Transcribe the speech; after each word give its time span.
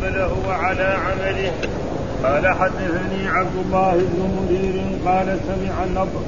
فأقبله 0.00 0.48
وعلى 0.48 0.82
عمله. 0.82 1.52
قال 2.24 2.48
حدثني 2.48 3.28
عبد 3.28 3.56
الله 3.66 3.92
بن 3.92 4.30
مدير 4.38 4.82
قال 5.06 5.38
سمع 5.48 5.84
النضر. 5.84 6.22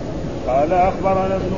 قال 0.46 0.72
أخبرنا 0.72 1.36
ابن 1.36 1.52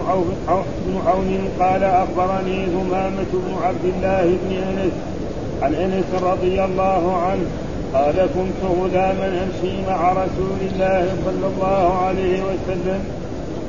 عون 1.07 1.49
قال 1.61 1.85
أخبرني 1.85 2.67
ثمامة 2.67 3.33
بن 3.33 3.55
عبد 3.63 3.85
الله 3.85 4.37
بن 4.43 4.57
انس 4.57 4.93
عن 5.63 5.75
أنس 5.75 6.23
رضي 6.23 6.65
الله 6.65 7.17
عنه. 7.17 7.47
قال 7.95 8.15
كنت 8.15 8.71
غلاما 8.71 9.27
أمشي 9.45 9.87
مع 9.89 10.13
رسول 10.13 10.59
الله 10.73 11.17
صلى 11.25 11.47
الله 11.47 11.99
عليه 12.07 12.43
وسلم. 12.43 13.05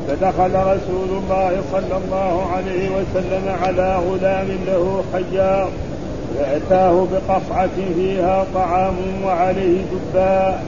فدخل 0.08 0.54
رسول 0.56 1.10
الله 1.18 1.62
صلى 1.72 1.98
الله 1.98 2.52
عليه 2.56 2.90
وسلم 2.90 3.56
على 3.64 3.96
غلام 3.96 4.48
له 4.68 5.04
حجار. 5.14 5.70
فأتاه 6.38 7.08
بقصعة 7.12 7.70
فيها 7.96 8.46
طعام 8.54 8.96
وعليه 9.26 9.82
دباء 9.92 10.64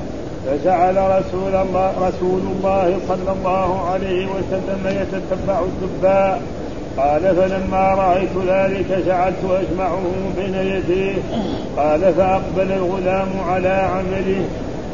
فجعل 0.46 0.98
رسول 0.98 1.56
الله 1.56 1.92
رسول 2.08 2.42
الله 2.56 3.00
صلى 3.08 3.32
الله 3.38 3.90
عليه 3.90 4.28
وسلم 4.28 4.88
يتتبع 4.88 5.60
الدباء 5.60 6.42
قال 6.98 7.36
فلما 7.36 7.94
رأيت 7.94 8.30
ذلك 8.48 9.04
جعلت 9.08 9.44
أجمعه 9.44 10.02
بين 10.38 10.56
يديه. 10.56 11.16
قال 11.78 12.14
فأقبل 12.14 12.72
الغلام 12.72 13.28
على 13.50 13.70
عمله. 13.70 14.46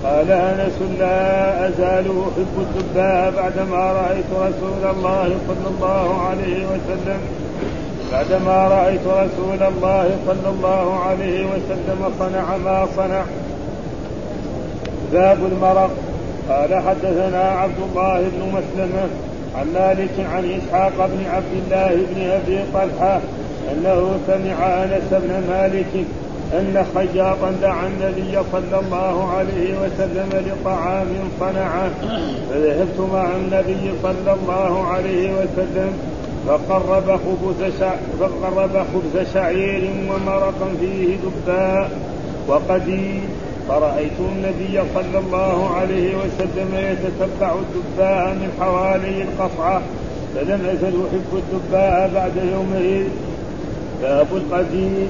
قال 0.04 0.32
أنس 0.32 1.00
لا 1.00 1.68
أزال 1.68 2.06
أحب 2.06 2.56
الدباء 2.58 3.34
بعدما 3.38 3.92
رأيت 3.92 4.26
رسول 4.32 4.96
الله 4.96 5.36
صلى 5.48 5.76
الله 5.76 6.22
عليه 6.22 6.66
وسلم 6.66 7.20
بعدما 8.14 8.68
رأيت 8.68 9.08
رسول 9.08 9.64
الله 9.64 10.10
صلى 10.28 10.50
الله 10.50 11.00
عليه 11.00 11.46
وسلم 11.46 12.12
صنع 12.20 12.58
ما 12.58 12.88
صنع. 12.96 13.24
باب 15.14 15.38
المرق 15.52 15.92
قال 16.50 16.82
حدثنا 16.88 17.42
عبد 17.42 17.80
الله 17.90 18.20
بن 18.20 18.42
مسلمة 18.58 19.08
عن 19.56 19.74
مالك 19.74 20.28
عن 20.34 20.60
إسحاق 20.60 20.94
بن 20.98 21.26
عبد 21.34 21.54
الله 21.66 21.96
بن 21.96 22.30
أبي 22.30 22.60
طلحة 22.74 23.20
أنه 23.72 24.20
سمع 24.28 24.84
أنس 24.84 25.10
بن 25.12 25.44
مالك 25.50 26.06
أن 26.54 26.86
خياطا 26.96 27.52
دعا 27.62 27.88
النبي 27.88 28.38
صلى 28.52 28.80
الله 28.80 29.34
عليه 29.34 29.80
وسلم 29.80 30.30
لطعام 30.46 31.08
صنعه. 31.40 31.92
فذهبت 32.50 33.10
مع 33.14 33.26
النبي 33.36 33.92
صلى 34.04 34.34
الله 34.34 34.88
عليه 34.88 35.32
وسلم 35.34 35.94
فقرب 36.48 37.08
خبز 37.08 37.74
فقرب 38.20 38.86
خبز 38.94 39.34
شعير 39.34 39.90
ومرقا 40.10 40.68
فيه 40.80 41.16
دباء 41.16 41.90
وقديم 42.48 43.22
فرأيت 43.68 44.20
النبي 44.20 44.82
صلى 44.94 45.20
الله 45.20 45.70
عليه 45.76 46.16
وسلم 46.16 46.70
يتتبع 46.76 47.54
الدباء 47.54 48.34
من 48.34 48.52
حوالي 48.60 49.22
القصعة 49.24 49.82
فلم 50.36 50.66
أزل 50.66 50.94
أحب 51.10 51.42
الدباء 51.44 52.12
بعد 52.16 52.32
يومئذ 52.54 53.08
باب 54.02 54.28
القديم 54.32 55.10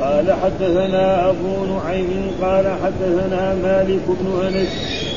قال 0.00 0.32
حدثنا 0.32 1.30
أبو 1.30 1.64
نعيم 1.74 2.30
قال 2.42 2.66
حدثنا 2.84 3.54
مالك 3.54 4.00
بن 4.08 4.46
أنس 4.46 4.68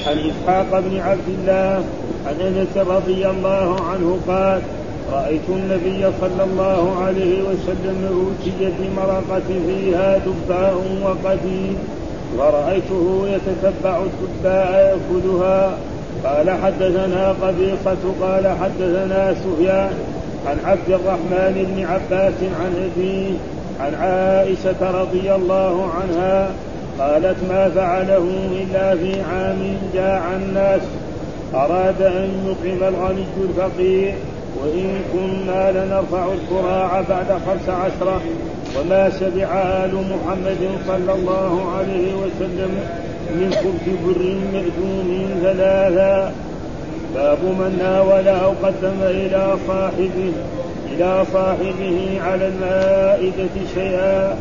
عن 0.08 0.18
إسحاق 0.18 0.80
بن 0.80 1.00
عبد 1.00 1.28
الله 1.28 1.84
عن 2.28 2.36
أنس 2.42 2.88
رضي 2.88 3.28
الله 3.28 3.82
عنه 3.82 4.20
قال 4.28 4.62
رأيت 5.14 5.48
النبي 5.50 6.12
صلى 6.22 6.44
الله 6.44 7.04
عليه 7.06 7.42
وسلم 7.44 7.98
أوتي 8.08 8.72
بمرقة 8.80 9.50
فيها 9.68 10.18
دباء 10.18 10.76
وقديم 11.04 11.78
ورأيته 12.38 13.28
يتتبع 13.28 14.00
الدباء 14.00 14.72
يأكلها. 14.72 15.78
قال 16.26 16.50
حدثنا 16.50 17.36
قبيصة 17.42 18.04
قال 18.22 18.48
حدثنا 18.48 19.36
سفيان 19.44 19.94
عن 20.48 20.58
عبد 20.66 20.90
الرحمن 20.90 21.74
بن 21.76 21.86
عباس 21.86 22.34
عن 22.60 22.90
أبيه 22.90 23.32
عن 23.80 23.94
عائشة 23.96 25.02
رضي 25.02 25.36
الله 25.36 25.90
عنها 26.02 26.50
قالت 27.00 27.38
ما 27.50 27.70
فعله 27.70 28.30
إلا 28.52 28.96
في 28.96 29.22
عام 29.22 29.78
جاع 29.94 30.36
الناس 30.36 30.82
أراد 31.54 32.02
أن 32.02 32.30
يطعم 32.48 32.94
الغني 32.94 33.26
الفقير. 33.44 34.14
وإن 34.62 35.02
كنا 35.14 35.72
لنرفع 35.72 36.26
الكراع 36.34 37.02
بعد 37.10 37.26
خمس 37.26 37.70
عشرة 37.70 38.22
وما 38.80 39.10
شبع 39.20 39.48
آل 39.62 39.94
محمد 39.96 40.70
صلى 40.88 41.14
الله 41.14 41.72
عليه 41.78 42.14
وسلم 42.14 42.72
من 43.30 43.54
خبز 43.54 43.96
بر 44.06 44.36
مأدوم 44.54 45.30
ثلاثا. 45.44 46.34
باب 47.16 47.40
من 47.44 47.78
ناول 47.80 48.28
أو 48.28 48.52
قدم 48.64 49.00
إلى 49.02 49.58
صاحبه 49.68 50.32
إلى 50.92 51.24
صاحبه 51.34 52.20
على 52.22 52.48
المائدة 52.48 53.56
شيئا. 53.76 54.36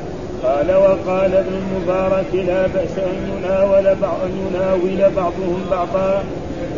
قال 0.45 0.75
وقال 0.75 1.35
ابن 1.35 1.55
المبارك 1.63 2.35
لا 2.35 2.67
بأس 2.67 2.99
أن 2.99 3.17
يناول 3.33 3.95
بعض 4.03 4.19
أن 4.25 4.33
يناول 4.47 5.11
بعضهم 5.17 5.61
بعضا. 5.71 6.25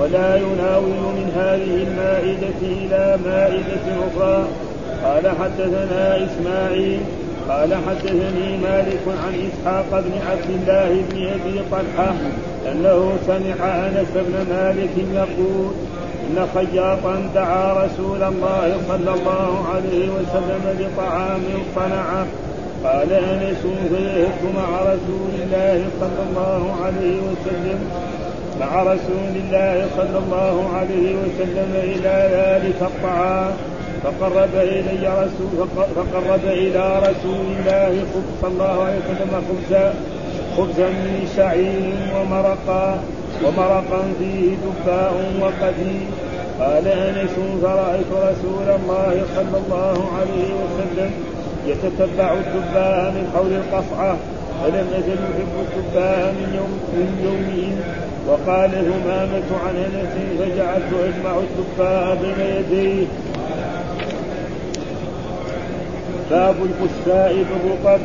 ولا 0.01 0.37
يناول 0.37 1.03
من 1.19 1.33
هذه 1.37 1.75
المائدة 1.87 2.61
إلى 2.63 3.19
مائدة 3.25 3.85
أخرى. 4.07 4.45
قال 5.05 5.29
حدثنا 5.41 6.27
إسماعيل 6.27 7.01
قال 7.49 7.75
حدثني 7.75 8.57
مالك 8.63 9.05
عن 9.07 9.35
إسحاق 9.49 10.01
بن 10.01 10.13
عبد 10.31 10.51
الله 10.51 11.03
بن 11.11 11.27
أبي 11.27 11.61
طلحة 11.71 12.15
أنه 12.73 13.13
سمع 13.27 13.67
أنس 13.87 14.09
بن 14.15 14.47
مالك 14.51 14.95
يقول 15.15 15.73
إن 16.27 16.47
خياطا 16.55 17.31
دعا 17.35 17.73
رسول 17.85 18.23
الله 18.23 18.77
صلى 18.89 19.15
الله 19.15 19.65
عليه 19.75 20.09
وسلم 20.09 20.63
بطعام 20.79 21.43
صنعه. 21.77 22.27
قال 22.85 23.13
أنس 23.13 23.63
فذهبت 23.91 24.43
مع 24.57 24.81
رسول 24.81 25.33
الله 25.43 25.85
صلى 26.01 26.23
الله 26.29 26.77
عليه 26.85 27.17
وسلم 27.17 27.79
مع 28.61 28.83
رسول 28.83 29.33
الله 29.37 29.87
صلى 29.97 30.19
الله 30.19 30.71
عليه 30.77 31.17
وسلم 31.17 31.73
إلى 31.75 32.17
ذلك 32.33 32.79
الطعام 32.83 33.53
فقرب 34.03 34.55
إلي 34.55 35.09
رسول 35.09 35.69
فقرب 35.97 36.45
إلى 36.45 36.99
رسول 36.99 37.47
الله 37.59 38.05
صلى 38.43 38.51
الله 38.53 38.85
عليه 38.85 38.99
وسلم 38.99 39.43
خبزا 39.49 39.95
خبزا 40.57 40.89
من 40.89 41.29
شعير 41.37 41.95
ومرقا 42.17 43.01
ومرقا 43.45 44.03
فيه 44.19 44.57
دفاء 44.67 45.15
وقديم. 45.41 46.11
قال 46.61 46.89
أنس 46.89 47.35
فرأيت 47.63 48.11
رسول 48.13 48.69
الله 48.79 49.25
صلى 49.37 49.59
الله 49.67 50.09
عليه 50.19 50.49
وسلم 50.63 51.11
يتتبع 51.67 52.33
الدباء 52.33 53.11
من 53.11 53.31
حول 53.35 53.53
القصعة. 53.53 54.17
فلم 54.63 54.87
يزل 54.97 55.13
يحب 55.15 55.55
الدباء 55.65 56.33
من 56.33 56.55
يوم 56.57 56.73
من 56.97 57.09
يومهم؟ 57.25 57.77
وقال 58.29 58.71
همامة 58.71 59.49
عن 59.67 59.77
أنس 59.77 60.15
فجعلت 60.39 60.91
أجمع 61.05 61.39
الدباء 61.39 62.17
بين 62.23 62.47
يديه. 62.57 63.07
باب 66.31 66.57
الكساء 66.63 67.45
بالرطب 67.49 68.01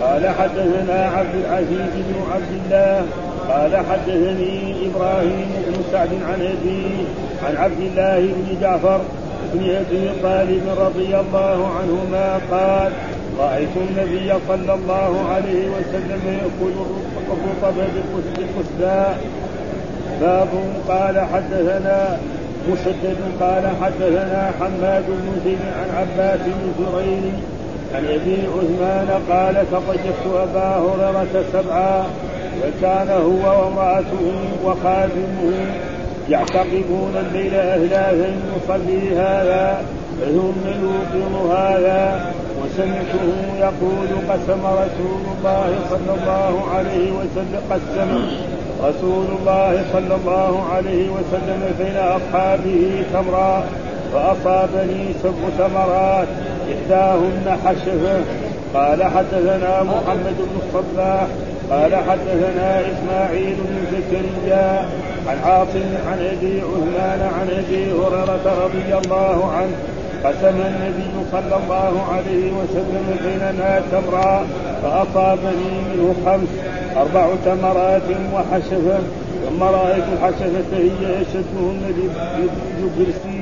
قال 0.00 0.28
حدثنا 0.28 1.10
عبد 1.16 1.34
العزيز 1.34 1.92
بن 1.94 2.14
عبد 2.32 2.60
الله. 2.64 3.06
قال 3.48 3.76
حدثني 3.76 4.74
إبراهيم 4.86 5.48
بن 5.66 5.82
سعد 5.92 6.08
عن 6.08 6.40
ابيه 6.40 7.04
عن 7.42 7.56
عبد 7.56 7.80
الله 7.80 8.18
بن 8.20 8.60
جعفر 8.60 9.00
بن 9.54 9.70
أبي 9.70 10.10
طالب 10.22 10.62
رضي 10.78 11.16
الله 11.16 11.70
عنهما 11.78 12.40
قال 12.50 12.92
رايت 13.38 13.68
النبي 13.76 14.32
صلى 14.48 14.74
الله 14.74 15.28
عليه 15.34 15.68
وسلم 15.68 16.20
يأكل 16.26 16.74
الرطب 17.32 17.74
بالقساء 18.36 19.20
باب 20.20 20.48
قال 20.88 21.20
حدثنا 21.20 22.18
مسدد 22.68 23.16
قال 23.40 23.70
حدثنا 23.82 24.52
حماد 24.60 25.04
بن 25.08 25.40
زيد 25.44 25.58
عن 25.78 25.96
عباس 25.96 26.40
بن 26.40 26.72
زرير 26.78 27.32
عن 27.94 28.04
أبي 28.04 28.36
عثمان 28.54 29.08
قال 29.30 29.54
تطيبت 29.72 30.24
أبا 30.34 30.76
هريرة 30.76 31.44
سبعا 31.52 32.04
وكان 32.62 33.08
هو 33.08 33.64
وامرأته 33.64 34.32
وخادمه 34.64 35.66
يعتقبون 36.30 37.14
الليل 37.26 37.54
اهلافا 37.54 38.34
يصلي 38.56 39.16
هذا 39.16 39.84
ثم 40.20 40.68
يوقظ 40.82 41.50
هذا. 41.50 42.32
وسمعته 42.62 43.26
يقول 43.58 44.08
قسم 44.30 44.62
رسول 44.66 45.22
الله 45.36 45.74
صلى 45.90 46.14
الله 46.20 46.68
عليه 46.74 47.12
وسلم 47.12 47.60
قسم 47.70 48.10
رسول 48.84 49.26
الله 49.38 49.84
صلى 49.92 50.14
الله 50.14 50.64
عليه 50.74 51.08
وسلم 51.10 51.74
بين 51.78 51.96
أصحابه 51.96 53.04
تمرا 53.12 53.64
فأصابني 54.12 55.04
سبع 55.22 55.48
ثمرات 55.58 56.28
إحداهن 56.72 57.58
حشفه 57.64 58.20
قال 58.74 59.04
حدثنا 59.04 59.82
محمد 59.82 60.36
بن 60.38 60.60
الصباح 60.62 61.26
قال 61.70 61.96
حدثنا 61.96 62.80
إسماعيل 62.80 63.56
بن 63.56 63.86
زكريا 63.92 64.88
عن 65.28 65.36
عاصم 65.44 65.94
عن 66.06 66.18
أبي 66.18 66.60
عثمان 66.60 67.30
عن 67.40 67.48
أبي 67.50 67.92
هريرة 67.92 68.64
رضي 68.64 69.06
الله 69.06 69.52
عنه 69.52 69.76
قسم 70.24 70.56
النبي 70.70 71.12
صلى 71.32 71.56
الله 71.62 72.02
عليه 72.12 72.52
وسلم 72.52 73.16
بيننا 73.24 73.82
تمرا 73.92 74.46
فأصابني 74.82 75.70
منه 75.88 76.14
خمس 76.26 76.48
أربع 76.96 77.34
تمرات 77.44 78.08
وحشفة. 78.34 78.98
ثم 79.48 79.62
رايت 79.62 80.04
الحشفه 80.12 80.76
هي 80.76 81.22
أشدهن 81.22 81.82
بكرسي. 82.78 83.40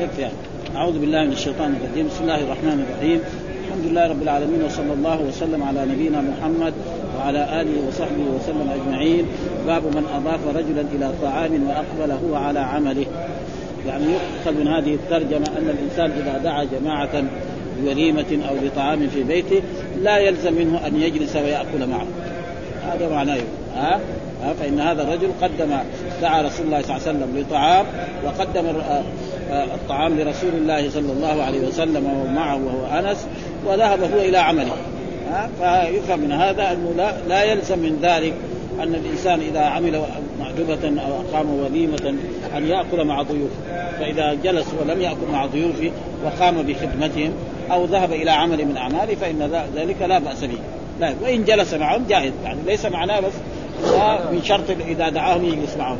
يكفي 0.00 0.28
أعوذ 0.76 0.98
بالله 0.98 1.24
من 1.24 1.32
الشيطان 1.32 1.74
الرجيم. 1.76 2.06
بسم 2.06 2.22
الله 2.22 2.40
الرحمن 2.42 2.86
الرحيم. 2.86 3.20
الحمد 3.64 3.84
لله 3.86 4.08
رب 4.08 4.22
العالمين 4.22 4.62
وصلى 4.64 4.92
الله 4.92 5.18
وسلم 5.28 5.62
على 5.62 5.80
نبينا 5.92 6.20
محمد 6.20 6.74
وعلى 7.18 7.60
آله 7.60 7.88
وصحبه 7.88 8.24
وسلم 8.36 8.68
أجمعين. 8.76 9.24
باب 9.66 9.82
من 9.82 10.04
أضاف 10.16 10.40
رجلا 10.56 10.84
إلى 10.94 11.10
طعام 11.22 11.52
واقبل 11.68 12.12
هو 12.12 12.36
على 12.36 12.60
عمله. 12.60 13.06
يعني 13.86 14.04
يؤخذ 14.04 14.60
من 14.60 14.68
هذه 14.68 14.94
الترجمة 14.94 15.46
أن 15.58 15.76
الإنسان 15.78 16.10
إذا 16.10 16.38
دعا 16.38 16.64
جماعة 16.64 17.24
بوليمة 17.80 18.38
أو 18.48 18.56
لطعام 18.66 19.08
في 19.08 19.22
بيته 19.22 19.62
لا 20.02 20.18
يلزم 20.18 20.52
منه 20.52 20.86
أن 20.86 21.00
يجلس 21.00 21.36
ويأكل 21.36 21.86
معه. 21.86 22.06
هذا 22.92 23.08
معناه. 23.08 23.38
ها؟ 23.76 24.00
فإن 24.60 24.80
هذا 24.80 25.02
الرجل 25.02 25.30
قدم 25.42 25.70
دعا 26.22 26.42
رسول 26.42 26.66
الله 26.66 26.82
صلى 26.82 26.96
الله 26.96 27.08
عليه 27.08 27.18
وسلم 27.18 27.38
لطعام 27.38 27.86
وقدم 28.24 28.64
الطعام 29.50 30.20
لرسول 30.20 30.50
الله 30.54 30.90
صلى 30.90 31.12
الله 31.12 31.42
عليه 31.42 31.68
وسلم 31.68 32.06
ومعه 32.06 32.56
وهو 32.64 32.98
أنس 32.98 33.26
وذهب 33.66 34.02
هو 34.02 34.20
إلى 34.20 34.38
عمله. 34.38 34.76
فيفهم 35.58 36.20
من 36.20 36.32
هذا 36.32 36.72
أنه 36.72 36.92
لا, 36.96 37.12
لا 37.28 37.44
يلزم 37.44 37.78
من 37.78 37.98
ذلك 38.02 38.34
أن 38.82 38.94
الإنسان 38.94 39.40
إذا 39.40 39.60
عمل 39.60 40.02
معجبة 40.52 41.02
أو 41.02 41.20
أقام 41.20 41.50
وليمة 41.50 42.14
أن 42.56 42.66
يأكل 42.66 43.04
مع 43.04 43.22
ضيوفه. 43.22 43.54
فإذا 43.98 44.34
جلس 44.34 44.66
ولم 44.80 45.00
يأكل 45.00 45.32
مع 45.32 45.46
ضيوفه 45.46 45.90
وقام 46.24 46.62
بخدمتهم 46.62 47.32
أو 47.72 47.84
ذهب 47.84 48.12
إلى 48.12 48.30
عمل 48.30 48.64
من 48.64 48.76
أعماله 48.76 49.14
فإن 49.14 49.66
ذلك 49.76 50.02
لا 50.02 50.18
بأس 50.18 50.44
به. 50.44 50.58
لا 51.00 51.14
وإن 51.22 51.44
جلس 51.44 51.74
معهم 51.74 52.04
جاهز 52.08 52.32
يعني 52.44 52.58
ليس 52.66 52.86
معناه 52.86 53.20
بس 53.20 53.32
من 54.32 54.42
شرط 54.44 54.70
إذا 54.88 55.08
دعاهم 55.08 55.44
يجلس 55.44 55.76
معهم. 55.76 55.98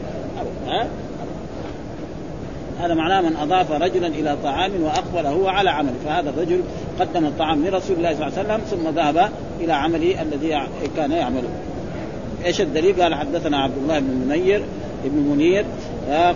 هذا 2.80 2.94
معناه 2.94 3.20
من 3.20 3.36
أضاف 3.36 3.72
رجلا 3.72 4.06
إلى 4.06 4.36
طعام 4.42 4.70
واقبل 4.82 5.26
هو 5.26 5.48
على 5.48 5.70
عمل. 5.70 5.92
فهذا 6.04 6.30
الرجل 6.30 6.60
قدم 7.00 7.24
الطعام 7.24 7.66
لرسول 7.66 7.96
الله 7.96 8.14
صلى 8.14 8.26
الله 8.26 8.38
عليه 8.38 8.48
وسلم 8.48 8.60
ثم 8.70 8.88
ذهب 8.88 9.30
إلى 9.60 9.72
عمله 9.72 10.22
الذي 10.22 10.60
كان 10.96 11.12
يعمله. 11.12 11.48
إيش 12.44 12.60
الدليل؟ 12.60 13.02
قال 13.02 13.14
حدثنا 13.14 13.58
عبد 13.58 13.74
الله 13.82 13.98
بن 13.98 14.14
منير 14.28 14.62
ابن 15.04 15.18
منير 15.18 15.64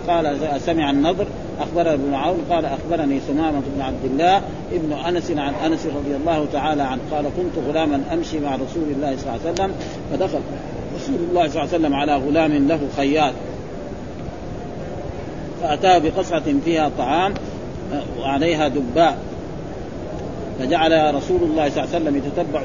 قال 0.07 0.37
سمع 0.65 0.89
النضر 0.89 1.27
أخبرنا 1.59 1.93
ابن 1.93 2.13
عون 2.13 2.37
قال 2.49 2.65
أخبرني 2.65 3.19
ثمامه 3.19 3.61
بن 3.75 3.81
عبد 3.81 4.05
الله 4.05 4.41
ابن 4.73 4.93
أنس 4.93 5.31
عن 5.31 5.53
أنس 5.53 5.85
رضي 5.85 6.15
الله 6.15 6.47
تعالى 6.53 6.83
عنه 6.83 7.01
قال 7.11 7.23
كنت 7.23 7.65
غلاما 7.67 8.01
أمشي 8.13 8.39
مع 8.39 8.55
رسول 8.55 8.83
الله 8.95 9.17
صلى 9.17 9.29
الله 9.29 9.39
عليه 9.45 9.53
وسلم 9.53 9.71
فدخل 10.11 10.39
رسول 10.95 11.15
الله 11.29 11.47
صلى 11.47 11.63
الله 11.63 11.73
عليه 11.73 11.85
وسلم 11.85 11.93
على 11.93 12.15
غلام 12.15 12.67
له 12.67 12.79
خياط 12.97 13.33
فأتاه 15.61 15.97
بقصعة 15.97 16.43
فيها 16.65 16.91
طعام 16.97 17.33
وعليها 18.19 18.67
دباء 18.67 19.17
فجعل 20.59 21.15
رسول 21.15 21.43
الله 21.43 21.69
صلى 21.69 21.83
الله 21.83 21.95
عليه 21.95 22.05
وسلم 22.05 22.17
يتتبع 22.17 22.61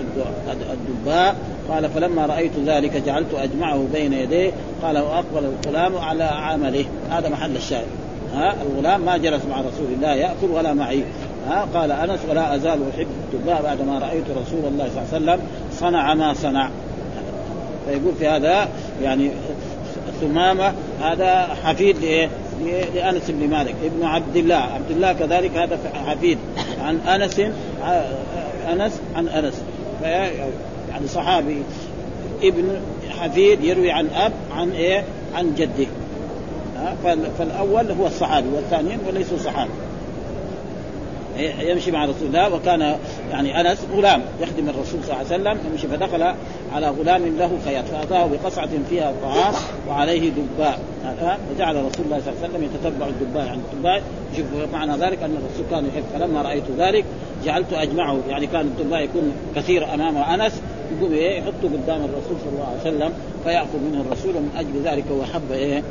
الدباء 0.73 1.37
قال 1.73 1.91
فلما 1.91 2.27
رأيت 2.27 2.53
ذلك 2.67 2.97
جعلت 2.97 3.35
أجمعه 3.35 3.85
بين 3.93 4.13
يديه. 4.13 4.51
قال 4.83 4.99
وأقبل 4.99 5.53
الغلام 5.67 5.99
على 5.99 6.25
عمله. 6.25 6.85
هذا 7.11 7.29
محل 7.29 7.57
الشاهد. 7.57 7.87
ها؟ 8.35 8.55
الغلام 8.63 9.01
ما 9.01 9.17
جلس 9.17 9.45
مع 9.51 9.61
رسول 9.61 9.87
الله 9.97 10.15
يأكل 10.15 10.51
ولا 10.53 10.75
معي. 10.75 11.05
ها؟ 11.49 11.69
قال 11.75 11.93
أنس 11.93 12.21
ولا 12.31 12.55
أزال 12.55 12.81
أحب 12.95 13.07
الدباء 13.33 13.63
بعدما 13.63 13.99
رأيت 13.99 14.25
رسول 14.31 14.65
الله 14.65 14.89
صلى 14.89 15.03
الله 15.03 15.33
عليه 15.33 15.41
وسلم 15.41 15.41
صنع 15.73 16.15
ما 16.15 16.35
صنع. 16.35 16.71
فيقول 17.87 18.15
في 18.19 18.29
هذا 18.29 18.69
يعني 19.03 19.31
ثمامة 20.21 20.73
هذا 21.03 21.49
حفيد 21.65 21.99
لإيه؟ 21.99 22.29
لأنس 22.95 23.31
بن 23.31 23.51
مالك. 23.51 23.75
ابن 23.85 24.05
عبد 24.05 24.37
الله. 24.37 24.55
عبد 24.55 24.91
الله 24.91 25.13
كذلك 25.13 25.57
هذا 25.57 25.79
حفيد. 26.07 26.39
عن 26.85 26.97
أنس 26.97 27.41
أنس 28.73 29.01
عن 29.17 29.29
أنس. 29.29 29.63
يعني 30.93 31.07
صحابي 31.09 31.63
ابن 32.43 32.81
حفيد 33.11 33.65
يروي 33.65 33.91
عن 33.91 34.07
أب 34.07 34.33
عن 34.57 34.71
إيه؟ 34.71 35.05
عن 35.35 35.55
جده. 35.55 35.87
فالأول 37.39 37.91
هو 37.91 38.07
الصحابي 38.07 38.49
والثانيين 38.55 38.99
وليسوا 39.09 39.39
صحابي. 39.39 39.71
يمشي 41.61 41.91
مع 41.91 42.05
رسول 42.05 42.27
الله 42.29 42.55
وكان 42.55 42.97
يعني 43.31 43.61
أنس 43.61 43.79
غلام 43.93 44.23
يخدم 44.41 44.69
الرسول 44.69 45.01
صلى 45.05 45.13
الله 45.13 45.17
عليه 45.17 45.27
وسلم 45.27 45.59
يمشي 45.71 45.89
فدخل 45.89 46.35
على 46.75 46.89
غلام 46.89 47.37
له 47.39 47.59
خياط 47.65 47.85
فأتاه 47.85 48.27
بقصعة 48.27 48.69
فيها 48.91 49.13
طعام 49.23 49.55
وعليه 49.89 50.31
دباء. 50.31 50.79
فجعل 51.21 51.77
رسول 51.77 52.05
الله 52.05 52.21
صلى 52.21 52.33
الله 52.33 52.43
عليه 52.43 52.49
وسلم 52.49 52.65
يتتبع 52.65 53.07
الدباء 53.07 53.47
يعني 53.47 53.61
الدباء. 53.73 54.03
شوف 54.37 54.47
معنى 54.73 54.93
ذلك 54.93 55.23
أن 55.23 55.37
الرسول 55.37 55.67
كان 55.71 55.87
يحب. 55.87 56.05
فلما 56.15 56.43
رأيت 56.43 56.65
ذلك 56.79 57.05
جعلت 57.45 57.73
أجمعه. 57.73 58.19
يعني 58.29 58.47
كان 58.47 58.61
الدباء 58.61 59.01
يكون 59.01 59.33
كثير 59.57 59.95
أمام 59.95 60.17
أنس 60.17 60.63
يقوم 60.99 61.13
إيه 61.13 61.39
يحطه 61.39 61.63
قدام 61.63 62.05
الرسول 62.05 62.37
صلى 62.45 62.53
الله 62.53 62.67
عليه 62.67 62.81
وسلم 62.81 63.13
فيأخذ 63.45 63.79
منه 63.79 64.01
الرسول 64.01 64.37
ومن 64.37 64.51
أجل 64.57 64.83
ذلك 64.85 65.05
هو 65.13 65.25
حب 65.25 65.53
إيه 65.53 65.83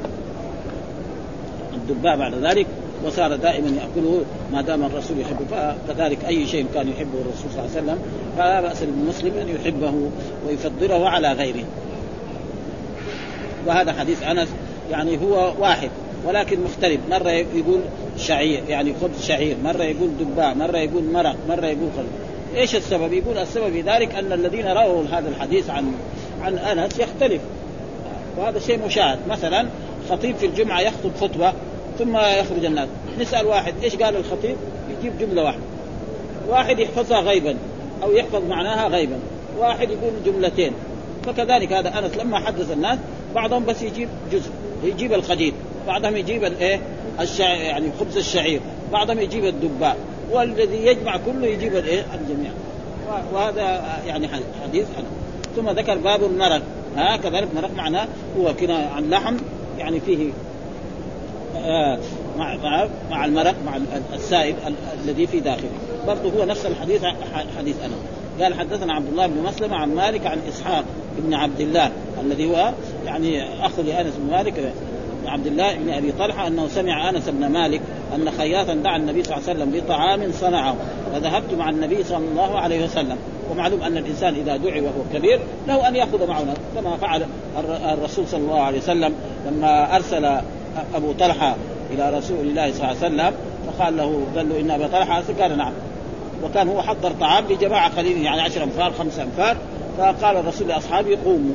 الدباء 1.74 2.18
بعد 2.18 2.34
ذلك 2.34 2.68
وصار 3.06 3.36
دائما 3.36 3.68
يأكله 3.68 4.22
ما 4.52 4.62
دام 4.62 4.84
الرسول 4.84 5.20
يحبه 5.20 5.76
فكذلك 5.88 6.26
أي 6.26 6.48
شيء 6.48 6.66
كان 6.74 6.88
يحبه 6.88 7.22
الرسول 7.22 7.52
صلى 7.52 7.60
الله 7.60 7.72
عليه 7.76 7.82
وسلم 7.82 7.98
فلا 8.38 8.62
بأس 8.62 8.84
للمسلم 8.84 9.32
أن 9.42 9.50
يحبه 9.50 9.94
ويفضله 10.48 11.10
على 11.10 11.32
غيره. 11.34 11.64
وهذا 13.68 13.94
حديث 13.94 14.24
أنس 14.24 14.50
يعني 14.92 15.18
هو 15.18 15.54
واحد 15.60 15.90
ولكن 16.26 16.60
مختلف 16.64 17.00
مرة 17.10 17.30
يقول 17.30 17.80
شعير 18.18 18.64
يعني 18.70 18.94
خبز 19.02 19.22
شعير 19.22 19.58
مرة 19.64 19.84
يقول 19.84 20.10
دباء 20.20 20.56
مرة 20.56 20.78
يقول 20.78 21.04
مرق 21.04 21.36
مرة 21.50 21.66
يقول 21.66 21.90
خلق. 21.98 22.31
إيش 22.56 22.76
السبب؟ 22.76 23.14
يقول 23.14 23.38
السبب 23.38 23.72
في 23.72 23.82
ذلك 23.82 24.16
أن 24.16 24.32
الذين 24.32 24.68
رووا 24.68 25.04
هذا 25.12 25.30
الحديث 25.30 25.70
عن 25.70 25.94
عن 26.42 26.58
أنس 26.58 27.00
يختلف. 27.00 27.42
وهذا 28.38 28.60
شيء 28.60 28.86
مشاهد. 28.86 29.20
مثلا 29.30 29.68
خطيب 30.10 30.36
في 30.36 30.46
الجمعة 30.46 30.82
يخطب 30.82 31.12
خطبة 31.22 31.54
ثم 32.00 32.18
يخرج 32.18 32.66
الناس. 32.66 32.90
نسأل 33.20 33.46
واحد 33.46 33.74
إيش 33.84 33.96
قال 33.96 34.16
الخطيب؟ 34.16 34.56
يجيب 35.00 35.18
جملة 35.20 35.44
واحدة. 35.44 35.62
واحد 36.50 36.80
يحفظها 36.80 37.22
غيبا 37.22 37.58
أو 38.04 38.12
يحفظ 38.12 38.42
معناها 38.50 38.88
غيبا. 38.88 39.20
واحد 39.58 39.90
يقول 39.90 40.12
جملتين. 40.26 40.74
فكذلك 41.26 41.74
هذا 41.74 42.00
أنس 42.00 42.18
لما 42.18 42.40
حدث 42.40 42.72
الناس 42.72 43.00
بعضهم 43.36 43.66
بس 43.66 43.82
يجيب 43.82 44.10
جزء. 44.32 44.52
يجيب 44.84 45.14
القديد 45.14 45.54
بعضهم 45.88 46.16
يجيب 46.16 46.44
الايه 46.44 46.80
الشعير 47.20 47.62
يعني 47.62 47.86
خبز 48.00 48.18
الشعير. 48.18 48.60
بعضهم 48.92 49.20
يجيب 49.20 49.46
الدباء. 49.46 49.98
والذي 50.32 50.86
يجمع 50.86 51.18
كله 51.18 51.48
يجيب 51.48 51.76
الإيه؟ 51.76 52.06
الجميع. 52.14 52.52
وهذا 53.34 53.82
يعني 54.08 54.28
حديث 54.64 54.88
أنا. 54.98 55.08
ثم 55.56 55.70
ذكر 55.70 55.98
باب 55.98 56.24
المرق 56.24 56.62
ها 56.98 57.18
كذلك 57.18 57.48
مرق 57.56 57.72
معناه 57.76 58.08
هو 58.38 58.54
كنا 58.54 58.90
عن 58.96 59.10
لحم 59.10 59.38
يعني 59.78 60.00
فيه 60.00 60.32
آه، 61.58 62.00
مع 62.38 62.58
مع 63.12 63.26
المرق 63.26 63.56
مع 63.66 63.80
السائل 64.14 64.56
الذي 65.04 65.28
في 65.28 65.40
داخله. 65.40 65.70
برضه 66.08 66.30
هو 66.30 66.46
نفس 66.46 66.66
الحديث 66.66 67.06
حديث 67.58 67.76
أنا. 67.86 67.96
قال 68.44 68.54
حدثنا 68.54 68.94
عبد 68.94 69.08
الله 69.08 69.28
بن 69.28 69.44
مسلمه 69.44 69.76
عن 69.76 69.96
مالك 69.96 70.26
عن 70.26 70.38
إسحاق 70.50 70.84
بن 71.18 71.34
عبد 71.34 71.62
الله 71.62 71.92
الذي 72.22 72.46
هو 72.46 72.72
يعني 73.06 73.44
أخ 73.66 73.80
لأنس 73.80 74.14
بن 74.18 74.32
مالك. 74.32 74.74
عبد 75.32 75.48
الله 75.48 75.76
بن 75.76 75.90
أبي 75.90 76.12
طلحة 76.12 76.48
أنه 76.48 76.68
سمع 76.68 77.10
أنس 77.10 77.30
بن 77.30 77.48
مالك 77.48 77.82
أن 78.16 78.32
خياطا 78.32 78.74
دعا 78.74 78.98
النبي 78.98 79.24
صلى 79.24 79.38
الله 79.38 79.50
عليه 79.50 79.60
وسلم 79.60 79.82
بطعام 79.82 80.32
صنعه 80.32 80.76
فذهبت 81.14 81.54
مع 81.54 81.70
النبي 81.70 82.04
صلى 82.04 82.18
الله 82.18 82.60
عليه 82.60 82.84
وسلم. 82.84 83.18
ومعلوم 83.52 83.82
أن 83.82 83.98
الإنسان 83.98 84.36
إذا 84.36 84.58
دعي 84.58 84.82
وهو 84.82 85.02
كبير 85.14 85.40
له 85.68 85.88
أن 85.88 85.96
يأخذ 85.96 86.28
معه 86.28 86.46
كما 86.76 86.98
فعل 86.98 87.26
الرسول 87.94 88.28
صلى 88.28 88.42
الله 88.42 88.62
عليه 88.62 88.78
وسلم 88.78 89.14
لما 89.48 89.96
أرسل 89.96 90.26
أبو 90.96 91.12
طلحة 91.20 91.56
إلى 91.94 92.18
رسول 92.18 92.40
الله 92.40 92.72
صلى 92.72 92.78
الله 92.78 92.88
عليه 92.88 92.98
وسلم 92.98 93.34
فقال 93.68 93.98
له 93.98 94.24
قال 94.36 94.50
له 94.50 94.60
إن 94.60 94.72
أبا 94.72 94.88
طلحة 94.88 95.24
قال 95.42 95.58
نعم. 95.58 95.74
وكان 96.44 96.68
هو 96.68 96.82
حضر 96.82 97.12
طعام 97.12 97.46
لجماعة 97.50 97.98
قليلين 97.98 98.24
يعني 98.24 98.42
10 98.42 98.64
أنفار 98.64 98.92
خمسة 98.92 99.24
أنفار 99.24 99.58
فقال 99.98 100.38
الرسول 100.38 100.68
لأصحابه 100.68 101.18
قوموا. 101.26 101.54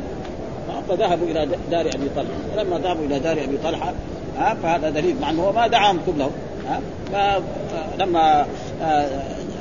فذهبوا 0.88 1.26
إلى 1.26 1.48
دار 1.70 1.86
أبي 1.86 2.08
طلحة. 2.16 2.34
فلما 2.56 2.78
ذهبوا 2.78 3.06
إلى 3.06 3.18
دار 3.18 3.32
أبي 3.32 3.58
طلحة 3.64 3.92
ها 4.38 4.56
فهذا 4.62 4.90
دليل 4.90 5.16
مع 5.20 5.30
أنه 5.30 5.42
هو 5.42 5.52
ما 5.52 5.66
دعاهم 5.66 6.00
كلهم 6.06 6.30
ها. 6.68 6.80
فلما 7.98 8.46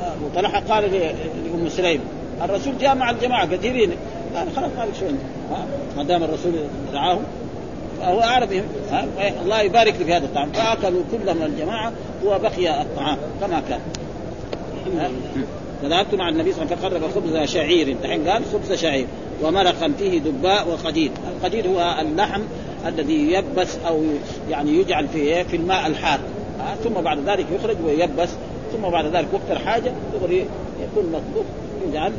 أبو 0.01 0.27
طلحة 0.36 0.60
قال 0.70 0.84
لأم 0.94 1.70
سليم 1.70 2.00
الرسول 2.44 2.77
جاء 2.77 2.96
مع 2.96 3.10
الجماعة. 3.10 3.46
كثيرين 3.46 3.91
قال 4.36 4.48
خلاص 4.55 4.72
ما 4.77 4.86
شو 5.00 5.05
ما 5.98 6.03
دام 6.03 6.24
الرسول 6.24 6.53
دعاهم 6.94 7.24
فهو 8.01 8.22
أعرف 8.22 8.50
الله 9.44 9.62
يبارك 9.62 9.94
في 9.94 10.13
هذا 10.13 10.25
الطعام. 10.25 10.51
فأكلوا 10.51 11.01
كلهم 11.12 11.41
الجماعة 11.41 11.91
وبقي 12.25 12.82
الطعام 12.82 13.17
كما 13.41 13.62
كان. 13.70 13.79
فذهبت 15.86 16.15
مع 16.15 16.30
النبي 16.30 16.54
صلى 16.54 16.63
الله 16.63 16.75
عليه 16.75 16.88
وسلم 16.88 17.00
فقرب 17.00 17.12
خبز 17.12 17.50
شعير. 17.50 17.96
دحين 18.04 18.27
قال 18.27 18.46
خبز 18.46 18.74
شعير. 18.74 19.08
ومرقا 19.44 19.92
فيه 20.00 20.20
دباء 20.20 20.68
وقديد. 20.70 21.12
القديد 21.38 21.68
هو 21.68 21.98
اللحم 22.01 22.42
الذي 22.88 23.32
يبس 23.32 23.77
أو 23.88 24.04
يعني 24.50 24.72
يجعل 24.72 25.08
في 25.08 25.44
في 25.44 25.56
الماء 25.56 25.88
الحار. 25.88 26.20
ثم 26.84 26.94
بعد 26.94 27.30
ذلك 27.30 27.46
يخرج 27.56 27.75
ويبس. 27.86 28.30
ثم 28.74 28.89
بعد 28.89 29.06
ذلك 29.06 29.27
وقت 29.34 29.51
الحاجة 29.51 29.92
يكون 30.82 31.12
مطبوخ. 31.12 31.46
يجعل 31.89 32.12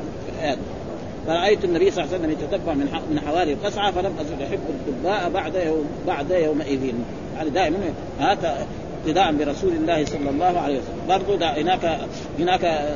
فرأيت 1.27 1.65
النبي 1.65 1.91
صلى 1.91 2.05
الله 2.05 2.15
عليه 2.15 2.25
وسلم 2.25 2.31
يتتبع 2.31 2.75
من 2.75 2.87
من 3.11 3.21
حوالي 3.21 3.53
القصعة 3.53 3.93
فلم 3.93 4.13
أزل 4.21 4.43
أحب 4.43 4.61
الدباء 4.69 5.31
بعد 5.31 5.55
يوم 5.55 5.85
بعد 6.07 6.31
يومئذ. 6.31 6.95
يعني 7.37 7.51
دائما 7.51 7.77
هذا 8.19 8.67
اقتداء 9.07 9.33
برسول 9.33 9.73
الله 9.73 10.05
صلى 10.05 10.31
الله 10.31 10.61
عليه 10.61 10.79
وسلم. 10.79 11.07
برضو 11.09 11.45
هناك 11.45 11.99
هناك 12.39 12.95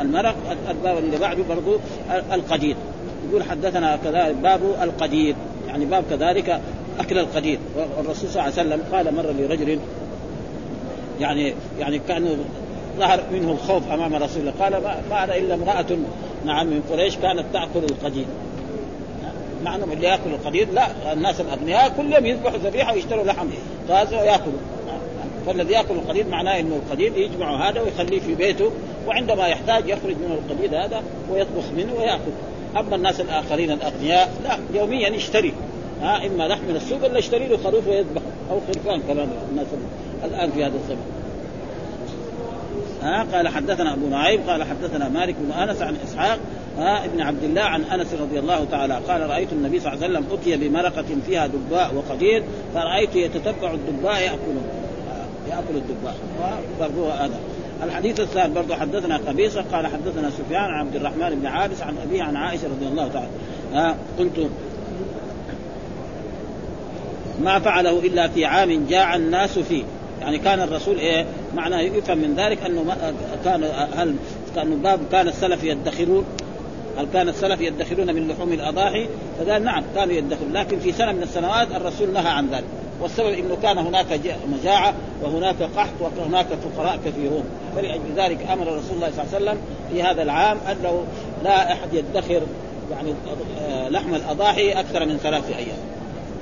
المرق 0.00 0.34
الباب 0.70 0.98
اللي 0.98 1.18
بعده 1.18 1.42
برضو 1.48 1.78
القديد 2.32 2.76
يقول 3.28 3.42
حدثنا 3.42 3.96
كذلك 3.96 4.34
باب 4.34 4.60
القديد 4.82 5.36
يعني 5.68 5.84
باب 5.84 6.04
كذلك 6.10 6.60
أكل 6.98 7.18
القديد 7.18 7.58
والرسول 7.76 8.30
صلى 8.30 8.42
الله 8.42 8.42
عليه 8.42 8.52
وسلم 8.52 8.82
قال 8.92 9.14
مره 9.14 9.32
لرجل 9.38 9.78
يعني 11.20 11.54
يعني 11.78 11.98
كأنه 11.98 12.36
ظهر 12.98 13.20
منه 13.32 13.50
الخوف 13.52 13.92
أمام 13.92 14.14
رسول 14.14 14.40
الله. 14.40 14.52
قال 14.60 14.72
ما 15.10 15.24
أنا 15.24 15.36
إلا 15.36 15.54
امرأة 15.54 15.86
نعم 16.46 16.66
من 16.66 16.82
قريش 16.90 17.16
كانت 17.16 17.44
تأكل 17.52 17.84
القديد 17.90 18.26
مع 19.64 19.76
اللي 19.76 20.06
يأكل 20.06 20.30
القديد 20.30 20.72
لا 20.72 21.12
الناس 21.12 21.40
الأغنياء 21.40 21.92
كل 21.96 22.12
يوم 22.12 22.26
يذبحوا 22.26 22.58
ذبيحه 22.58 22.92
ويشتروا 22.92 23.24
لحم 23.24 23.46
طازة 23.88 24.20
ويأكلوا. 24.20 24.73
فالذي 25.46 25.72
يأكل 25.72 25.94
القديد 25.94 26.28
معناه 26.28 26.60
إنه 26.60 26.76
القديد 26.86 27.16
يجمع 27.16 27.68
هذا 27.68 27.80
ويخليه 27.80 28.20
في 28.20 28.34
بيته 28.34 28.70
وعندما 29.06 29.46
يحتاج 29.46 29.88
يخرج 29.88 30.14
من 30.14 30.38
القديد 30.38 30.74
هذا 30.74 31.02
ويطبخ 31.30 31.64
منه 31.76 31.94
ويأكل. 31.98 32.32
أما 32.76 32.96
الناس 32.96 33.20
الآخرين 33.20 33.70
الأغنياء 33.70 34.32
لا 34.44 34.58
يوميا 34.74 35.08
يشتري. 35.08 35.52
ها 36.02 36.26
إما 36.26 36.48
لحم 36.48 36.64
من 36.68 36.76
السوق 36.76 37.04
ولا 37.04 37.18
يشتري 37.18 37.46
له 37.46 37.56
خروف 37.56 37.88
ويذبح. 37.88 38.22
أو 38.50 38.60
خرفان 38.60 39.00
كمان 39.08 39.28
الناس 39.50 39.66
الآن 40.24 40.50
في 40.50 40.64
هذا 40.64 40.74
الزمن. 40.74 41.06
ها 43.02 43.26
قال 43.32 43.48
حدثنا 43.48 43.94
أبو 43.94 44.08
نعيم 44.08 44.40
قال 44.48 44.62
حدثنا 44.62 45.08
مالك 45.08 45.34
بن 45.38 45.52
أنس 45.52 45.82
عن 45.82 45.96
إسحاق 46.04 46.38
ها 46.78 47.04
ابن 47.04 47.20
عبد 47.20 47.44
الله 47.44 47.62
عن 47.62 47.82
أنس 47.82 48.14
رضي 48.14 48.38
الله 48.38 48.64
تعالى. 48.70 49.00
قال 49.08 49.30
رأيت 49.30 49.52
النبي 49.52 49.80
صلى 49.80 49.92
الله 49.92 50.04
عليه 50.04 50.18
وسلم 50.18 50.38
اتي 50.38 50.56
بمرقة 50.56 51.04
فيها 51.26 51.46
دباء 51.46 51.94
وقدير 51.94 52.42
فرأيت 52.74 53.16
يتتبع 53.16 53.74
الدباء 53.74 54.20
ياكله 54.20 54.83
يأكل 55.50 55.76
الدباء. 55.76 56.16
برضو 56.80 57.08
هذا. 57.08 57.40
الحديث 57.82 58.20
الثاني 58.20 58.54
برضو 58.54 58.74
حدثنا 58.74 59.16
قبيصه 59.16 59.64
قال 59.72 59.86
حدثنا 59.86 60.30
سفيان 60.30 60.62
عن 60.62 60.86
عبد 60.86 60.96
الرحمن 60.96 61.38
بن 61.40 61.46
عابس 61.46 61.82
عن 61.82 61.96
أبيه 61.98 62.22
عن 62.22 62.36
عائشة 62.36 62.68
رضي 62.68 62.86
الله 62.86 63.08
تعالى 63.08 63.28
ها 63.74 63.96
قلت 64.18 64.50
ما 67.42 67.58
فعله 67.58 67.98
إلا 67.98 68.28
في 68.28 68.44
عام 68.44 68.86
جاع 68.86 69.16
الناس 69.16 69.58
فيه. 69.58 69.82
يعني 70.20 70.38
كان 70.38 70.60
الرسول 70.60 70.98
إيه؟ 70.98 71.26
معناه 71.54 71.80
يفهم 71.80 72.18
من 72.18 72.34
ذلك 72.36 72.62
أنه 72.66 72.96
كان 73.44 73.64
هل 73.94 74.14
كان 74.56 74.82
باب 74.82 75.00
كان 75.12 75.28
السلف 75.28 75.64
يدخرون 75.64 76.24
هل 76.98 77.06
كان 77.12 77.28
السلف 77.28 77.60
يدخرون 77.60 78.14
من 78.14 78.28
لحوم 78.28 78.52
الأضاحي؟ 78.52 79.08
فقال 79.38 79.64
نعم 79.64 79.82
كانوا 79.94 80.14
يدخرون 80.14 80.52
لكن 80.52 80.78
في 80.78 80.92
سنة 80.92 81.12
من 81.12 81.22
السنوات 81.22 81.68
الرسول 81.70 82.12
نهى 82.12 82.28
عن 82.28 82.46
ذلك. 82.46 82.64
والسبب 83.04 83.28
إنه 83.28 83.56
كان 83.62 83.78
هناك 83.78 84.20
مجاعة 84.52 84.94
وهناك 85.22 85.62
قحط 85.62 85.88
وهناك 86.18 86.46
فقراء 86.46 86.98
كثيرون. 87.06 87.44
فلأجل 87.76 88.00
ذلك 88.16 88.46
أمر 88.52 88.62
رسول 88.62 88.96
الله 88.96 89.10
صلى 89.10 89.24
الله 89.24 89.34
عليه 89.34 89.36
وسلم 89.36 89.58
في 89.92 90.02
هذا 90.02 90.22
العام 90.22 90.58
أنه 90.70 91.04
لا 91.44 91.72
أحد 91.72 91.94
يدخر 91.94 92.42
يعني 92.90 93.14
آه، 93.60 93.88
لحم 93.88 94.14
الأضاحي 94.14 94.72
أكثر 94.72 95.06
من 95.06 95.18
ثلاث 95.18 95.48
أيام. 95.48 95.78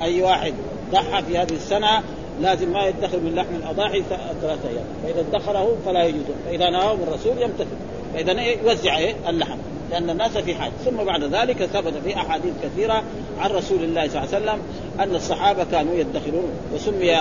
أي 0.01 0.21
واحد 0.21 0.53
ضحى 0.91 1.23
في 1.23 1.37
هذه 1.37 1.53
السنة 1.53 2.03
لازم 2.41 2.73
ما 2.73 2.85
يدخر 2.85 3.19
من 3.19 3.35
لحم 3.35 3.55
الأضاحي 3.55 4.03
ثلاثة 4.41 4.69
أيام. 4.69 4.85
فإذا 5.03 5.25
ادخره 5.31 5.77
فلا 5.85 6.03
يجوز. 6.03 6.23
فإذا 6.45 6.69
نهاه 6.69 6.93
الرسول 6.93 7.41
يمتثل. 7.41 7.92
فاذا 8.13 8.41
يوزع 8.41 8.97
إيه؟ 8.97 9.15
اللحم 9.29 9.57
لأن 9.91 10.09
الناس 10.09 10.37
في 10.37 10.55
حاجة 10.55 10.71
ثم 10.85 11.03
بعد 11.03 11.23
ذلك 11.23 11.65
ثبت 11.65 11.93
في 12.05 12.15
أحاديث 12.15 12.53
كثيرة 12.63 13.03
عن 13.39 13.49
رسول 13.49 13.83
الله 13.83 14.07
صلى 14.07 14.23
الله 14.23 14.35
عليه 14.35 14.43
وسلم 14.43 14.59
أن 14.99 15.15
الصحابة 15.15 15.63
كانوا 15.71 15.95
يدخرون 15.95 16.49
وسمي 16.73 17.17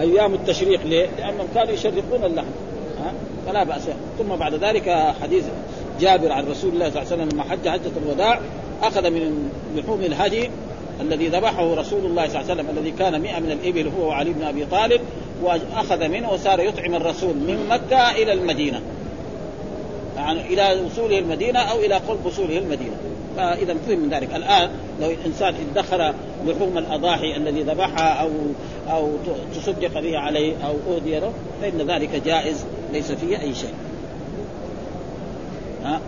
أيام 0.00 0.34
التشريق 0.34 0.86
ليه؟ 0.86 1.08
لأنهم 1.18 1.46
كانوا 1.54 1.72
يشرقون 1.72 2.24
اللحم 2.24 2.46
ها؟ 3.04 3.12
فلا 3.46 3.64
بأس 3.64 3.82
ثم 4.18 4.36
بعد 4.36 4.54
ذلك 4.54 5.14
حديث 5.22 5.44
جابر 6.00 6.32
عن 6.32 6.46
رسول 6.46 6.72
الله 6.72 6.90
صلى 6.90 7.02
الله 7.02 7.12
عليه 7.12 7.22
وسلم 7.22 7.28
لما 7.32 7.42
حج 7.42 7.68
حجة 7.68 7.92
الوداع 8.04 8.40
أخذ 8.82 9.10
من 9.10 9.50
لحوم 9.76 10.00
الهدي 10.00 10.50
الذي 11.00 11.28
ذبحه 11.28 11.74
رسول 11.74 12.06
الله 12.06 12.28
صلى 12.28 12.40
الله 12.40 12.50
عليه 12.50 12.62
وسلم 12.62 12.78
الذي 12.78 12.90
كان 12.90 13.20
مئة 13.20 13.38
من 13.38 13.50
الإبل 13.50 13.90
هو 13.98 14.08
وعلي 14.08 14.32
بن 14.32 14.42
أبي 14.42 14.66
طالب 14.66 15.00
وأخذ 15.42 16.08
منه 16.08 16.32
وصار 16.32 16.60
يطعم 16.60 16.94
الرسول 16.94 17.34
من 17.34 17.66
مكة 17.70 18.10
إلى 18.10 18.32
المدينة 18.32 18.80
يعني 20.16 20.40
إلى 20.40 20.80
وصوله 20.86 21.18
المدينة 21.18 21.58
أو 21.58 21.78
إلى 21.78 21.94
قرب 21.94 22.26
وصوله 22.26 22.58
المدينة. 22.58 22.96
فإذا 23.36 23.74
فهم 23.74 23.98
من 23.98 24.08
ذلك. 24.08 24.34
الآن 24.34 24.70
لو 25.00 25.10
الإنسان 25.10 25.54
ادخر 25.74 26.14
لحوم 26.46 26.78
الأضاحي 26.78 27.36
الذي 27.36 27.62
ذبحها 27.62 28.22
أو 28.22 28.30
أو 28.90 29.12
تصدق 29.54 30.00
به 30.00 30.18
عليه 30.18 30.54
أو 30.66 30.96
أهدي 30.96 31.18
له 31.18 31.32
فإن 31.62 31.90
ذلك 31.90 32.22
جائز 32.24 32.64
ليس 32.92 33.12
فيه 33.12 33.40
أي 33.40 33.54
شيء. 33.54 33.74
ها؟ 35.84 36.00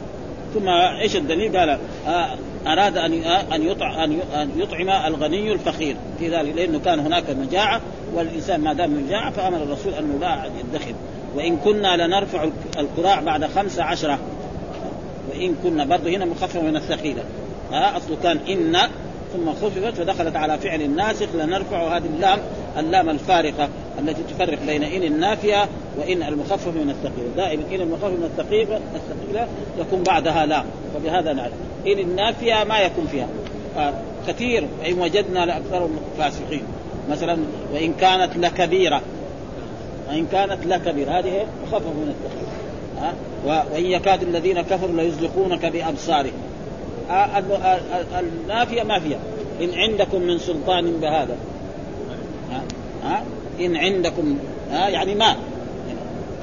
ثم 0.54 0.68
إيش 1.02 1.16
الدليل؟ 1.16 1.58
قال 1.58 1.78
آه 2.06 2.36
أراد 2.66 2.96
أن 2.96 3.12
أن 3.52 3.66
يطعم 3.66 4.12
أن 4.34 4.50
يطعم 4.56 4.88
الغني 4.88 5.52
الفقير. 5.52 5.96
في 6.18 6.28
ذلك 6.28 6.56
لأنه 6.56 6.80
كان 6.84 7.00
هناك 7.00 7.24
مجاعة 7.30 7.80
والإنسان 8.14 8.60
ما 8.60 8.72
دام 8.72 9.04
مجاعة 9.04 9.30
فأمر 9.30 9.62
الرسول 9.62 9.94
انه 9.94 10.18
لا 10.20 10.44
يدخر. 10.60 10.94
وإن 11.36 11.56
كنا 11.56 12.06
لنرفع 12.06 12.48
الكراع 12.78 13.20
بعد 13.20 13.44
خمس 13.44 13.78
عشره 13.78 14.18
وإن 15.30 15.54
كنا 15.62 15.84
برضه 15.84 16.10
هنا 16.10 16.24
مخففه 16.24 16.62
من 16.62 16.76
الثقيلة. 16.76 17.22
ها 17.72 17.96
أصله 17.96 18.16
كان 18.22 18.38
إن 18.48 18.78
ثم 19.32 19.52
خففت 19.52 19.94
فدخلت 19.94 20.36
على 20.36 20.58
فعل 20.58 20.82
الناسخ 20.82 21.26
لنرفع 21.34 21.96
هذه 21.96 22.06
اللام 22.16 22.38
اللام 22.78 23.08
الفارقة 23.10 23.68
التي 23.98 24.22
تفرق 24.22 24.58
بين 24.66 24.82
إن 24.82 25.02
النافية 25.02 25.68
وإن 25.98 26.22
المخفف 26.22 26.68
من 26.68 26.90
الثقيلة، 26.90 27.28
دائما 27.36 27.62
إن 27.74 27.80
المخفف 27.80 28.04
من 28.04 28.24
الثقيله 28.24 28.80
الثقيلة 28.94 29.46
يكون 29.78 30.02
بعدها 30.02 30.46
لام. 30.46 30.64
وبهذا 30.96 31.32
نعرف. 31.32 31.52
إن 31.86 31.98
النافية 31.98 32.64
ما 32.64 32.78
يكون 32.78 33.06
فيها. 33.06 33.28
كثير 34.28 34.66
وإن 34.80 35.00
وجدنا 35.00 35.46
لأكثرهم 35.46 35.96
فاسقين. 36.18 36.62
مثلا 37.10 37.38
وإن 37.74 37.92
كانت 37.92 38.36
لكبيرة. 38.36 39.00
وان 40.12 40.26
كانت 40.26 40.66
لكبيره 40.66 41.10
هذه 41.10 41.46
مخفف 41.62 41.86
من 41.86 42.14
الثقيله 42.14 42.52
ها؟ 43.00 43.14
وإن 43.46 43.84
يكاد 43.84 44.22
الذين 44.22 44.62
كفروا 44.62 44.96
ليزلقونك 44.96 45.66
بأبصارهم. 45.66 46.32
النافيه 48.18 48.82
ما 48.82 48.98
فيها 48.98 49.18
إن 49.60 49.74
عندكم 49.74 50.22
من 50.22 50.38
سلطان 50.38 50.92
بهذا. 51.00 51.36
ها؟ 52.50 52.62
ها؟ 53.04 53.22
إن 53.60 53.76
عندكم 53.76 54.38
ها؟ 54.70 54.88
يعني 54.88 55.14
ما. 55.14 55.36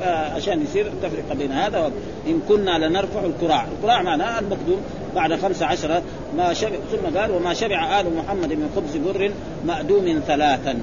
عشان 0.05 0.61
يصير 0.61 0.91
تفرق 1.03 1.33
بين 1.33 1.51
هذا 1.51 1.91
إن 2.27 2.41
كنا 2.47 2.88
لنرفع 2.88 3.25
الكراع، 3.25 3.65
الكراع 3.77 4.01
معناه 4.01 4.39
المقدوم 4.39 4.81
بعد 5.15 5.33
خمسة 5.33 5.65
عشرة 5.65 6.01
ما 6.38 6.53
شبع 6.53 6.75
ثم 6.91 7.17
قال 7.19 7.31
وما 7.31 7.53
شبع 7.53 7.99
آل 7.99 8.15
محمد 8.15 8.53
من 8.53 8.69
خبز 8.75 8.97
بر 8.97 9.31
مأدوم 9.65 10.21
ثلاثا. 10.27 10.79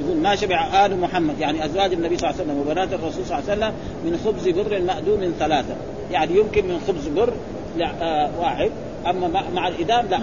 يقول 0.00 0.16
ما 0.16 0.36
شبع 0.36 0.86
آل 0.86 1.00
محمد 1.00 1.38
يعني 1.40 1.64
أزواج 1.64 1.92
النبي 1.92 2.18
صلى 2.18 2.30
الله 2.30 2.40
عليه 2.40 2.50
وسلم 2.52 2.60
وبنات 2.60 2.92
الرسول 2.92 3.26
صلى 3.26 3.38
الله 3.38 3.50
عليه 3.50 3.60
وسلم 3.60 3.72
من 4.04 4.20
خبز 4.24 4.48
بر 4.48 4.80
مأدوم 4.80 5.32
ثلاثة. 5.38 5.74
يعني 6.12 6.36
يمكن 6.36 6.68
من 6.68 6.80
خبز 6.88 7.08
بر 7.08 7.32
آه، 8.02 8.30
واحد 8.40 8.70
أما 9.06 9.42
مع 9.54 9.68
الإدام 9.68 10.06
لا. 10.06 10.20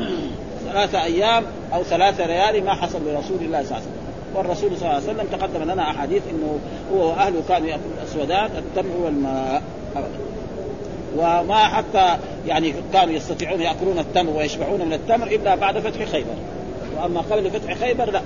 ثلاثة 0.71 1.03
أيام 1.03 1.43
أو 1.73 1.83
ثلاثة 1.83 2.25
ليالي 2.27 2.61
ما 2.61 2.73
حصل 2.73 2.99
لرسول 3.05 3.37
الله 3.41 3.63
صلى 3.63 3.71
الله 3.71 3.75
عليه 3.75 3.85
وسلم. 3.85 4.03
والرسول 4.35 4.69
صلى 4.77 4.89
الله 4.89 4.93
عليه 4.93 5.03
وسلم 5.03 5.27
تقدم 5.39 5.71
لنا 5.71 5.91
أحاديث 5.91 6.21
إنه 6.29 6.59
هو 6.93 7.09
وأهله 7.09 7.41
كانوا 7.49 7.67
يأكلون 7.67 7.93
الأسودان 8.01 8.49
التمر 8.57 8.97
والماء. 9.03 9.61
وما 11.17 11.67
حتى 11.67 12.17
يعني 12.47 12.73
كانوا 12.93 13.13
يستطيعون 13.13 13.61
يأكلون 13.61 13.99
التمر 13.99 14.37
ويشبعون 14.37 14.79
من 14.85 14.93
التمر 14.93 15.27
إلا 15.27 15.55
بعد 15.55 15.79
فتح 15.79 16.05
خيبر. 16.05 16.35
وأما 16.97 17.21
قبل 17.21 17.51
فتح 17.51 17.73
خيبر 17.73 18.11
لا. 18.11 18.21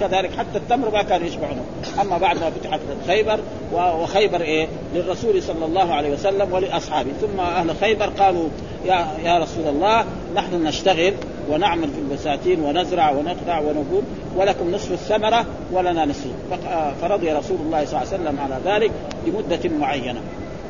كذلك 0.00 0.30
حتى 0.38 0.58
التمر 0.58 0.90
ما 0.90 1.02
كانوا 1.02 1.26
يشبعونه. 1.26 1.64
أما 2.00 2.18
بعد 2.18 2.38
ما 2.38 2.50
فتحت 2.50 2.80
خيبر 3.06 3.40
وخيبر 3.72 4.40
إيه؟ 4.40 4.68
للرسول 4.94 5.42
صلى 5.42 5.64
الله 5.64 5.94
عليه 5.94 6.10
وسلم 6.10 6.52
ولأصحابه. 6.52 7.10
ثم 7.20 7.40
أهل 7.40 7.76
خيبر 7.80 8.06
قالوا 8.06 8.48
يا 8.84 9.06
يا 9.24 9.38
رسول 9.38 9.68
الله 9.68 10.04
نحن 10.36 10.62
نشتغل 10.62 11.14
ونعمل 11.50 11.88
في 11.88 11.98
البساتين 11.98 12.60
ونزرع 12.60 13.10
ونقطع 13.10 13.58
ونقول 13.58 14.02
ولكم 14.36 14.70
نصف 14.70 14.92
الثمرة 14.92 15.46
ولنا 15.72 16.04
نصف. 16.04 16.26
فرضي 17.02 17.32
رسول 17.32 17.58
الله 17.60 17.84
صلى 17.84 18.02
الله 18.02 18.12
عليه 18.12 18.22
وسلم 18.22 18.38
على 18.40 18.58
ذلك 18.64 18.90
لمدة 19.26 19.78
معينة. 19.78 20.20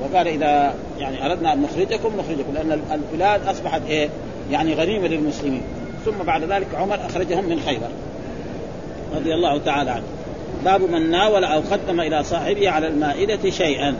وقال 0.02 0.28
إذا 0.28 0.74
يعني 0.98 1.26
أردنا 1.26 1.52
أن 1.52 1.62
نخرجكم 1.62 2.12
نخرجكم 2.18 2.54
لأن 2.54 2.80
البلاد 2.92 3.48
أصبحت 3.48 3.82
إيه؟ 3.88 4.08
يعني 4.50 4.74
غنيمة 4.74 5.06
للمسلمين. 5.06 5.62
ثم 6.04 6.24
بعد 6.26 6.44
ذلك 6.44 6.66
عمر 6.74 6.98
أخرجهم 7.06 7.44
من 7.44 7.60
خيبر. 7.66 7.88
رضي 9.16 9.34
الله 9.34 9.58
تعالى 9.58 9.90
عنه. 9.90 10.04
باب 10.64 10.90
من 10.90 11.10
ناول 11.10 11.44
أو 11.44 11.60
قدم 11.70 12.00
إلى 12.00 12.24
صاحبه 12.24 12.70
على 12.70 12.88
المائدة 12.88 13.50
شيئا. 13.50 13.94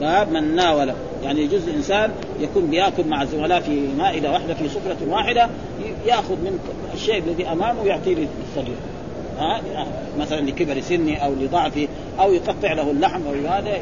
باب 0.00 0.32
من 0.32 0.56
ناول 0.56 0.92
يعني 1.24 1.40
يجوز 1.40 1.68
الإنسان 1.68 2.10
يكون 2.40 2.66
بيأكل 2.66 3.04
مع 3.06 3.22
الزملاء 3.22 3.60
في 3.60 3.88
مائدة 3.98 4.32
واحدة 4.32 4.54
في 4.54 4.68
سفرة 4.68 4.96
واحدة 5.08 5.48
يأخذ 6.06 6.34
من 6.34 6.58
الشيء 6.94 7.18
الذي 7.18 7.48
أمامه 7.48 7.82
ويعطيه 7.82 8.14
للصغير 8.14 8.76
ها؟ 9.38 9.60
مثلا 10.18 10.40
لكبر 10.40 10.80
سنه 10.80 11.16
أو 11.16 11.32
لضعفه 11.34 11.88
أو 12.20 12.32
يقطع 12.32 12.72
له 12.72 12.90
اللحم 12.90 13.20
أو 13.26 13.48
هذا 13.48 13.78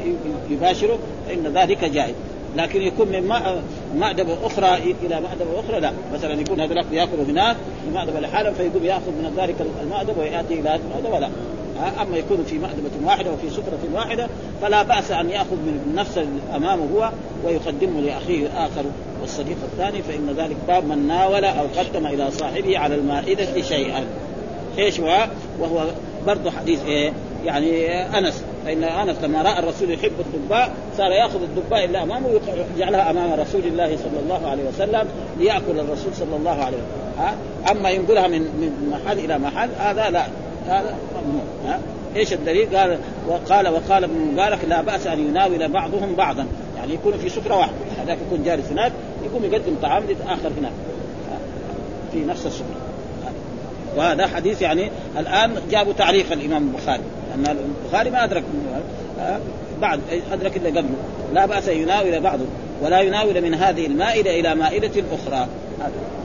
يباشره 0.49 0.99
فإن 1.27 1.53
ذلك 1.53 1.85
جائز. 1.85 2.15
لكن 2.55 2.81
يكون 2.81 3.07
من 3.07 3.33
مأدبة 3.95 4.37
أخرى 4.45 4.93
إلى 5.03 5.21
مأدبة 5.21 5.59
أخرى 5.59 5.79
لا 5.79 5.91
مثلا 6.13 6.41
يكون 6.41 6.61
هذا 6.61 6.85
يأكل 6.91 7.19
هناك 7.29 7.55
في 7.85 7.91
مأدبة 7.93 8.19
لحاله 8.19 8.51
فيقوم 8.51 8.83
يأخذ 8.83 9.11
من 9.11 9.33
ذلك 9.37 9.55
المأدبة 9.83 10.19
ويأتي 10.19 10.53
إلى 10.53 10.75
المأدبة 10.75 11.19
لا 11.19 11.29
أما 12.01 12.17
يكون 12.17 12.43
في 12.43 12.57
مأدبة 12.57 12.89
واحدة 13.05 13.31
وفي 13.31 13.49
سفرة 13.49 13.79
واحدة 13.93 14.27
فلا 14.61 14.83
بأس 14.83 15.11
أن 15.11 15.29
يأخذ 15.29 15.55
من 15.55 15.93
نفس 15.95 16.19
أمامه 16.55 16.87
هو 16.95 17.11
ويقدمه 17.45 18.01
لأخيه 18.01 18.45
الآخر 18.45 18.83
والصديق 19.21 19.57
الثاني 19.63 20.01
فإن 20.01 20.35
ذلك 20.37 20.55
باب 20.67 20.85
من 20.85 21.07
ناول 21.07 21.45
أو 21.45 21.65
قدم 21.77 22.05
إلى 22.07 22.31
صاحبه 22.31 22.77
على 22.77 22.95
المائدة 22.95 23.61
شيئا 23.61 24.05
إيش 24.77 24.99
هو؟ 24.99 25.27
وهو 25.59 25.85
برضه 26.27 26.51
حديث 26.51 26.85
إيه؟ 26.85 27.13
يعني 27.45 27.87
أنس 28.17 28.43
فإن 28.65 28.83
آنس 28.83 29.17
لما 29.23 29.41
رأى 29.41 29.59
الرسول 29.59 29.91
يحب 29.91 30.11
الدباء 30.19 30.71
صار 30.97 31.11
يأخذ 31.11 31.41
الدباء 31.41 31.85
اللي 31.85 32.03
أمامه 32.03 32.27
ويجعلها 32.27 33.09
أمام 33.09 33.39
رسول 33.39 33.61
الله 33.65 33.97
صلى 33.97 34.19
الله 34.23 34.49
عليه 34.49 34.63
وسلم 34.63 35.07
ليأكل 35.39 35.79
الرسول 35.79 36.13
صلى 36.13 36.35
الله 36.35 36.51
عليه 36.51 36.77
وسلم. 36.77 37.17
ها؟ 37.19 37.35
أما 37.71 37.89
ينقلها 37.89 38.27
من 38.27 38.41
من 38.41 38.91
محل 38.91 39.19
إلى 39.19 39.37
محل 39.37 39.69
هذا 39.79 40.09
لا. 40.09 40.25
هذا 40.67 40.95
ممنوع. 41.25 41.77
إيش 42.15 42.33
الدليل؟ 42.33 42.77
قال 42.77 42.97
وقال 43.27 43.67
وقال 43.67 44.03
ابن 44.03 44.19
مبارك 44.33 44.59
لا 44.69 44.81
بأس 44.81 45.07
أن 45.07 45.19
يناول 45.19 45.67
بعضهم 45.67 46.15
بعضا. 46.15 46.47
يعني 46.77 46.93
يكون 46.93 47.17
في 47.17 47.29
سفره 47.29 47.57
واحدة. 47.57 47.73
هذاك 48.03 48.17
يكون 48.27 48.43
جالس 48.43 48.71
هناك 48.71 48.91
يقوم 49.25 49.45
يقدم 49.45 49.75
طعام 49.81 50.03
لآخر 50.03 50.51
هناك. 50.59 50.71
في 52.11 52.19
نفس 52.25 52.45
السفره 52.45 52.75
وهذا 53.97 54.27
حديث 54.27 54.61
يعني 54.61 54.91
الآن 55.19 55.55
جابوا 55.71 55.93
تعليق 55.93 56.31
الإمام 56.31 56.67
البخاري. 56.67 57.03
ان 57.35 57.57
البخاري 57.85 58.09
ما 58.09 58.23
أدرك 58.23 58.43
بعد 59.81 59.99
أدرك 60.31 60.57
إلا 60.57 60.69
قبله. 60.69 60.95
لا 61.33 61.45
بأس 61.45 61.69
أن 61.69 61.77
يناول 61.77 62.19
بعضه 62.19 62.45
ولا 62.81 63.01
يناول 63.01 63.41
من 63.41 63.53
هذه 63.53 63.85
المائدة 63.85 64.39
إلى 64.39 64.55
مائدة 64.55 65.03
أخرى. 65.11 65.47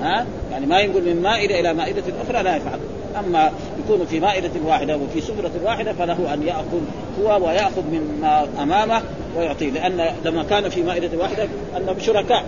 ها 0.02 0.26
يعني 0.52 0.66
ما 0.66 0.80
ينقل 0.80 1.14
من 1.14 1.22
مائدة 1.22 1.60
إلى 1.60 1.74
مائدة 1.74 2.02
أخرى 2.24 2.42
لا 2.42 2.56
يفعل. 2.56 2.78
أما 3.18 3.50
يكون 3.84 4.06
في 4.06 4.20
مائدة 4.20 4.50
واحدة 4.66 4.96
وفي 4.96 5.20
سفرة 5.20 5.50
واحدة 5.64 5.92
فله 5.92 6.34
أن 6.34 6.42
يأخذ 6.42 6.80
هو 7.20 7.46
ويأخذ 7.46 7.82
مما 7.92 8.46
أمامه 8.62 9.02
ويعطيه 9.36 9.70
لأن 9.70 10.14
لما 10.24 10.42
كان 10.42 10.68
في 10.68 10.82
مائدة 10.82 11.18
واحدة 11.18 11.48
أنهم 11.76 11.98
شركاء 12.00 12.44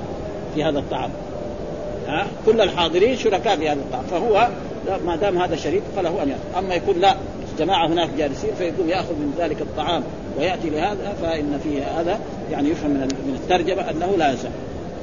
في 0.55 0.65
هذا 0.65 0.79
الطعام. 0.79 1.11
ها 2.09 2.27
كل 2.47 2.61
الحاضرين 2.61 3.17
شركاء 3.17 3.57
في 3.57 3.69
هذا 3.69 3.81
الطعام. 3.81 4.05
فهو 4.05 4.49
ما 5.07 5.17
دام 5.17 5.39
هذا 5.39 5.57
شريك 5.57 5.83
فله 5.97 6.23
أن 6.23 6.29
يأخذ. 6.29 6.59
أما 6.59 6.75
يكون 6.75 7.01
لا 7.01 7.15
جماعة 7.59 7.87
هناك 7.87 8.09
جالسين 8.19 8.51
فيقوم 8.59 8.89
يأخذ 8.89 9.15
من 9.15 9.35
ذلك 9.39 9.61
الطعام 9.61 10.03
ويأتي 10.39 10.71
لهذا 10.71 11.15
فإن 11.23 11.61
في 11.63 11.83
هذا 11.83 12.21
يعني 12.53 12.69
يفهم 12.69 12.91
من 12.91 13.39
الترجمة 13.43 13.91
أنه 13.91 14.17
لا 14.19 14.33
يصح. 14.33 14.49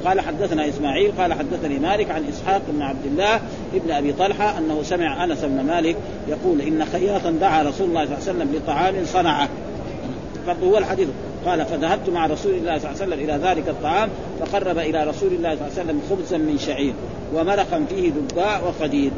قال 0.04 0.20
حدثنا 0.20 0.68
إسماعيل 0.68 1.12
قال 1.18 1.32
حدثني 1.32 1.78
مالك 1.78 2.10
عن 2.10 2.24
إسحاق 2.24 2.62
بن 2.68 2.82
عبد 2.82 3.06
الله 3.06 3.40
ابن 3.74 3.90
أبي 3.90 4.12
طلحة 4.12 4.58
أنه 4.58 4.82
سمع 4.82 5.24
أنس 5.24 5.44
بن 5.44 5.64
مالك 5.64 5.96
يقول 6.28 6.60
إن 6.60 6.84
خياطا 6.84 7.30
دعا 7.30 7.62
رسول 7.62 7.88
الله 7.88 8.04
صلى 8.04 8.14
الله 8.14 8.28
عليه 8.28 8.30
وسلم 8.30 8.54
لطعام 8.54 8.94
صنعه. 9.04 9.48
برضه 10.46 10.66
هو 10.66 10.78
الحديث. 10.78 11.08
قال 11.46 11.64
فذهبت 11.64 12.08
مع 12.10 12.26
رسول 12.26 12.54
الله 12.54 12.78
صلى 12.78 12.90
الله 12.90 13.02
عليه 13.02 13.14
وسلم 13.14 13.24
إلى 13.24 13.48
ذلك 13.48 13.68
الطعام 13.68 14.08
فقرب 14.40 14.78
إلى 14.78 15.04
رسول 15.04 15.32
الله 15.32 15.56
صلى 15.56 15.66
الله 15.66 15.78
عليه 15.78 15.84
وسلم 15.84 16.00
خبزا 16.10 16.38
من 16.38 16.58
شعير 16.58 16.92
ومرقا 17.34 17.84
فيه 17.88 18.10
دباء 18.10 18.62
وقديد 18.66 19.12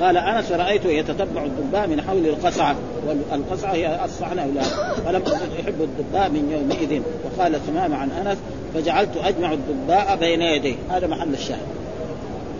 قال 0.00 0.16
أنس 0.16 0.52
رايته 0.52 0.88
يتتبع 0.88 1.44
الدباء 1.44 1.86
من 1.86 2.02
حول 2.02 2.26
القصعة 2.26 2.76
والقصعة 3.06 3.72
هي 3.72 4.04
الصحن 4.04 4.38
أو 4.38 4.48
فلم 5.06 5.22
اكن 5.26 5.62
أحب 5.62 5.80
الدباء 5.80 6.28
من 6.30 6.50
يومئذ. 6.52 7.02
وقال 7.24 7.60
ثمام 7.66 7.94
عن 7.94 8.10
أنس 8.10 8.38
فجعلت 8.74 9.16
أجمع 9.24 9.52
الدباء 9.52 10.16
بين 10.16 10.42
يديه. 10.42 10.74
هذا 10.90 11.06
محل 11.06 11.34
الشاهد. 11.34 11.66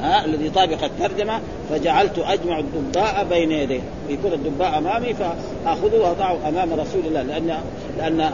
ها 0.01 0.25
الذي 0.25 0.51
طابق 0.51 0.85
الترجمة 0.85 1.41
فجعلت 1.71 2.19
أجمع 2.19 2.59
الدباء 2.59 3.27
بين 3.31 3.53
يديه. 3.53 3.81
يكون 4.09 4.33
الدباء 4.33 4.79
أمامي 4.79 5.15
فأخذه 5.15 5.97
وأضعه 5.97 6.49
أمام 6.49 6.73
رسول 6.73 7.07
الله 7.07 7.23
لأن 7.23 7.59
لأن 7.99 8.31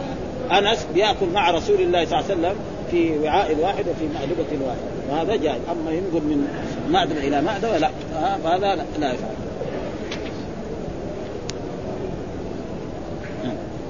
أنس 0.51 0.87
بيأكل 0.93 1.25
مع 1.33 1.51
رسول 1.51 1.81
الله 1.81 2.05
صلى 2.05 2.19
الله 2.19 2.31
عليه 2.31 2.35
وسلم 2.35 2.55
في 2.91 3.19
وعاء 3.19 3.57
واحد 3.61 3.85
وفي 3.87 4.07
مأدبة 4.13 4.65
واحد. 4.65 4.79
وهذا 5.09 5.35
جائز. 5.35 5.61
أما 5.71 5.91
ينقل 5.91 6.21
من 6.21 6.47
مأدبة 6.89 7.27
إلى 7.27 7.41
مأدبة 7.41 7.77
لا. 7.77 7.89
فهذا 8.43 8.75
لا 8.99 9.13
يفعل. 9.13 9.29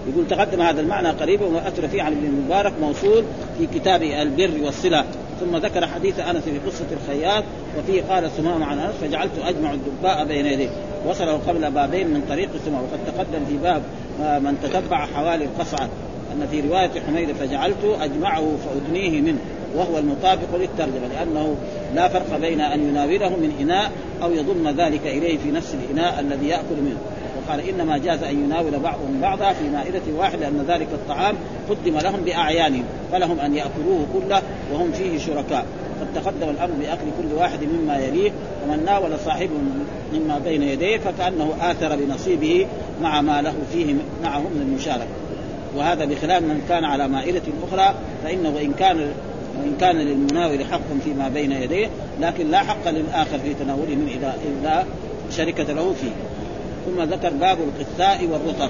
يقول 0.07 0.27
تقدم 0.27 0.61
هذا 0.61 0.81
المعنى 0.81 1.09
قريبا 1.09 1.45
وأثر 1.45 1.87
فيه 1.87 2.01
عن 2.03 2.11
ابن 2.11 2.25
المبارك 2.25 2.73
موصول 2.81 3.23
في 3.57 3.79
كتاب 3.79 4.03
البر 4.03 4.51
والصلة. 4.63 5.05
ثم 5.39 5.57
ذكر 5.57 5.87
حديث 5.87 6.19
أنس 6.19 6.43
في 6.43 6.59
قصة 6.59 6.85
الخياط 6.91 7.43
وفيه 7.79 8.03
قال 8.03 8.31
ثمام 8.31 8.63
عن 8.63 8.79
أنس 8.79 8.95
فجعلت 9.01 9.31
أجمع 9.43 9.73
الدباء 9.73 10.25
بين 10.25 10.45
يديه. 10.45 10.69
وصله 11.07 11.39
قبل 11.47 11.71
بابين 11.71 12.07
من 12.07 12.21
طريق 12.29 12.49
ثمام 12.65 12.81
وقد 12.83 12.99
تقدم 13.07 13.45
في 13.45 13.57
باب 13.57 13.81
من 14.43 14.57
تتبع 14.63 15.05
حوالي 15.05 15.45
القصعة. 15.45 15.89
ان 16.35 16.47
في 16.51 16.61
رواية 16.61 16.91
حميد 17.07 17.31
فجعلت 17.31 17.97
أجمعه 18.01 18.51
فأدنيه 18.65 19.21
منه 19.21 19.39
وهو 19.75 19.97
المطابق 19.97 20.55
للترجمة 20.55 21.07
لأنه 21.13 21.55
لا 21.95 22.07
فرق 22.07 22.37
بين 22.37 22.61
أن 22.61 22.89
يناوله 22.89 23.29
من 23.29 23.51
إناء 23.61 23.91
أو 24.23 24.31
يضم 24.31 24.67
ذلك 24.67 25.07
إليه 25.07 25.37
في 25.37 25.51
نفس 25.51 25.75
الإناء 25.75 26.19
الذي 26.19 26.47
يأكل 26.47 26.81
منه. 26.81 26.97
وقال 27.37 27.69
إنما 27.69 27.97
جاز 27.97 28.23
أن 28.23 28.43
يناول 28.43 28.79
بعضهم 28.79 29.19
بعضا 29.21 29.53
في 29.53 29.69
مائدة 29.69 30.01
واحدة 30.17 30.49
لأن 30.49 30.65
ذلك 30.67 30.87
الطعام 30.93 31.35
قدم 31.69 31.97
لهم 31.97 32.21
بأعيانهم 32.21 32.83
فلهم 33.11 33.39
أن 33.39 33.55
يأكلوه 33.55 34.05
كله 34.13 34.41
وهم 34.73 34.91
فيه 34.91 35.19
شركاء. 35.19 35.65
قد 36.01 36.23
تقدم 36.23 36.49
الأمر 36.49 36.73
بأكل 36.79 37.05
كل 37.21 37.35
واحد 37.35 37.59
مما 37.63 37.97
يليه 37.97 38.31
ومن 38.63 38.85
ناول 38.85 39.19
صاحبه 39.25 39.53
مما 40.13 40.39
بين 40.39 40.63
يديه 40.63 40.97
فكأنه 40.97 41.53
آثر 41.61 41.95
بنصيبه 41.95 42.67
مع 43.01 43.21
ما 43.21 43.41
له 43.41 43.53
فيه 43.73 43.95
معه 44.23 44.39
من 44.39 44.61
المشاركه 44.69 45.24
وهذا 45.75 46.05
بخلاف 46.05 46.43
من 46.43 46.65
كان 46.69 46.83
على 46.85 47.07
مائدة 47.07 47.41
أخرى 47.63 47.95
فإنه 48.23 48.49
وإن 48.49 48.73
كان 48.73 49.11
وإن 49.59 49.75
كان 49.79 49.95
للمناول 49.95 50.65
حق 50.65 50.81
فيما 51.03 51.29
بين 51.29 51.51
يديه 51.51 51.89
لكن 52.21 52.51
لا 52.51 52.59
حق 52.59 52.89
للآخر 52.89 53.39
في 53.39 53.53
تناوله 53.53 53.95
من 53.95 54.09
إذا 54.17 54.37
إذا 54.61 54.85
شركة 55.31 55.73
له 55.73 55.93
فيه. 56.01 56.11
ثم 56.85 57.03
ذكر 57.03 57.29
باب 57.29 57.57
القثاء 57.59 58.25
والرطب 58.25 58.69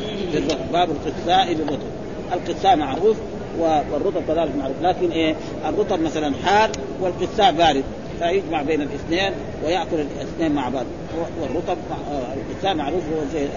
باب 0.74 0.90
القثاء 0.90 1.54
بالرطب. 1.54 1.88
القثاء 2.34 2.76
معروف 2.76 3.18
والرطب 3.60 4.22
كذلك 4.28 4.56
معروف. 4.60 4.76
لكن 4.82 5.12
إيه؟ 5.12 5.36
الرطب 5.70 6.00
مثلا 6.00 6.34
حار 6.46 6.70
والقثاء 7.02 7.52
بارد. 7.52 7.84
فيجمع 8.20 8.62
بين 8.62 8.82
الاثنين 8.82 9.32
ويأكل 9.66 9.96
الاثنين 9.96 10.52
مع 10.52 10.70
بعض. 10.70 10.86
والرطب 11.42 11.78
القثاء 12.38 12.76
معروف 12.76 13.04
هو 13.04 13.22
زي 13.34 13.48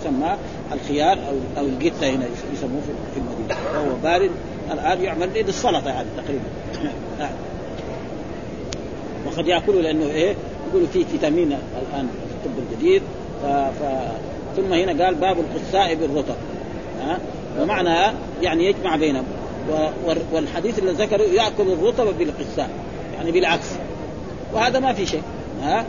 يسمى 0.00 0.36
الخيار 0.72 1.18
أو 1.28 1.62
أو 1.62 1.66
القته 1.66 2.10
هنا 2.10 2.26
يسموه 2.54 2.80
في 3.14 3.20
المدينة. 3.20 3.60
وهو 3.74 3.96
بارد. 4.02 4.30
الآن 4.72 5.04
يعمل 5.04 5.28
للسلطة 5.34 5.88
يعني 5.88 6.08
تقريبا. 6.16 6.44
وقد 9.26 9.46
ياكلوا 9.46 9.82
لأنه 9.82 10.06
إيه؟ 10.06 10.34
يقولوا 10.70 10.88
فيه 10.92 11.04
فيتامين 11.04 11.52
الآن 11.52 12.08
في 12.28 12.48
الطب 12.48 12.58
الجديد. 12.72 13.02
ف... 13.42 13.46
ف... 13.46 13.82
ثم 14.56 14.72
هنا 14.72 15.04
قال 15.04 15.14
باب 15.14 15.36
القثاء 15.38 15.94
بالرطب. 15.94 16.36
ها 17.00 17.18
ومعنى 17.60 18.16
يعني 18.42 18.64
يجمع 18.66 18.96
بينهم. 18.96 19.24
والحديث 20.32 20.78
اللي 20.78 20.92
ذكره 20.92 21.22
يأكل 21.22 21.72
الرطب 21.72 22.18
بالقثاء 22.18 22.70
يعني 23.16 23.30
بالعكس. 23.30 23.66
وهذا 24.52 24.78
ما 24.78 24.92
في 24.92 25.06
شيء. 25.06 25.22
ها؟ 25.62 25.84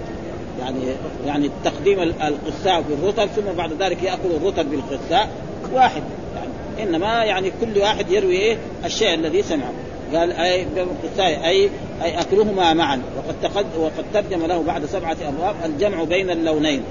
يعني 0.60 0.80
يعني 1.26 1.50
تقديم 1.63 2.00
القثاء 2.02 2.84
بالرطب 2.89 3.26
ثم 3.26 3.58
بعد 3.58 3.82
ذلك 3.82 4.04
يأكل 4.04 4.32
الرطب 4.41 4.65
بالقثاء 4.65 5.30
واحد. 5.74 6.04
يعني 6.36 6.89
إنما 6.89 7.24
يعني 7.24 7.52
كل 7.62 7.78
واحد 7.78 8.12
يروي 8.12 8.36
إيه؟ 8.36 8.58
الشيء 8.86 9.13
الذي 9.13 9.43
سمعه. 9.43 9.72
قال 10.13 10.32
اي 10.32 10.65
بالقساء 10.76 11.48
اي 11.48 11.70
أي 12.04 12.20
أكلهما 12.20 12.74
معا. 12.74 13.02
وقد 13.17 13.36
تقد 13.43 13.65
وقد 13.80 14.06
ترجم 14.13 14.46
له 14.46 14.63
بعد 14.63 14.86
سبعة 14.86 15.17
أبواب 15.28 15.56
الجمع 15.65 16.04
بين 16.04 16.30
اللونين. 16.30 16.82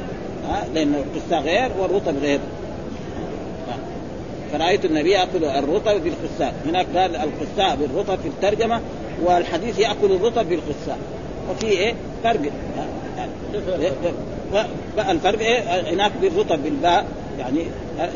ها؟ 0.48 0.66
لأن 0.74 0.94
القساء 0.94 1.40
غير 1.42 1.70
والرطب 1.78 2.14
غير. 2.22 2.40
فرأيت 4.52 4.84
النبي 4.84 5.10
يأكل 5.10 5.44
الرطب 5.44 6.04
بالقساء 6.04 6.54
هناك 6.66 6.86
قال 6.96 7.16
القساء 7.16 7.76
بالرطب 7.76 8.18
في 8.22 8.28
الترجمة 8.28 8.80
والحديث 9.24 9.78
يأكل 9.78 10.12
الرطب 10.12 10.48
بالقساء 10.48 10.98
وفي 11.50 11.66
إيه؟ 11.66 11.94
فرق. 12.24 12.40
الفرق 15.10 15.38
إيه؟ 15.38 15.92
هناك 15.92 16.12
بالرطب 16.22 16.62
بالباء 16.62 17.06
يعني 17.38 17.66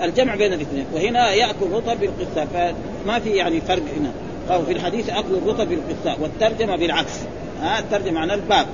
الجمع 0.02 0.34
بين 0.34 0.52
الاثنين. 0.52 0.84
وهنا 0.94 1.32
يأكل 1.32 1.66
الرطب 1.66 2.00
بالقساء 2.00 2.74
فما 3.04 3.18
في 3.18 3.30
يعني 3.30 3.60
فرق 3.60 3.82
هنا. 3.96 4.10
أو 4.54 4.62
في 4.62 4.72
الحديث 4.72 5.10
أكل 5.10 5.34
الرطب 5.34 5.68
بالقساء 5.68 6.20
والترجمة 6.20 6.76
بالعكس. 6.76 7.12
ها؟ 7.62 7.78
الترجمة 7.78 8.20
عن 8.20 8.30
الباب 8.30 8.66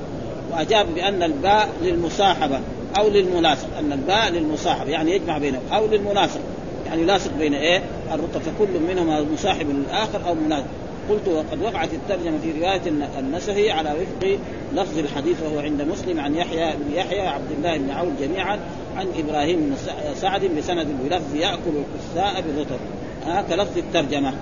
وأجاب 0.52 0.94
بأن 0.94 1.22
الباء 1.22 1.68
للمصاحبة 1.82 2.60
أو 2.98 3.08
للملاصق 3.08 3.68
أن 3.78 3.92
الباء 3.92 4.30
للمصاحبة 4.30 4.90
يعني 4.90 5.12
يجمع 5.12 5.38
بينهم 5.38 5.62
أو 5.72 5.86
للملاصق 5.86 6.40
يعني 6.86 7.04
لاصق 7.04 7.30
بين 7.38 7.54
إيه؟ 7.54 7.82
الرطب 8.12 8.40
فكل 8.40 8.80
منهما 8.88 9.26
مصاحب 9.32 9.66
للآخر 9.70 10.20
أو 10.28 10.34
مناسب. 10.34 10.66
قلت 11.10 11.28
وقد 11.28 11.62
وقعت 11.62 11.88
الترجمة 11.92 12.38
في 12.38 12.60
رواية 12.60 12.82
النسهي 13.18 13.70
على 13.70 13.90
وفق 13.90 14.38
لفظ 14.72 14.98
الحديث 14.98 15.42
وهو 15.42 15.58
عند 15.58 15.82
مسلم 15.82 16.20
عن 16.20 16.34
يحيى 16.34 16.72
بن 16.76 16.94
يحيى 16.94 17.26
عبد 17.26 17.52
الله 17.58 17.78
بن 17.78 17.90
عون 17.90 18.16
جميعا 18.20 18.58
عن 18.96 19.06
إبراهيم 19.18 19.60
بن 19.60 19.76
سعد 20.14 20.44
بسند 20.44 20.86
بلفظ 21.04 21.34
يأكل 21.34 21.60
القساء 21.66 22.40
بالرطب. 22.40 22.80
ها 23.26 23.42
كلفظ 23.42 23.78
الترجمة. 23.78 24.32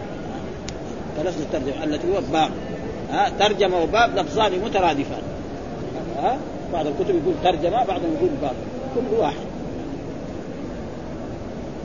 كلفظ 1.16 1.40
الترجمة 1.40 1.84
التي 1.84 2.08
هو 2.08 2.20
باب. 2.32 2.50
ها 3.10 3.32
ترجمة 3.38 3.82
وباب 3.82 4.18
لفظان 4.18 4.52
مترادفان. 4.52 5.22
ها 6.22 6.38
بعض 6.72 6.86
الكتب 6.86 7.14
يقول 7.14 7.34
ترجمة 7.44 7.84
بعضهم 7.84 8.14
يقول 8.16 8.30
باب. 8.42 8.54
كل 8.94 9.16
واحد. 9.16 9.46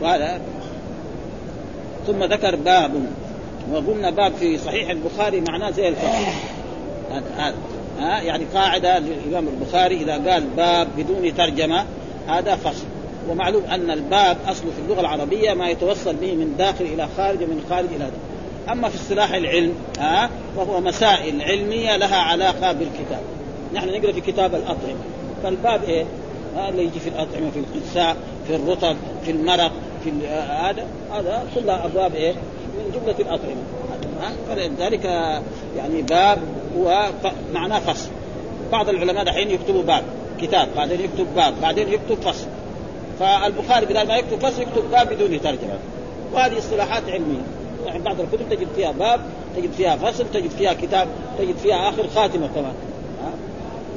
وهذا. 0.02 0.42
ثم 2.08 2.24
ذكر 2.24 2.56
باب. 2.56 2.92
وقلنا 3.72 4.10
باب 4.10 4.34
في 4.34 4.58
صحيح 4.58 4.90
البخاري 4.90 5.44
معناه 5.50 5.72
زي 5.72 5.88
الفقه. 5.88 6.34
هذا 7.38 7.56
ها 8.00 8.22
يعني 8.22 8.46
قاعدة 8.54 9.00
للإمام 9.00 9.48
البخاري 9.48 9.96
إذا 9.96 10.32
قال 10.32 10.44
باب 10.58 10.88
بدون 10.98 11.36
ترجمة 11.36 11.86
هذا 12.28 12.56
فصل 12.56 12.86
ومعلوم 13.30 13.64
أن 13.64 13.92
الباب 13.92 14.38
اصله 14.48 14.72
في 14.72 14.82
اللغة 14.86 15.02
العربية 15.02 15.54
ما 15.54 15.70
يتوصل 15.70 16.16
به 16.16 16.36
من 16.36 16.56
داخل 16.58 16.86
إلى 16.86 17.08
خارج 17.18 17.44
ومن 17.44 17.66
خارج 17.70 17.88
إلى 17.90 17.98
داخل. 17.98 18.72
أما 18.72 18.90
في 18.90 18.96
اصطلاح 18.96 19.34
العلم 19.34 19.74
ها 20.00 20.30
فهو 20.56 20.82
مسائل 20.82 21.42
علمية 21.42 21.98
لها 21.98 22.18
علاقة 22.18 22.72
بالكتاب. 22.72 23.22
نحن 23.74 23.90
نقرأ 23.90 24.12
في 24.12 24.22
كتاب 24.22 24.56
الأطعمة. 24.56 25.00
فالباب 25.44 25.84
إيه؟ 25.84 26.06
اللي 26.70 26.84
يجي 26.84 27.00
في 27.00 27.10
الأطعمة 27.10 27.52
في 27.52 27.60
القساء 27.60 28.18
في 28.48 28.56
الرطب 28.56 28.96
في 29.26 29.32
المرق 29.32 29.72
في 30.04 30.12
هذا 30.28 30.88
هذا 31.12 31.44
كلها 31.56 31.86
أبواب 31.86 32.16
إيه؟ 32.16 32.34
من 32.80 32.92
جملة 32.92 33.20
الأطعمة. 33.20 33.64
فلذلك 34.48 35.06
يعني 35.78 36.02
باب 36.02 36.40
هو 36.78 37.10
معناه 37.54 37.80
فصل. 37.80 38.10
بعض 38.72 38.90
العلماء 38.90 39.24
دحين 39.24 39.52
يكتبوا 39.52 39.84
باب 39.84 40.04
كتاب 40.42 40.68
بعدين 40.76 41.02
يكتب 41.02 41.28
باب 41.36 41.54
بعدين 41.62 41.88
يكتب 41.94 42.16
فصل. 42.22 42.48
فالبخاري 43.20 43.86
بدل 43.86 44.08
ما 44.08 44.16
يكتب 44.16 44.40
فصل 44.40 44.62
يكتب 44.62 44.92
باب 44.92 45.10
بدون 45.10 45.42
ترجمة. 45.42 45.80
وهذه 46.34 46.58
اصطلاحات 46.58 47.04
علمية. 47.10 47.42
يعني 47.86 48.00
بعض 48.00 48.16
الكتب 48.22 48.50
تجد 48.50 48.68
فيها 48.76 48.92
باب 48.92 49.22
تجد 49.56 49.72
فيها 49.72 49.96
فصل 49.96 50.26
تجد 50.34 50.50
فيها 50.50 50.74
كتاب 50.74 51.08
تجد 51.40 51.58
فيها 51.58 51.90
آخر 51.90 52.08
خاتمة 52.16 52.48
كمان. 52.56 52.74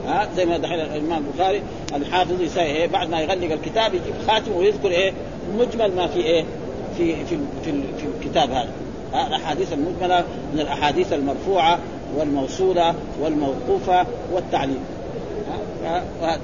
ها؟ 0.06 0.28
زي 0.36 0.44
ما 0.44 0.58
دحين 0.58 0.80
الإمام 0.80 1.24
البخاري 1.26 1.62
الحافظ 1.94 2.40
يسوي 2.40 2.62
إيه؟ 2.62 2.86
بعد 2.86 3.10
ما 3.10 3.20
يغلق 3.20 3.52
الكتاب 3.52 3.94
يجيب 3.94 4.14
خاتم 4.28 4.52
ويذكر 4.52 4.90
إيه؟ 4.90 5.12
مجمل 5.58 5.96
ما 5.96 6.06
في 6.06 6.18
إيه؟ 6.18 6.44
في 6.96 7.24
في 7.24 7.38
في, 7.64 7.72
في 7.72 8.06
الكتاب 8.18 8.50
هذا. 8.50 8.70
الأحاديث 9.14 9.72
المجمله 9.72 10.24
من 10.54 10.60
الأحاديث 10.60 11.12
المرفوعة 11.12 11.78
والموصولة 12.16 12.94
والموقوفة 13.20 14.06
والتعليم 14.32 14.84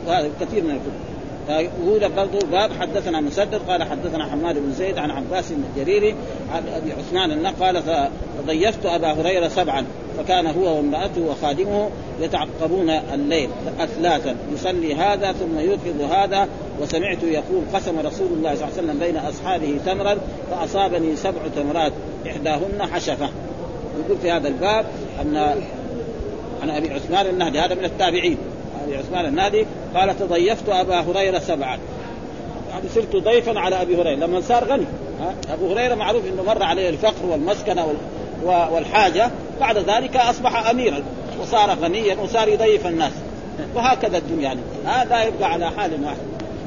وهذا 0.06 0.30
كثير 0.40 0.64
من 0.64 0.70
الكتب. 0.70 1.07
يقول 1.48 2.08
برضه 2.16 2.38
باب 2.52 2.70
حدثنا 2.80 3.20
مسدد 3.20 3.60
قال 3.68 3.82
حدثنا 3.82 4.24
حماد 4.24 4.58
بن 4.58 4.72
زيد 4.72 4.98
عن 4.98 5.10
عباس 5.10 5.52
الجريري 5.52 6.14
عن 6.54 6.62
أبي 6.68 6.92
عثمان 6.92 7.46
قال 7.46 7.82
فضيفت 8.38 8.86
أبا 8.86 9.12
هريرة 9.12 9.48
سبعا 9.48 9.84
فكان 10.18 10.46
هو 10.46 10.76
وامرأته 10.76 11.20
وخادمه 11.20 11.90
يتعقبون 12.20 12.90
الليل 12.90 13.50
أثلاثا 13.80 14.36
يصلي 14.54 14.94
هذا 14.94 15.32
ثم 15.32 15.58
يوقظ 15.58 16.12
هذا 16.12 16.48
وسمعت 16.80 17.22
يقول 17.22 17.62
قسم 17.74 17.98
رسول 17.98 18.32
الله 18.32 18.54
صلى 18.54 18.64
الله 18.64 18.78
عليه 18.78 18.82
وسلم 18.82 18.98
بين 18.98 19.16
أصحابه 19.16 19.78
تمرا 19.86 20.16
فأصابني 20.50 21.16
سبع 21.16 21.40
تمرات 21.56 21.92
إحداهن 22.26 22.82
حشفة. 22.92 23.28
يقول 24.04 24.18
في 24.22 24.30
هذا 24.30 24.48
الباب 24.48 24.86
أن 25.22 25.36
عن 26.62 26.70
أبي 26.70 26.90
عثمان 26.90 27.26
النهدي 27.26 27.58
هذا 27.58 27.74
من 27.74 27.84
التابعين. 27.84 28.38
أبي 28.88 28.96
عثمان 28.96 29.26
النهدي 29.26 29.66
قال 29.94 30.18
تضيفت 30.18 30.68
أبا 30.68 31.00
هريرة 31.00 31.38
سبعا. 31.38 31.78
يعني 32.70 32.88
صرت 32.94 33.16
ضيفا 33.16 33.60
على 33.60 33.82
أبي 33.82 33.96
هريرة. 33.96 34.16
لما 34.16 34.40
صار 34.40 34.64
غني 34.64 34.84
أبو 35.52 35.72
هريرة 35.72 35.94
معروف 35.94 36.22
إنه 36.26 36.42
مر 36.42 36.62
عليه 36.62 36.88
الفقر 36.88 37.26
والمسكنة 37.26 37.94
والحاجة. 38.44 39.30
بعد 39.60 39.78
ذلك 39.78 40.16
أصبح 40.16 40.70
اميرا 40.70 41.02
وصار 41.42 41.70
غنيا 41.70 42.16
وصار 42.16 42.48
يضيف 42.48 42.86
الناس. 42.86 43.12
وهكذا 43.74 44.18
الدنيا. 44.18 44.42
يعني 44.42 44.60
ها 44.86 45.04
لا 45.04 45.22
يبقى 45.24 45.52
على 45.52 45.70
حال 45.70 46.04
واحد 46.04 46.16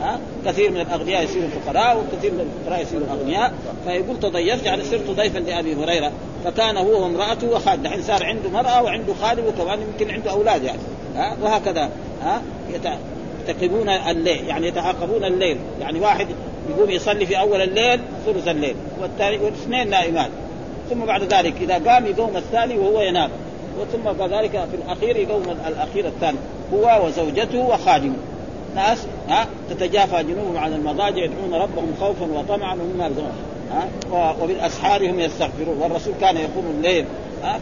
ها؟ 0.02 0.20
كثير 0.46 0.72
من 0.72 0.82
الأغنياء 0.82 1.24
يصيروا 1.24 1.50
فقراء 1.50 1.98
وكثير 1.98 2.32
من 2.32 2.40
الفقراء 2.40 2.82
يصيروا 2.82 3.08
أغنياء. 3.12 3.54
فيقول 3.86 4.20
تضيفت 4.20 4.66
يعني 4.66 4.84
صرت 4.84 5.10
ضيفا 5.10 5.40
لأبي 5.40 5.76
هريرة. 5.76 6.12
فكان 6.46 6.78
هو 6.78 7.04
وامرأته 7.04 7.50
وخادم 7.50 7.86
الحين 7.86 8.02
صار 8.02 8.26
عنده 8.26 8.50
مرأة 8.50 8.84
وعنده 8.84 9.14
خادم 9.22 9.44
وكمان 9.46 9.80
يمكن 9.82 10.14
عنده 10.14 10.32
أولاد 10.32 10.64
يعني 10.64 10.80
ها؟ 11.16 11.38
وهكذا. 11.42 11.90
ها 12.22 12.42
يتقبون 13.48 13.90
الليل 13.90 14.48
يعني 14.48 14.68
يتعاقبون 14.68 15.24
الليل. 15.24 15.58
يعني 15.82 16.00
واحد 16.00 16.28
يقوم 16.70 16.90
يصلي 16.90 17.26
في 17.26 17.40
أول 17.40 17.62
الليل 17.62 18.00
ثلث 18.26 18.48
الليل 18.48 18.76
والثاني 19.02 19.38
والاثنين 19.38 19.90
نائمان 19.90 20.30
ثم 20.90 21.06
بعد 21.06 21.24
ذلك 21.34 21.54
إذا 21.62 21.92
قام 21.92 22.06
يقوم 22.06 22.38
الثاني 22.38 22.78
وهو 22.78 23.02
ينام. 23.02 23.30
وثم 23.80 24.04
بعد 24.04 24.34
ذلك 24.34 24.52
في 24.52 24.76
الأخير 24.86 25.16
يقوم 25.16 25.44
الأخير 25.68 26.08
الثاني 26.08 26.38
هو 26.74 27.06
وزوجته 27.06 27.60
وخادمه. 27.60 28.16
ناس 28.76 29.08
ها 29.30 29.48
تتجافى 29.70 30.24
جنوبهم 30.24 30.58
عن 30.58 30.74
المضاجع 30.74 31.24
يدعون 31.24 31.54
ربهم 31.54 31.94
خوفا 32.00 32.26
وطمعا 32.26 32.74
ومما 32.74 33.06
يرزقون 33.06 33.51
ها؟ 33.74 33.88
وبالاسحار 34.42 35.10
هم 35.10 35.20
يستغفرون. 35.20 35.78
والرسول 35.78 36.14
كان 36.22 36.38
يقوم 36.38 36.66
الليل 36.78 37.06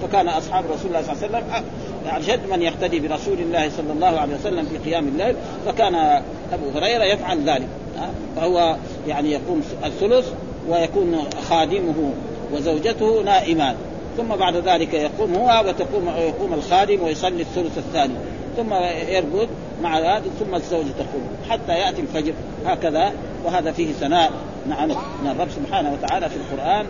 فكان 0.01 0.27
أصحاب 0.27 0.63
رسول 0.71 0.95
الله 0.95 1.01
صلى 1.01 1.27
الله 1.27 1.37
عليه 1.37 1.47
وسلم 1.47 1.63
يعني 2.05 2.23
شد 2.23 2.49
من 2.49 2.61
يقتدي 2.61 2.99
برسول 2.99 3.39
الله 3.39 3.69
صلى 3.69 3.91
الله 3.93 4.19
عليه 4.19 4.35
وسلم 4.35 4.65
في 4.65 4.89
قيام 4.89 5.07
الليل 5.07 5.35
فكان 5.65 5.95
أبو 6.53 6.69
هريرة 6.75 7.03
يفعل 7.03 7.49
ذلك 7.49 7.67
فهو 8.35 8.75
يعني 9.07 9.31
يقوم 9.31 9.61
الثلث 9.85 10.33
ويكون 10.69 11.23
خادمه 11.49 12.13
وزوجته 12.53 13.21
نائمان 13.21 13.75
ثم 14.17 14.35
بعد 14.35 14.55
ذلك 14.55 14.93
يقوم 14.93 15.35
هو 15.35 15.63
وتقوم 15.67 16.09
يقوم 16.17 16.53
الخادم 16.53 17.01
ويصلي 17.01 17.41
الثلث 17.41 17.77
الثاني. 17.77 18.13
ثم 18.57 18.73
يرقد 19.07 19.49
مع 19.83 19.97
هذا 19.97 20.23
ثم 20.39 20.55
الزوجة 20.55 20.91
تقوم 20.99 21.27
حتى 21.49 21.71
يأتي 21.71 22.01
الفجر 22.01 22.33
هكذا. 22.65 23.11
وهذا 23.45 23.71
فيه 23.71 23.93
ثناء. 23.93 24.31
نعم 24.69 24.89
من 25.23 25.31
الرب 25.31 25.47
سبحانه 25.49 25.93
وتعالى 25.93 26.29
في 26.29 26.35
القرآن 26.35 26.85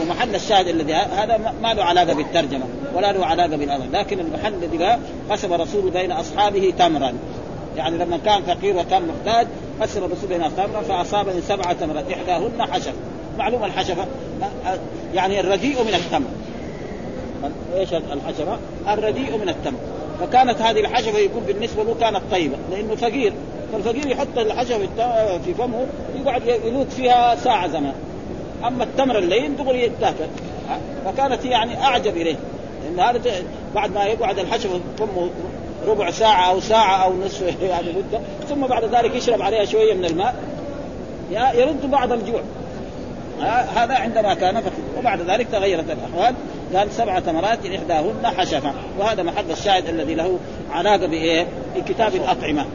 ومحل 0.00 0.34
الشاهد 0.34 0.68
الذي 0.68 0.94
هذا 0.94 1.54
ما 1.62 1.74
له 1.74 1.84
علاقة 1.84 2.14
بالترجمة 2.14 2.64
ولا 2.94 3.12
له 3.12 3.26
علاقة 3.26 3.56
بالامر 3.56 3.86
لكن 3.92 4.20
المحل 4.20 4.54
الذي 4.54 4.98
قسم 5.30 5.52
الرسول 5.52 5.90
بين 5.90 6.12
أصحابه 6.12 6.72
تمرا. 6.78 7.12
يعني 7.76 7.98
لما 7.98 8.18
كان 8.24 8.42
فقير 8.42 8.76
وكان 8.76 9.02
محتاج 9.08 9.46
قسم 9.80 10.04
الرسول 10.04 10.28
بين 10.28 10.56
تمرا 10.56 10.82
فاصابني 10.82 11.40
سبعة 11.40 11.72
تمرات 11.72 12.04
إحداهن 12.12 12.62
حشف 12.72 12.92
معلوم 13.38 13.64
الحشفه 13.64 14.06
يعني 15.14 15.40
الرديء 15.40 15.82
من 15.82 15.94
التمر. 15.94 16.28
إيش 17.74 17.94
الحشفه؟ 17.94 18.58
الرديء 18.88 19.38
من 19.38 19.48
التمر. 19.48 19.78
فكانت 20.20 20.62
هذه 20.62 20.80
الحشفه 20.80 21.18
يقول 21.18 21.42
بالنسبة 21.42 21.84
له 21.84 21.96
كانت 22.00 22.20
طيبة 22.30 22.56
لأنه 22.70 22.94
فقير. 22.94 23.32
فالفقير 23.72 24.06
يحط 24.06 24.38
الحشفه 24.38 24.88
في 25.44 25.54
فمه 25.54 25.86
يقعد 26.16 26.42
يلوك 26.64 26.88
فيها 26.88 27.36
ساعة 27.36 27.68
زمان. 27.68 27.94
أما 28.66 28.84
التمر 28.84 29.18
اللين 29.18 29.56
دغري 29.56 29.82
يتاكل 29.82 30.26
فكانت 31.04 31.44
يعني 31.44 31.84
أعجب 31.84 32.16
إليه. 32.16 32.36
لأن 32.84 33.00
هذا 33.00 33.20
بعد 33.74 33.94
ما 33.94 34.04
يقعد 34.04 34.38
الحشفه 34.38 34.80
فمه 34.98 35.30
ربع 35.86 36.10
ساعة 36.10 36.50
أو 36.50 36.60
ساعة 36.60 37.04
أو 37.04 37.12
نصف 37.24 37.62
يعني 37.70 37.88
مدة 37.88 38.20
ثم 38.48 38.66
بعد 38.66 38.84
ذلك 38.84 39.14
يشرب 39.14 39.42
عليها 39.42 39.64
شوية 39.64 39.94
من 39.94 40.04
الماء. 40.04 40.34
يرد 41.30 41.90
بعض 41.90 42.12
الجوع. 42.12 42.40
هذا 43.74 43.94
عندما 43.94 44.34
كان 44.34 44.54
فقير 44.54 44.98
وبعد 44.98 45.20
ذلك 45.20 45.46
تغيرت 45.52 45.84
الأحوال. 45.90 46.34
قال 46.74 46.92
سبع 46.92 47.18
تمرات 47.18 47.58
إحداهن 47.66 48.26
حشفة. 48.26 48.72
وهذا 48.98 49.22
محل 49.22 49.50
الشاهد 49.50 49.88
الذي 49.88 50.14
له 50.14 50.38
علاقة 50.72 51.06
بإيه؟ 51.06 51.46
بكتاب 51.76 52.14
الأطعمة. 52.14 52.66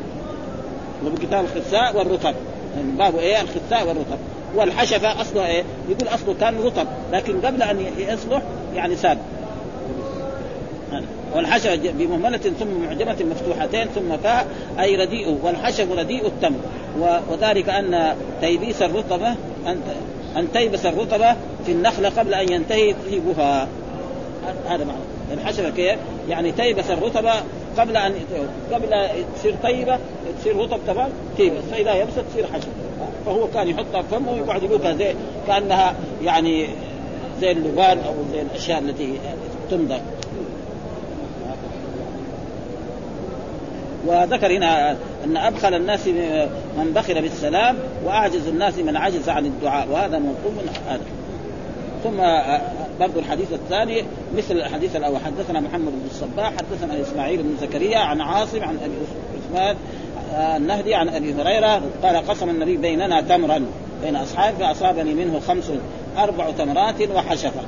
وبكتاب 1.06 1.46
القثاء 1.46 1.98
والرطب. 1.98 2.34
يعني 2.76 2.92
باب 2.98 3.16
إيه؟ 3.16 3.42
القثاء 3.42 3.88
والرطب. 3.88 4.18
والحشفة 4.56 5.22
أصله 5.22 5.46
إيه؟ 5.46 5.64
يقول 5.90 6.08
أصله 6.14 6.36
كان 6.40 6.58
رطب 6.58 6.88
لكن 7.14 7.42
قبل 7.42 7.64
أن 7.64 7.86
يصلح 7.98 8.42
يعني 8.76 8.96
ساد. 8.96 9.18
والحشفة 11.36 11.76
بمهملة 11.76 12.38
ثم 12.38 12.68
معجمة 12.86 13.18
مفتوحتين 13.32 13.88
ثم 13.88 14.18
فاء 14.24 14.48
أي 14.80 14.96
رديء. 14.96 15.38
والحشف 15.44 15.92
رديء 15.92 16.28
التمر. 16.28 16.60
وذلك 17.30 17.70
أن 17.70 18.16
تيبيس 18.42 18.82
الرطبة 18.82 19.36
أن 19.68 19.82
أن 20.38 20.52
تيبس 20.52 20.86
الرطبة 20.86 21.36
في 21.66 21.72
النخلة 21.72 22.10
قبل 22.10 22.34
أن 22.34 22.52
ينتهي 22.52 22.96
طيبها. 23.10 23.68
هذا 24.68 24.86
معنى. 24.86 25.00
الحشفة 25.34 25.70
كيف؟ 25.70 26.00
يعني 26.30 26.52
تيبس 26.52 26.92
الرطبة 26.92 27.34
قبل 27.78 27.98
أن 27.98 28.14
قبل 28.74 29.08
تصير 29.36 29.56
طيبة 29.64 29.98
تصير 30.40 30.58
رطب 30.58 30.80
تمام؟ 30.88 31.10
تيبس 31.38 31.64
فإذا 31.72 31.94
يبست 31.94 32.20
تصير 32.32 32.48
حشفة 32.48 32.72
فهو 33.26 33.48
كان 33.48 33.68
يحطها 33.68 34.02
في 34.02 34.08
فمه 34.08 34.32
ويقعد 34.32 34.64
يقول 34.64 34.98
زي 34.98 35.16
كأنها 35.48 35.96
يعني 36.24 36.68
زي 37.42 37.52
اللبان 37.52 37.98
أو 37.98 38.14
زي 38.34 38.42
الأشياء 38.42 38.80
التي 38.80 39.14
تمضغ 39.72 40.00
وذكر 44.06 44.58
هنا 44.58 44.92
أن 45.26 45.38
أبخل 45.38 45.74
الناس 45.74 46.08
من 46.78 46.92
بخل 46.96 47.22
بالسلام 47.22 47.78
وأعجز 48.06 48.48
الناس 48.48 48.78
من 48.78 48.98
عجز 48.98 49.30
عن 49.30 49.46
الدعاء 49.46 49.88
وهذا 49.90 50.20
موقوف 50.20 50.54
هذا. 50.90 51.02
ثم 52.04 52.18
برضو 53.00 53.20
الحديث 53.20 53.54
الثاني 53.54 54.04
مثل 54.38 54.56
الحديث 54.56 54.96
الأول. 54.96 55.18
حدثنا 55.26 55.60
محمد 55.60 55.92
بن 55.92 56.08
الصباح 56.12 56.54
حدثنا 56.58 57.02
إسماعيل 57.02 57.44
بن 57.44 57.56
زكريا 57.62 58.00
عن 58.00 58.22
عاصم 58.22 58.64
عن 58.64 58.78
أبي 58.84 58.94
عثمان 59.38 59.76
النهدي 60.58 60.96
عن 60.96 61.10
أبي 61.10 61.34
هريرة 61.34 61.82
قال 62.04 62.28
قسم 62.28 62.50
النبي 62.50 62.78
بيننا 62.78 63.22
تمرا 63.22 63.66
بين 64.04 64.16
أصحابه 64.16 64.58
فأصابني 64.58 65.14
منه 65.14 65.40
خمس 65.48 65.72
أربع 66.18 66.52
تمرات 66.52 67.02
وحشفة. 67.16 67.62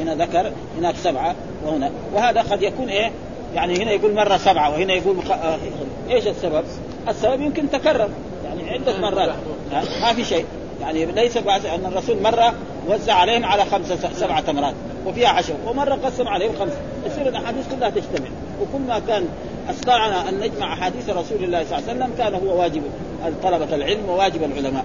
هنا 0.00 0.14
ذكر 0.14 0.52
هناك 0.78 0.96
سبعة 0.96 1.34
وهنا. 1.66 1.90
وهذا 2.14 2.40
قد 2.40 2.62
يكون 2.62 2.88
إيه؟ 2.88 3.10
يعني 3.54 3.82
هنا 3.82 3.90
يقول 3.90 4.14
مرة 4.14 4.36
سبعة 4.36 4.70
وهنا 4.70 4.94
يقول 4.94 5.16
مخ... 5.16 5.30
آه 5.30 5.58
إيش 6.10 6.26
السبب؟ 6.26 6.64
السبب 7.08 7.40
يمكن 7.40 7.70
تكرر. 7.70 8.08
يعني 8.44 8.70
عدة 8.70 9.00
مرات. 9.00 9.34
ما 10.02 10.12
في 10.12 10.24
شيء. 10.24 10.44
يعني 10.80 11.06
ليس 11.06 11.36
أن 11.36 11.86
الرسول 11.86 12.22
مرة 12.22 12.54
وزع 12.88 13.14
عليهم 13.14 13.44
على 13.44 13.64
خمسة 13.64 14.12
سبعة 14.14 14.40
تمرات 14.40 14.74
وفيها 15.06 15.28
عشر 15.28 15.54
ومرة 15.66 15.94
قسم 15.94 16.28
عليهم 16.28 16.52
خمسة 16.58 16.76
يصير 17.06 17.28
الأحاديث 17.28 17.74
كلها 17.74 17.90
تجتمع. 17.90 18.28
وكل 18.62 18.84
ما 18.88 18.98
كان 18.98 19.28
استطعنا 19.70 20.28
أن 20.28 20.40
نجمع 20.40 20.72
أحاديث 20.72 21.10
رسول 21.10 21.44
الله 21.44 21.64
صلى 21.64 21.78
الله 21.78 21.90
عليه 21.90 22.04
وسلم 22.04 22.12
كان 22.18 22.34
هو 22.34 22.60
واجب 22.60 22.82
طلبة 23.42 23.74
العلم 23.74 24.08
وواجب 24.08 24.42
العلماء. 24.44 24.84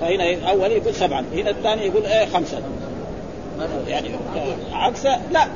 فهنا 0.00 0.50
اول 0.50 0.70
يقول 0.70 0.94
سبعا 0.94 1.24
هنا 1.34 1.50
الثاني 1.50 1.86
يقول 1.86 2.06
إيه 2.06 2.26
خمسة 2.26 2.58
يعني 3.88 4.08
عكسه 4.72 5.20
لا. 5.32 5.46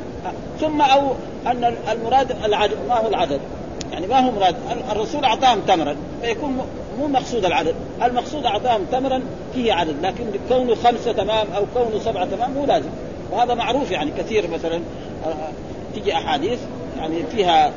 ثم 0.61 0.83
أو 0.83 1.13
أن 1.47 1.77
المراد 1.93 2.31
العدد 2.45 2.77
ما 2.89 2.95
هو 2.95 3.09
العدد؟ 3.09 3.41
يعني 3.93 4.07
ما 4.07 4.21
هو 4.21 4.31
مراد؟ 4.31 4.57
الرسول 4.93 5.25
أعطاهم 5.25 5.61
تمرا 5.61 5.97
فيكون 6.23 6.67
مو 6.99 7.07
مقصود 7.07 7.45
العدد. 7.45 7.75
المقصود 8.03 8.45
أعطاهم 8.45 8.85
تمرا 8.93 9.23
فيه 9.55 9.73
عدد. 9.73 9.95
لكن 10.03 10.25
كونه 10.49 10.75
خمسة 10.75 11.13
تمام 11.13 11.47
أو 11.57 11.65
كونه 11.75 11.99
سبعة 11.99 12.25
تمام 12.25 12.51
مو 12.51 12.65
لازم. 12.67 12.91
وهذا 13.33 13.55
معروف 13.55 13.91
يعني 13.91 14.11
كثير 14.19 14.51
مثلا 14.51 14.81
تجي 15.97 16.15
أحاديث 16.15 16.59
يعني 16.99 17.23
فيها 17.33 17.73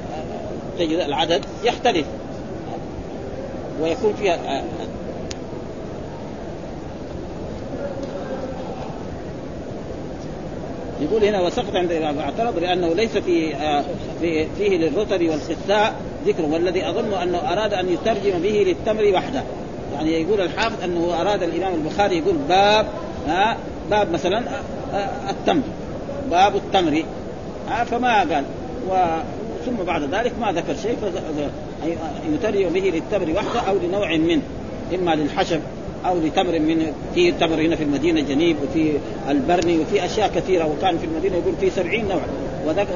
تجد 0.80 1.00
العدد 1.00 1.46
يختلف. 1.64 2.06
ويكون 3.82 4.14
فيها 4.14 4.64
يقول 11.02 11.24
هنا 11.24 11.42
وسقط 11.42 11.76
عند 11.76 11.92
اعترض 11.92 12.60
بانه 12.60 12.94
ليس 12.94 13.18
في 13.18 13.56
آه 13.56 13.84
في 14.22 14.48
فيه 14.58 14.78
للرطب 14.78 15.22
والخثاء 15.22 15.96
ذكر 16.28 16.46
والذي 16.46 16.90
اظن 16.90 17.14
أنه 17.14 17.38
أراد 17.38 17.74
أن 17.74 17.90
يترجم 17.90 18.40
به 18.40 18.66
للتمر 18.68 19.12
وحده. 19.16 19.44
يعني 19.94 20.22
يقول 20.22 20.42
الحافظ 20.42 20.84
أنه 20.84 21.22
أراد 21.22 21.44
الإمام 21.44 21.74
البخاري 21.74 22.18
يقول 22.18 22.36
باب 22.50 22.86
ها 23.28 23.52
آه 23.52 23.58
باب 23.90 24.12
مثلا 24.12 24.44
آه 24.94 25.30
التمر 25.30 25.62
باب 26.32 26.56
التمر. 26.56 27.04
ها 27.70 27.84
فما 27.84 28.20
قال. 28.20 28.44
و 28.90 28.94
ثم 29.66 29.84
بعد 29.88 30.04
ذلك 30.14 30.32
ما 30.42 30.52
ذكر 30.52 30.76
شيء 30.84 30.98
يترجم 32.34 32.70
به 32.70 32.80
للتمر 32.80 33.36
وحده 33.38 33.60
أو 33.60 33.76
لنوع 33.78 34.16
منه. 34.16 34.42
إما 34.96 35.16
للحشب 35.16 35.60
أو 36.06 36.18
لتمر 36.20 36.60
من 36.60 36.94
في 37.16 37.32
تمر 37.32 37.62
هنا 37.62 37.76
في 37.76 37.84
المدينة 37.84 38.22
جنيب 38.22 38.58
وفي 38.64 38.94
البرني 39.30 39.80
وفي 39.80 40.06
أشياء 40.06 40.32
كثيرة. 40.36 40.66
وكان 40.66 40.98
في 40.98 41.06
المدينة 41.06 41.36
يقول 41.36 41.54
في 41.60 41.70
سبعين 41.70 42.08
نوع. 42.08 42.22
وذكر, 42.68 42.94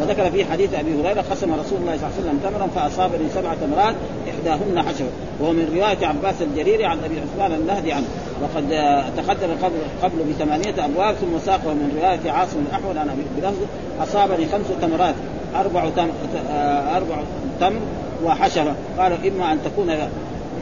وذكر 0.00 0.30
في 0.30 0.44
حديث 0.44 0.74
أبي 0.74 1.02
هريرة 1.02 1.24
قسم 1.30 1.54
رسول 1.54 1.78
الله 1.78 1.96
صلى 1.96 2.06
الله 2.06 2.12
عليه 2.18 2.20
وسلم 2.20 2.40
تمرا 2.42 2.66
فاصابني 2.74 3.28
سبع 3.34 3.54
تمرات 3.54 3.94
إحداهن 4.28 4.82
حشو 4.82 5.04
وهو 5.40 5.52
من 5.52 5.72
رواية 5.76 6.06
عباس 6.06 6.34
الجريري 6.42 6.84
عن 6.84 6.98
أبي 7.04 7.14
عثمان 7.20 7.52
النهدي 7.52 7.92
عنه. 7.92 8.06
وقد 8.42 8.68
تقدم 9.16 9.48
قبل 9.62 9.76
قبل 10.02 10.18
بثمانية 10.30 10.84
أبواب 10.84 11.14
ثم 11.14 11.38
ساقه 11.46 11.72
من 11.72 11.98
رواية 12.00 12.30
عاصم 12.30 12.58
الاحول 12.68 12.98
عن 12.98 13.08
ابي 13.08 13.22
بلفظ 13.36 13.62
أصابني 14.02 14.46
خمس 14.46 14.66
تمرات 14.82 15.14
أربع 15.56 15.88
تم 15.96 16.08
أربع 16.96 17.16
تمر 17.60 17.80
وحشره 18.24 18.74
قال 18.98 19.12
إما 19.26 19.52
أن 19.52 19.58
تكون 19.64 19.90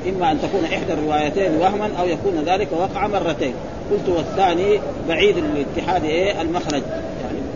إما 0.08 0.32
أن 0.32 0.38
تكون 0.40 0.64
إحدى 0.64 0.92
الروايتين 0.92 1.56
وهما 1.56 1.90
أو 2.00 2.06
يكون 2.06 2.42
ذلك 2.46 2.68
وقع 2.72 3.06
مرتين. 3.06 3.54
قلت 3.90 4.08
والثاني 4.08 4.80
بعيد 5.08 5.36
الاتحاد 5.36 6.04
إيه 6.04 6.42
المخرج. 6.42 6.82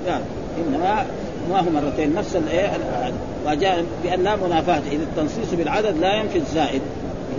يعني 0.07 0.23
إنما 0.69 1.07
ما 1.51 1.61
هو 1.61 1.71
مرتين 1.71 2.15
نفس 2.15 2.37
الايه 2.37 2.71
وجاء 3.47 3.85
بأن 4.03 4.23
لا 4.23 4.37
منافاة. 4.37 4.83
إذا 4.93 5.03
التنصيص 5.03 5.55
بالعدد 5.55 5.99
لا 6.01 6.15
ينفي 6.15 6.39
الزائد 6.39 6.81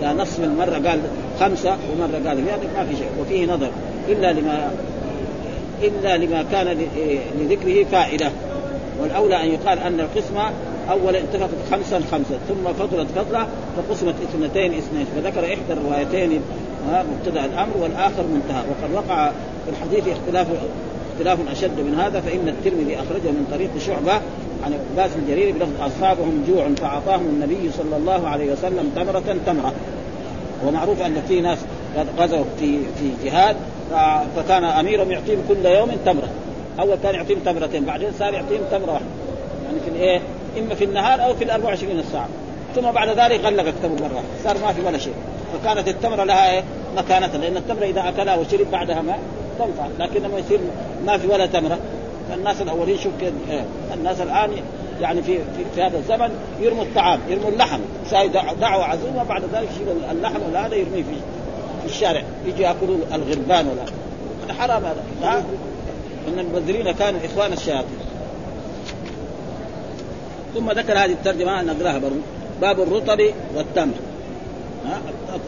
إذا 0.00 0.12
نص 0.12 0.38
من 0.38 0.56
مرة 0.58 0.88
قال 0.88 1.00
خمسة 1.40 1.70
ومرة 1.70 2.28
قال 2.28 2.46
يعني 2.46 2.62
ما 2.76 2.84
في 2.84 2.96
شيء. 2.96 3.08
وفيه 3.20 3.46
نظر. 3.46 3.70
إلا 4.08 4.32
لما 4.32 4.70
إلا 5.82 6.16
لما 6.16 6.44
كان 6.52 6.86
لذكره 7.40 7.84
فائدة. 7.84 8.30
والأولى 9.00 9.42
أن 9.42 9.48
يقال 9.48 9.78
أن 9.78 10.00
القسمة 10.00 10.50
اولا 10.90 11.18
اتفقت 11.18 11.50
خمسا 11.70 12.00
خمسا 12.10 12.38
ثم 12.48 12.72
فضلت 12.72 13.08
فضلة 13.16 13.46
فقسمت 13.76 14.14
اثنتين 14.22 14.74
اثنين. 14.74 15.06
فذكر 15.16 15.44
إحدى 15.44 15.72
الروايتين 15.72 16.40
مبتدأ 16.88 17.44
الأمر 17.44 17.76
والآخر 17.80 18.22
منتهى. 18.22 18.62
وقد 18.70 18.94
وقع 18.94 19.30
في 19.64 19.70
الحديث 19.70 20.16
اختلاف 20.16 20.46
اختلاف 21.12 21.38
أشد 21.50 21.80
من 21.80 21.94
هذا 22.00 22.20
فإن 22.20 22.48
الترمذي 22.48 22.96
أخرجه 22.96 23.30
من 23.30 23.46
طريق 23.52 23.70
شعبة 23.86 24.12
عن 24.64 24.74
عباس 24.92 25.10
الجريري 25.16 25.52
بلفظ 25.52 25.70
أصابهم 25.80 26.44
جوع 26.48 26.68
فأعطاهم 26.76 27.26
النبي 27.26 27.70
صلى 27.78 27.96
الله 27.96 28.28
عليه 28.28 28.52
وسلم 28.52 28.92
تمرة 28.96 29.36
تمرة. 29.46 29.72
ومعروف 30.66 31.02
أن 31.02 31.22
في 31.28 31.40
ناس 31.40 31.58
غزوا 32.18 32.44
في 32.58 32.78
في 32.78 33.10
جهاد 33.24 33.56
فكان 34.36 34.64
أميرهم 34.64 35.10
يعطيهم 35.10 35.38
كل 35.48 35.66
يوم 35.66 35.90
تمرة. 36.06 36.28
أول 36.80 36.96
كان 37.02 37.14
يعطيهم 37.14 37.38
تمرتين 37.38 37.84
بعدين 37.84 38.08
صار 38.18 38.34
يعطيهم 38.34 38.60
تمرة 38.70 38.92
واحدة. 38.92 39.06
يعني 39.64 39.80
في 39.80 39.88
الإيه؟ 39.88 40.20
إما 40.58 40.74
في 40.74 40.84
النهار 40.84 41.24
أو 41.24 41.34
في 41.34 41.44
ال 41.44 41.50
24 41.50 42.02
ساعة. 42.12 42.28
ثم 42.74 42.90
بعد 42.90 43.08
ذلك 43.08 43.44
غلق 43.44 43.66
التمر 43.66 44.02
مرة 44.02 44.22
صار 44.44 44.58
ما 44.58 44.72
في 44.72 44.82
ولا 44.86 44.98
شيء. 44.98 45.14
فكانت 45.52 45.88
التمرة 45.88 46.24
لها 46.24 46.50
إيه؟ 46.50 46.62
مكانه 46.96 47.26
لأن 47.26 47.56
التمره 47.56 47.84
إذا 47.84 48.08
أكلها 48.08 48.36
وشرب 48.36 48.70
بعدها 48.72 49.02
ماء 49.02 49.18
تنفع 49.58 49.86
لكن 49.98 50.22
لما 50.22 50.38
يصير 50.38 50.60
ما 51.06 51.18
في 51.18 51.26
ولا 51.26 51.46
تمرة. 51.46 51.78
فالناس 52.30 52.62
الأولين 52.62 52.98
شوف 52.98 53.12
إيه؟ 53.50 53.64
الناس 53.94 54.20
الآن 54.20 54.50
يعني 55.00 55.22
في, 55.22 55.38
في 55.38 55.64
في 55.74 55.82
هذا 55.82 55.98
الزمن 55.98 56.30
يرموا 56.60 56.82
الطعام 56.84 57.20
يرموا 57.28 57.50
اللحم. 57.50 57.80
ساي 58.10 58.28
دعوة 58.60 58.84
عزومه 58.84 59.22
بعد 59.22 59.42
ذلك 59.54 59.68
يشيل 59.74 59.86
اللحم 60.10 60.40
ولا 60.48 60.66
هذا 60.66 60.74
يرميه 60.74 61.02
في 61.02 61.14
في 61.82 61.86
الشارع. 61.86 62.22
يجوا 62.46 62.60
يأكلوا 62.60 62.96
الغربان 63.14 63.66
ولا. 63.66 63.82
هذا 64.44 64.54
حرام 64.54 64.82
هذا. 64.84 65.44
إن 66.28 66.38
المبذرين 66.38 66.92
كانوا 66.92 67.20
إخوان 67.24 67.52
الشياطين. 67.52 67.98
ثم 70.54 70.70
ذكر 70.70 70.92
هذه 70.92 71.12
الترجمة 71.12 71.62
نقراها 71.62 72.00
باب 72.60 72.80
الرطب 72.80 73.20
والتمر. 73.56 73.94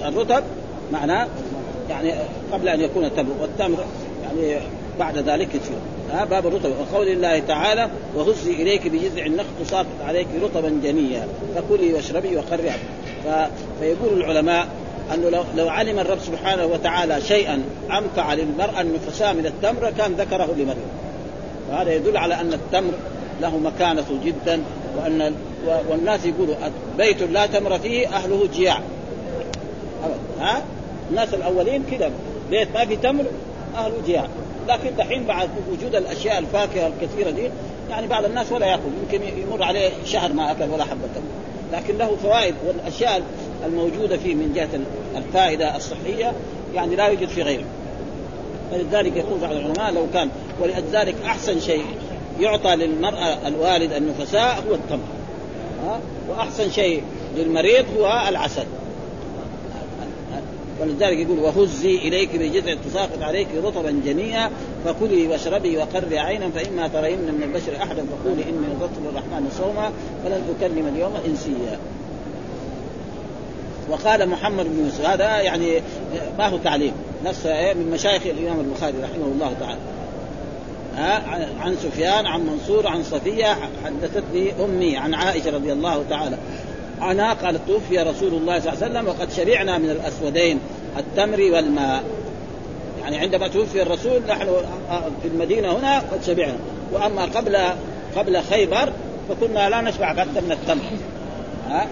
الرطب 0.04 0.42
معناه 0.92 1.26
يعني 1.90 2.12
قبل 2.52 2.68
أن 2.68 2.80
يكون 2.80 3.04
التمر 3.04 3.32
والتمر 3.40 3.84
يعني 4.22 4.60
بعد 4.98 5.18
ذلك 5.18 5.48
يصير 5.48 5.76
ها 6.12 6.24
باب 6.24 6.46
الرطب. 6.46 6.70
وقول 6.70 7.08
الله 7.08 7.38
تعالى 7.38 7.88
وهزي 8.14 8.52
إليك 8.52 8.88
بجذع 8.88 9.26
النخل 9.26 9.48
تساقط 9.64 9.86
عليك 10.06 10.26
رطبا 10.42 10.80
جنيا. 10.84 11.28
فكلي 11.54 11.94
واشربي 11.94 12.36
وقري 12.36 12.70
ف... 13.24 13.28
فيقول 13.80 14.20
العلماء 14.20 14.68
انه 15.14 15.28
لو 15.28 15.44
لو 15.56 15.68
علم 15.68 15.98
الرب 15.98 16.18
سبحانه 16.18 16.66
وتعالى 16.66 17.20
شيئا 17.20 17.62
انفع 17.90 18.34
للمرأة 18.34 18.80
النفساء 18.80 19.34
من 19.34 19.46
التمر 19.46 19.90
كان 19.90 20.12
ذكره 20.12 20.54
لمريم 20.56 20.88
وهذا 21.70 21.94
يدل 21.94 22.16
على 22.16 22.34
أن 22.34 22.52
التمر 22.52 22.92
له 23.40 23.58
مكانة 23.58 24.04
جدا 24.24 24.62
وأن 24.96 25.34
والناس 25.88 26.26
يقولوا 26.26 26.54
بيت 26.98 27.22
لا 27.22 27.46
تمر 27.46 27.78
فيه 27.78 28.08
أهله 28.08 28.48
جياع. 28.54 28.80
ها؟ 30.40 30.62
الناس 31.10 31.34
الأولين 31.34 31.82
كذا 31.90 32.10
بيت 32.50 32.68
ما 32.74 32.84
في 32.84 32.96
تمر 32.96 33.24
اهله 33.74 33.94
جياع 34.06 34.26
لكن 34.68 34.96
دحين 34.96 35.24
بعد 35.24 35.48
وجود 35.72 35.94
الأشياء 35.94 36.38
الفاكهة 36.38 36.86
الكثيرة 36.86 37.30
دي 37.30 37.50
يعني 37.90 38.06
بعض 38.06 38.24
الناس 38.24 38.52
ولا 38.52 38.66
يأكل. 38.66 38.82
يمكن 39.02 39.38
يمر 39.38 39.62
عليه 39.62 39.90
شهر 40.04 40.32
ما 40.32 40.50
أكل 40.50 40.70
ولا 40.70 40.84
حبة 40.84 41.08
تمر. 41.14 41.78
لكن 41.78 41.98
له 41.98 42.16
فوائد 42.22 42.54
والأشياء 42.66 43.22
الموجودة 43.66 44.16
فيه 44.16 44.34
من 44.34 44.52
جهة 44.54 44.68
الفائدة 45.16 45.76
الصحية 45.76 46.32
يعني 46.74 46.96
لا 46.96 47.06
يوجد 47.06 47.28
في 47.28 47.42
غيره. 47.42 47.64
فلذلك 48.70 49.16
يقول 49.16 49.38
بعض 49.40 49.52
العلماء 49.52 49.92
لو 49.92 50.06
كان 50.12 50.28
ولذلك 50.60 51.14
أحسن 51.26 51.60
شيء 51.60 51.84
يعطى 52.40 52.76
للمرأة 52.76 53.48
الوالد 53.48 53.92
النفساء 53.92 54.64
هو 54.68 54.74
التمر. 54.74 54.98
ها؟ 55.86 56.00
وأحسن 56.28 56.70
شيء 56.70 57.02
للمريض 57.36 57.84
هو 57.98 58.22
العسل. 58.28 58.66
ولذلك 60.80 61.18
يقول 61.18 61.38
وهزي 61.38 61.96
إليك 61.96 62.36
بجذع 62.36 62.74
تساقط 62.74 63.22
عليك 63.22 63.48
رطبا 63.64 64.00
جنيا 64.04 64.50
فكلي 64.84 65.26
واشربي 65.26 65.76
وقري 65.78 66.18
عينا 66.18 66.50
فإما 66.50 66.88
ترين 66.88 67.18
من 67.18 67.42
البشر 67.42 67.76
أحدا 67.82 68.04
فقولي 68.06 68.42
إني 68.42 68.74
نذرت 68.74 68.90
للرحمن 69.04 69.50
صوما 69.58 69.92
فلن 70.24 70.42
اكلم 70.58 70.86
اليوم 70.94 71.12
إنسيا. 71.26 71.78
وقال 73.90 74.28
محمد 74.28 74.64
بن 74.64 74.84
يوسف 74.84 75.06
هذا 75.06 75.40
يعني 75.40 75.82
ما 76.38 76.48
هو 76.48 76.56
تعليم 76.56 76.92
نفسه 77.24 77.58
إيه 77.58 77.74
من 77.74 77.90
مشايخ 77.90 78.22
الإمام 78.26 78.60
البخاري 78.60 78.94
رحمه 79.02 79.26
الله 79.26 79.54
تعالى. 79.60 79.80
عن 81.60 81.76
سفيان 81.82 82.26
عن 82.26 82.46
منصور 82.46 82.86
عن 82.86 83.02
صفية 83.02 83.56
حدثتني 83.84 84.52
أمي 84.64 84.96
عن 84.96 85.14
عائشة 85.14 85.50
رضي 85.50 85.72
الله 85.72 86.04
تعالى. 86.10 86.36
عنها 87.00 87.32
قالت 87.32 87.60
توفي 87.68 87.98
رسول 87.98 88.34
الله 88.34 88.60
صلى 88.60 88.72
الله 88.72 88.84
عليه 88.84 88.92
وسلم 88.92 89.08
وقد 89.08 89.32
شبعنا 89.32 89.78
من 89.78 89.90
الأسودين 89.90 90.58
التمر 90.98 91.40
والماء. 91.40 92.04
يعني 93.02 93.18
عندما 93.18 93.48
توفي 93.48 93.82
الرسول 93.82 94.22
نحن 94.28 94.46
في 95.22 95.28
المدينة 95.28 95.78
هنا 95.78 95.98
قد 95.98 96.24
شبعنا. 96.26 96.56
وأما 96.92 97.24
قبل 97.24 97.56
قبل 98.16 98.42
خيبر 98.42 98.92
فكنا 99.28 99.68
لا 99.68 99.80
نشبع 99.80 100.14
حتى 100.14 100.40
من 100.40 100.52
التمر. 100.52 100.82
ها؟ 101.68 101.86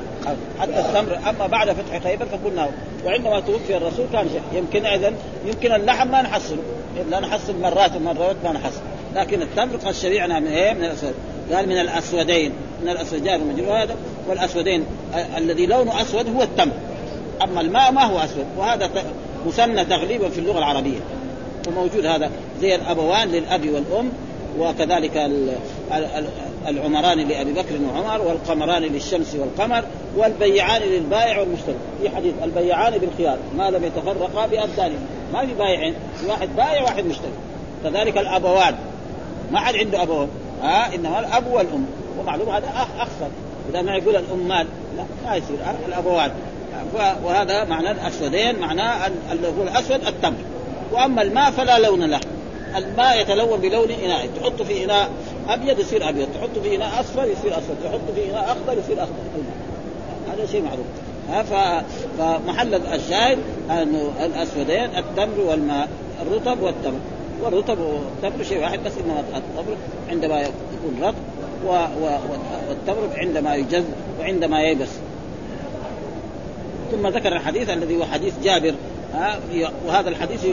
حتى 0.60 0.80
التمر. 0.80 1.18
أما 1.30 1.46
بعد 1.46 1.72
فتح 1.72 2.02
خيبر 2.02 2.26
فكنا. 2.26 2.68
وعندما 3.04 3.40
توفي 3.40 3.76
الرسول 3.76 4.06
كان 4.12 4.28
شيء. 4.28 4.42
يمكن 4.58 4.86
اذا 4.86 5.12
يمكن 5.46 5.72
اللحم 5.72 6.08
ما 6.08 6.22
نحصله 6.22 6.62
لا 7.10 7.20
نحصل 7.20 7.60
مرات 7.60 7.96
ومرات 7.96 8.36
ما 8.44 8.52
نحصل. 8.52 8.80
لكن 9.14 9.42
التمر 9.42 9.76
قد 9.76 9.92
شبعنا 9.94 10.40
من 10.40 10.46
إيه؟ 10.46 10.72
من 10.72 10.84
الأسود. 10.84 11.14
قال 11.52 11.68
من 11.68 11.80
الأسودين. 11.80 12.52
من 12.82 12.88
الاسودين 12.88 13.68
هذا 13.68 13.96
والأسودين 14.28 14.84
الذي 15.36 15.66
لونه 15.66 16.02
أسود 16.02 16.36
هو 16.36 16.42
التمر 16.42 16.72
أما 17.42 17.60
الماء 17.60 17.92
ما 17.92 18.04
هو 18.04 18.18
أسود 18.18 18.46
وهذا 18.58 18.90
مثنى 19.46 19.84
تغليبا 19.84 20.28
في 20.28 20.38
اللغة 20.38 20.58
العربية. 20.58 20.98
وموجود 21.68 22.06
هذا 22.06 22.30
زي 22.60 22.74
الأبوان 22.74 23.28
للأب 23.28 23.68
والأم 23.68 24.12
وكذلك 24.58 25.30
العمران 26.68 27.18
لأبي 27.18 27.52
بكر 27.52 27.74
وعمر 27.94 28.26
والقمران 28.26 28.82
للشمس 28.82 29.34
والقمر 29.34 29.84
والبيعان 30.16 30.82
للبائع 30.82 31.40
والمشتري. 31.40 31.76
في 32.02 32.10
حديث 32.10 32.34
البيعان 32.42 32.98
بالخيار 32.98 33.38
ما 33.56 33.70
لم 33.70 33.84
يتفرقا 33.84 34.46
بابدانهما 34.46 35.06
ما 35.32 35.46
في 35.46 35.54
بايعين 35.54 35.94
واحد 36.28 36.56
بائع 36.56 36.82
واحد 36.82 37.06
مشتري. 37.06 37.32
كذلك 37.84 38.18
الأبوان. 38.18 38.74
ما 39.52 39.60
حد 39.60 39.74
عنده 39.74 40.02
أبوان. 40.02 40.28
ها 40.62 40.94
إنما 40.94 41.20
الأب 41.20 41.46
والأم. 41.52 41.86
ومعلوم 42.20 42.48
هذا 42.48 42.66
اخ 42.66 42.88
اخسر 42.98 43.28
إذا 43.70 43.82
ما 43.82 43.96
يقول 43.96 44.16
الامال 44.16 44.66
لا 44.96 45.04
ما 45.24 45.36
يصير. 45.36 45.56
الابوان 45.88 46.30
وهذا 47.24 47.64
معنى 47.64 47.90
الأسودين 47.90 48.58
معناه 48.58 49.06
اللي 49.06 49.48
هو 49.48 49.62
الأسود 49.62 50.06
التمر. 50.06 50.44
وأما 50.92 51.22
الماء 51.22 51.50
فلا 51.50 51.78
لون 51.78 52.04
له. 52.04 52.20
الماء 52.76 53.20
يتلون 53.20 53.60
بلون 53.60 53.90
إناء. 53.90 54.28
تحط 54.40 54.62
في 54.62 54.84
إناء 54.84 55.10
أبيض 55.48 55.78
يصير 55.78 56.08
أبيض 56.08 56.28
تحط 56.34 56.58
في 56.62 56.76
إناء 56.76 57.00
أصفر 57.00 57.24
يصير 57.24 57.52
أصفر 57.58 57.74
تحط 57.84 58.14
في 58.14 58.30
إناء 58.30 58.44
أخضر 58.44 58.78
يصير 58.78 59.02
أخضر. 59.02 59.14
هذا 60.32 60.46
شيء 60.46 60.62
معروف. 60.62 60.86
فمحل 62.18 62.74
الشاهد 62.74 63.38
انه 63.70 64.12
الأسودين 64.24 64.98
التمر 64.98 65.40
والماء 65.40 65.88
الرطب 66.22 66.62
والتمر. 66.62 67.00
والرطب 67.42 67.78
والتمر 67.78 68.44
شيء 68.44 68.60
واحد 68.60 68.84
بس 68.84 68.92
إنما 69.04 69.20
التمر 69.20 69.76
عندما 70.10 70.40
يكون 70.40 71.02
رطب 71.02 71.14
والتمر 71.66 73.08
عندما 73.16 73.54
يجز 73.54 73.84
وعندما 74.20 74.62
ييبس. 74.62 74.88
ثم 76.92 77.06
ذكر 77.06 77.32
الحديث 77.32 77.70
الذي 77.70 77.96
هو 77.96 78.04
حديث 78.04 78.34
جابر 78.44 78.74
وهذا 79.86 80.08
الحديث 80.08 80.46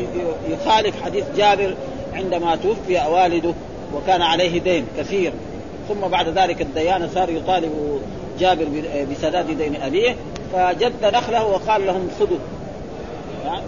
يخالف 0.49 1.03
حديث 1.03 1.25
جابر 1.37 1.75
عندما 2.13 2.55
توفي 2.55 3.07
والده 3.11 3.53
وكان 3.95 4.21
عليه 4.21 4.59
دين 4.59 4.85
كثير. 4.97 5.33
ثم 5.89 6.07
بعد 6.07 6.27
ذلك 6.29 6.61
الديان 6.61 7.09
صار 7.15 7.29
يطالب 7.29 8.01
جابر 8.39 8.67
بسداد 9.11 9.57
دين 9.57 9.81
أبيه 9.81 10.15
فجد 10.53 11.05
نخله 11.05 11.45
وقال 11.45 11.87
لهم 11.87 12.09
خذوا. 12.19 12.37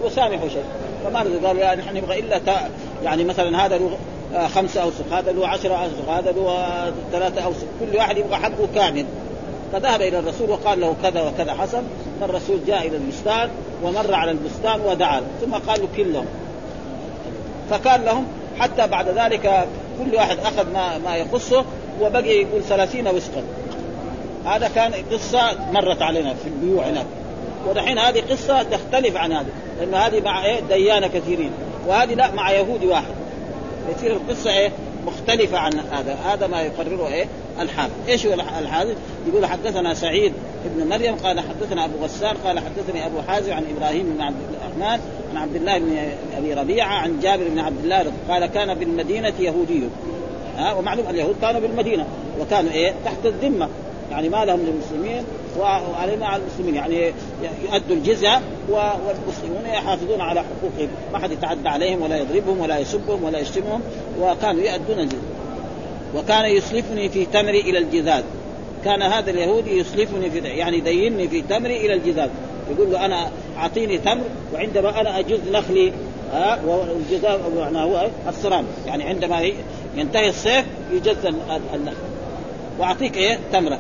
وسامحوا 0.04 0.50
شيء 0.50 0.64
فما 1.04 1.20
قال 1.48 1.58
يعني 1.58 1.82
نحن 1.82 1.98
نبغى 1.98 2.20
إلا 2.20 2.40
يعني 3.04 3.24
مثلا 3.24 3.66
هذا 3.66 3.80
خمسة 4.56 4.82
أوسق 4.82 5.14
هذا 5.14 5.32
له 5.32 5.48
عشرة 5.48 5.74
أوسق 5.74 6.10
هذا 6.10 6.32
له 6.32 6.94
ثلاثة 7.12 7.42
أوسق 7.42 7.68
كل 7.80 7.98
واحد 7.98 8.18
يبغى 8.18 8.36
حقه 8.36 8.68
كامل. 8.76 9.06
فذهب 9.74 10.02
إلى 10.02 10.20
الرسول 10.20 10.50
وقال 10.50 10.82
له 10.82 10.96
كذا 11.04 11.22
وكذا 11.22 11.54
حصل. 11.54 11.82
فالرسول 12.22 12.60
جاء 12.68 12.88
إلى 12.88 12.98
البستان 12.98 13.50
ومر 13.84 14.14
على 14.14 14.32
البستان 14.32 14.82
ودعا. 14.82 15.22
ثم 15.42 15.54
قال 15.54 15.82
له 15.82 15.88
كلهم 15.98 16.26
فكان 17.70 18.02
لهم 18.02 18.26
حتى 18.60 18.88
بعد 18.88 19.10
ذلك 19.10 19.68
كل 20.00 20.16
واحد 20.16 20.38
أخذ 20.40 20.74
ما 20.74 20.98
ما 20.98 21.16
يخصه 21.16 21.66
وبقي 22.02 22.42
يقول 22.42 22.64
ثلاثين 22.64 23.08
وسقا. 23.08 23.44
هذا 24.46 24.70
كان 24.76 24.94
قصة 25.12 25.56
مرت 25.72 26.02
علينا 26.02 26.34
في 26.34 26.48
البيوع 26.48 26.86
هناك. 26.86 27.06
ودحين 27.70 28.00
هذه 28.00 28.24
قصة 28.30 28.64
تختلف 28.64 29.18
عن 29.18 29.32
هذه. 29.32 29.50
لأن 29.80 29.94
هذه 29.94 30.22
مع 30.22 30.46
إيه؟ 30.46 30.60
ديانة 30.60 31.08
كثيرين. 31.08 31.52
وهذه 31.88 32.14
لا 32.14 32.32
مع 32.32 32.52
يهودي 32.52 32.88
واحد. 32.88 33.21
يصير 33.90 34.12
القصة 34.12 34.52
إيه؟ 34.52 34.72
مختلفة 35.08 35.58
عن 35.58 35.74
هذا. 35.92 36.18
هذا 36.26 36.48
ما 36.48 36.62
يقرره 36.62 37.08
إيه؟ 37.08 37.26
الحافظ 37.60 37.94
إيش 38.08 38.26
هو 38.26 38.34
الحافظ 38.34 38.96
يقول 39.28 39.46
حدثنا 39.46 39.94
سعيد 39.94 40.34
بن 40.66 40.88
مريم 40.88 41.16
قال 41.16 41.40
حدثنا 41.40 41.86
أبو 41.86 42.04
غسان 42.04 42.38
قال 42.46 42.60
حدثني 42.60 43.06
أبو 43.06 43.22
حازم 43.28 43.54
عن 43.54 43.66
إبراهيم 43.78 44.14
بن 44.14 44.22
عبد 44.22 44.36
الرحمن 44.54 45.00
عن 45.32 45.38
عبد 45.38 45.56
الله 45.56 45.80
بن 45.80 45.98
أبي 46.38 46.54
ربيعة 46.54 46.94
عن 46.94 47.20
جابر 47.20 47.48
بن 47.48 47.60
عبد 47.60 47.84
الله 47.84 48.12
قال 48.30 48.46
كان 48.46 48.74
بالمدينة 48.74 49.34
يهودي. 49.40 49.84
ها 50.58 50.74
ومعلوم 50.74 51.10
اليهود 51.10 51.36
كانوا 51.42 51.62
بالمدينة 51.62 52.06
وكانوا 52.40 52.72
إيه؟ 52.72 52.94
تحت 53.06 53.26
الذمة. 53.26 53.70
يعني 54.12 54.30
ما 54.30 54.46
لهم 54.46 54.60
للمسلمين 54.60 55.24
وعلينا 55.60 56.28
على 56.28 56.44
المسلمين. 56.44 56.76
يعني 56.76 57.14
يؤدوا 57.64 57.96
الجزية 57.96 58.42
والمسلمون 58.70 59.66
يحافظون 59.66 60.22
على 60.22 60.40
حقوقهم. 60.40 60.90
ما 61.14 61.20
حد 61.20 61.32
يتعدى 61.32 61.70
عليهم 61.70 62.02
ولا 62.02 62.18
يضربهم 62.18 62.60
ولا 62.60 62.80
يسبهم 62.80 63.24
ولا 63.24 63.40
يشتمهم. 63.40 63.82
وكانوا 64.22 64.62
يؤدون 64.62 65.00
الجزية. 65.00 65.32
وكان 66.16 66.46
يسلفني 66.46 67.10
في 67.10 67.26
تمري 67.26 67.60
إلى 67.60 67.78
الجذاذ 67.78 68.24
كان 68.86 69.02
هذا 69.02 69.32
اليهودي 69.32 69.78
يسلفني 69.78 70.32
في 70.32 70.40
يعني 70.40 70.78
يدينني 70.78 71.28
في 71.28 71.42
تمري 71.42 71.78
إلى 71.78 71.94
الجذاذ 71.94 72.30
يقول 72.72 72.92
له 72.92 73.06
أنا 73.06 73.32
أعطيني 73.58 73.98
تمر 73.98 74.24
وعندما 74.54 75.02
أنا 75.02 75.20
اجز 75.20 75.40
نخلي 75.52 75.94
ها 76.34 76.60
والجذاذ 76.66 77.40
معناه 77.58 77.84
هو 77.84 78.08
الصرام. 78.30 78.66
يعني 78.88 79.04
عندما 79.04 79.52
ينتهي 79.96 80.30
الصيف 80.30 80.66
يجز 80.94 81.26
النخل. 81.74 81.96
وأعطيك 82.80 83.18
إيه؟ 83.18 83.40
تمرة. 83.54 83.80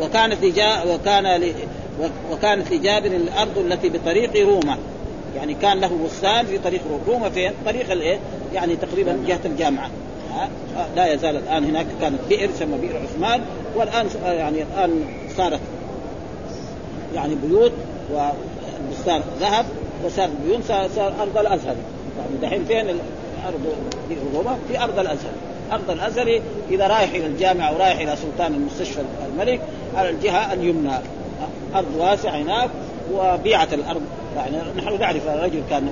وكانت 0.00 0.44
لجا 0.44 0.82
وكان 0.82 1.40
ل... 1.40 1.52
لجابر 2.72 3.06
الأرض 3.06 3.58
التي 3.58 3.88
بطريق 3.88 4.46
روما 4.46 4.78
يعني 5.36 5.54
كان 5.54 5.80
له 5.80 5.98
بستان 6.04 6.46
في 6.46 6.58
طريق 6.58 6.80
روما 7.08 7.30
فين؟ 7.30 7.52
طريق 7.66 7.90
الايه؟ 7.90 8.18
يعني 8.54 8.76
تقريبا 8.76 9.18
جهة 9.26 9.40
الجامعة 9.44 9.90
لا 10.96 11.12
يزال 11.12 11.36
الآن 11.36 11.64
هناك 11.64 11.86
كانت 12.00 12.18
بئر 12.28 12.48
تسمى 12.48 12.78
بئر 12.78 13.02
عثمان 13.02 13.40
والآن 13.76 14.06
يعني 14.24 14.62
الآن 14.62 15.04
صارت 15.36 15.60
يعني 17.14 17.34
بيوت 17.34 17.72
والبستان 18.12 19.22
ذهب 19.40 19.66
وصار 20.04 20.28
بيوت 20.46 20.64
صار, 20.64 21.12
أرض 21.20 21.38
الأزهر 21.38 21.76
يعني 22.18 22.36
دحين 22.42 22.64
فين 22.64 22.98
أرض 23.46 23.76
روما 24.34 24.58
في 24.68 24.82
أرض 24.82 24.98
الأزهر 24.98 25.32
ارض 25.72 25.90
الازهر 25.90 26.40
إذا 26.70 26.86
رايح 26.86 27.10
إلى 27.10 27.26
الجامعة 27.26 27.74
ورايح 27.74 28.00
إلى 28.00 28.16
سلطان 28.16 28.54
المستشفى 28.54 29.00
الملك 29.32 29.60
على 29.96 30.10
الجهة 30.10 30.52
اليمنى. 30.52 30.92
أرض 31.74 31.96
واسعة 31.98 32.36
هناك 32.36 32.70
وبيعت 33.14 33.74
الأرض. 33.74 34.02
يعني 34.36 34.56
نحن 34.76 35.00
نعرف 35.00 35.26
رجل 35.26 35.62
كان 35.70 35.88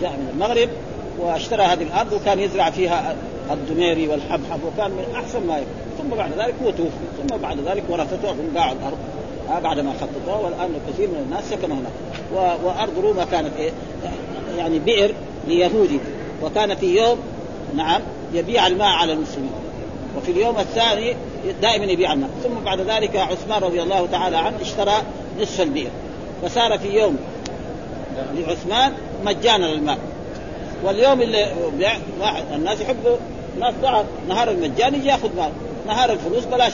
جاء 0.00 0.10
من 0.10 0.28
المغرب 0.34 0.68
واشترى 1.18 1.62
هذه 1.62 1.82
الأرض 1.82 2.12
وكان 2.12 2.40
يزرع 2.40 2.70
فيها 2.70 3.16
الدميري 3.50 4.08
والحبحب 4.08 4.60
وكان 4.64 4.90
من 4.90 5.04
أحسن 5.14 5.46
ما 5.46 5.58
يكون. 5.58 5.74
ثم 5.98 6.16
بعد 6.16 6.30
ذلك 6.38 6.54
هو 6.64 6.70
توفي. 6.70 6.90
ثم 7.18 7.36
بعد 7.36 7.56
ذلك 7.66 7.82
ورثته 7.88 8.30
هم 8.30 8.50
باعوا 8.54 8.72
الأرض 8.72 8.98
بعد 9.62 9.80
ما 9.80 9.92
خططوها 9.92 10.38
والآن 10.44 10.68
كثير 10.88 11.08
من 11.08 11.22
الناس 11.26 11.50
سكنوا 11.50 11.76
هناك. 11.76 11.92
وأرض 12.64 12.98
روما 12.98 13.24
كانت 13.24 13.56
إيه؟ 13.58 13.70
يعني 14.58 14.78
بئر 14.78 15.14
ليهودي. 15.48 15.98
وكان 16.42 16.74
في 16.74 16.96
يوم 16.96 17.18
نعم 17.76 18.02
يبيع 18.32 18.66
الماء 18.66 18.88
على 18.88 19.12
المسلمين. 19.12 19.52
وفي 20.16 20.30
اليوم 20.30 20.58
الثاني 20.58 21.16
دائما 21.62 21.84
يبيع 21.84 22.12
الماء. 22.12 22.30
ثم 22.42 22.64
بعد 22.64 22.80
ذلك 22.80 23.16
عثمان 23.16 23.62
رضي 23.62 23.82
الله 23.82 24.06
تعالى 24.06 24.36
عنه 24.36 24.56
اشترى 24.60 25.02
نصف 25.40 25.60
البئر. 25.60 25.90
فصار 26.42 26.78
في 26.78 26.88
يوم 26.88 27.16
لعثمان 28.34 28.92
مجانا 29.24 29.72
الماء 29.72 29.98
واليوم 30.84 31.22
اللي 31.22 31.52
واحد 32.20 32.44
الناس 32.54 32.80
يحبوا 32.80 33.16
الناس 33.54 33.74
ضعف 33.82 34.04
نهار 34.28 34.50
المجاني 34.50 35.06
ياخذ 35.06 35.36
مال 35.36 35.50
نهار 35.86 36.12
الفلوس 36.12 36.44
بلاش. 36.44 36.72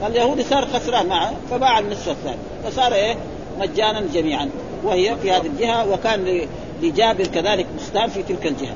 فاليهودي 0.00 0.42
صار 0.42 0.66
خسران 0.66 1.06
معه 1.06 1.32
فباع 1.50 1.78
النصف 1.78 2.08
الثاني. 2.08 2.38
فصار 2.64 2.94
إيه؟ 2.94 3.16
مجانا 3.60 4.02
جميعا. 4.14 4.50
وهي 4.84 5.16
في 5.22 5.30
هذه 5.30 5.46
الجهة 5.46 5.92
وكان 5.92 6.46
لجابر 6.82 7.26
كذلك 7.26 7.66
بستان 7.78 8.08
في 8.08 8.22
تلك 8.22 8.46
الجهة. 8.46 8.74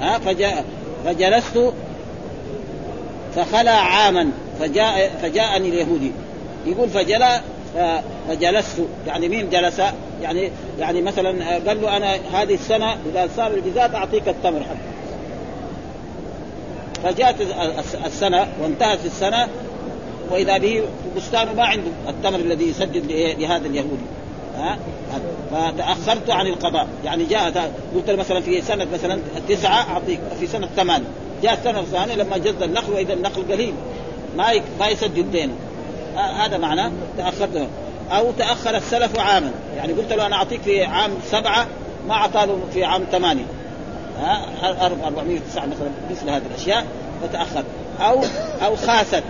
ها 0.00 0.18
فجاء 0.18 0.64
فجلست 1.04 1.72
فخلى 3.36 3.70
عاما 3.70 4.30
فجاء 4.60 5.18
فجاءني 5.22 5.68
اليهودي. 5.68 6.12
يقول 6.66 6.88
فجلى 6.88 7.40
فجلست. 8.28 8.80
يعني 9.06 9.28
مين 9.28 9.50
جلس؟ 9.50 9.80
يعني 10.22 10.50
يعني 10.78 11.02
مثلا 11.02 11.58
قال 11.68 11.82
له 11.82 11.96
أنا 11.96 12.14
هذه 12.32 12.54
السنة 12.54 12.96
إذا 13.12 13.28
صار 13.36 13.54
الجزاء 13.54 13.94
أعطيك 13.94 14.28
التمر 14.28 14.60
حق 14.60 14.90
فجاءت 17.02 17.36
السنة 18.06 18.48
وانتهت 18.62 18.98
السنة 19.04 19.48
وإذا 20.30 20.58
به 20.58 20.82
بستانه 21.16 21.52
ما 21.52 21.64
عنده 21.64 21.90
التمر 22.08 22.38
الذي 22.38 22.64
يسدد 22.68 23.12
لهذا 23.38 23.66
اليهودي. 23.66 24.19
ها؟ 24.60 24.78
فتأخرت 25.50 26.30
عن 26.30 26.46
القضاء. 26.46 26.86
يعني 27.04 27.24
جاء 27.24 27.72
قلت 27.94 28.10
مثلا 28.10 28.40
في 28.40 28.62
سنة 28.62 28.86
مثلا 28.92 29.20
تسعه 29.48 29.92
أعطيك 29.92 30.20
في 30.40 30.46
سنة 30.46 30.68
ثمانيه 30.76 31.06
جاء 31.42 31.54
السنة 31.54 31.80
الثانية 31.80 32.14
لما 32.14 32.38
جد 32.38 32.62
النخل 32.62 32.92
وإذا 32.92 33.12
النخل 33.12 33.42
قليل 33.52 33.74
ما 34.36 34.52
ما 34.80 34.88
يسدد 34.88 35.30
دينه 35.32 35.52
هذا 36.16 36.58
معناه 36.58 36.92
تأخرت. 37.18 37.68
أو 38.10 38.30
تأخر 38.30 38.76
السلف 38.76 39.18
عاما. 39.18 39.50
يعني 39.76 39.92
قلت 39.92 40.12
له 40.12 40.26
أنا 40.26 40.36
أعطيك 40.36 40.62
في 40.62 40.84
عام 40.84 41.10
سبعة 41.30 41.66
ما 42.08 42.14
اعطى 42.14 42.46
له 42.46 42.60
في 42.72 42.84
عام 42.84 43.04
ثمانية. 43.12 43.44
ها؟ 44.20 44.46
409 44.86 45.66
مثلا 45.66 45.90
مثل 46.10 46.30
هذه 46.30 46.42
الأشياء 46.50 46.86
فتاخر 47.22 47.64
أو 48.00 48.20
أو 48.64 48.76
خاست. 48.76 49.22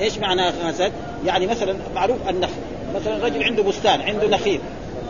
إيش 0.00 0.18
معنى 0.18 0.52
خاست؟ 0.62 0.92
يعني 1.26 1.46
مثلا 1.46 1.76
معروف 1.94 2.16
النخل. 2.28 2.52
مثلا 2.94 3.24
رجل 3.24 3.44
عنده 3.44 3.62
بستان 3.62 4.00
عنده 4.00 4.28
نخيل. 4.28 4.60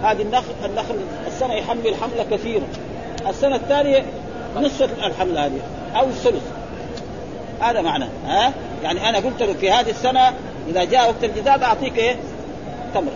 هذه 0.03 0.22
النخل 0.22 0.53
النخل 0.64 0.95
السنة 1.26 1.55
يحمل 1.55 1.95
حمله 2.03 2.26
كثيره 2.30 2.66
السنة 3.28 3.57
الثانية 3.57 4.05
نصف 4.57 5.05
الحملة 5.05 5.47
هذه 5.47 5.61
أو 5.97 6.05
الثلث. 6.05 6.43
هذا 7.61 7.82
معناه 7.82 8.09
ها؟ 8.26 8.53
يعني 8.82 9.09
أنا 9.09 9.18
قلت 9.18 9.43
له 9.43 9.53
في 9.53 9.70
هذه 9.70 9.91
السنة 9.91 10.32
إذا 10.68 10.85
جاء 10.85 11.09
وقت 11.09 11.24
الجداد 11.24 11.62
أعطيك 11.62 11.99
إيه؟ 11.99 12.16
تمر. 12.95 13.12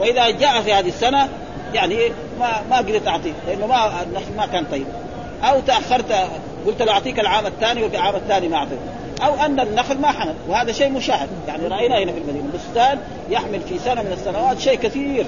وإذا 0.00 0.30
جاء 0.30 0.62
في 0.62 0.72
هذه 0.72 0.88
السنة 0.88 1.28
يعني 1.74 1.96
ما 2.40 2.62
ما 2.70 2.76
قدرت 2.76 3.08
اعطيه 3.08 3.32
لأنه 3.46 3.66
ما 3.66 4.06
ما 4.36 4.46
كان 4.46 4.64
طيب. 4.70 4.86
أو 5.42 5.60
تأخرت 5.60 6.12
قلت 6.66 6.82
له 6.82 6.92
أعطيك 6.92 7.20
العام 7.20 7.46
الثاني 7.46 7.84
وفي 7.84 7.96
العام 7.96 8.16
الثاني 8.16 8.48
ما 8.48 8.56
اعطيت 8.56 8.78
أو 9.22 9.34
أن 9.34 9.60
النخل 9.60 9.98
ما 9.98 10.08
حمل 10.12 10.34
وهذا 10.48 10.72
شيء 10.72 10.90
مشاهد. 10.90 11.28
يعني 11.48 11.66
رأينا 11.66 11.98
هنا 11.98 12.12
في 12.12 12.18
المدينة 12.18 12.48
بستان 12.54 12.98
يحمل 13.30 13.60
في 13.60 13.78
سنة 13.78 14.02
من 14.02 14.12
السنوات 14.12 14.58
شيء 14.58 14.78
كثير. 14.78 15.26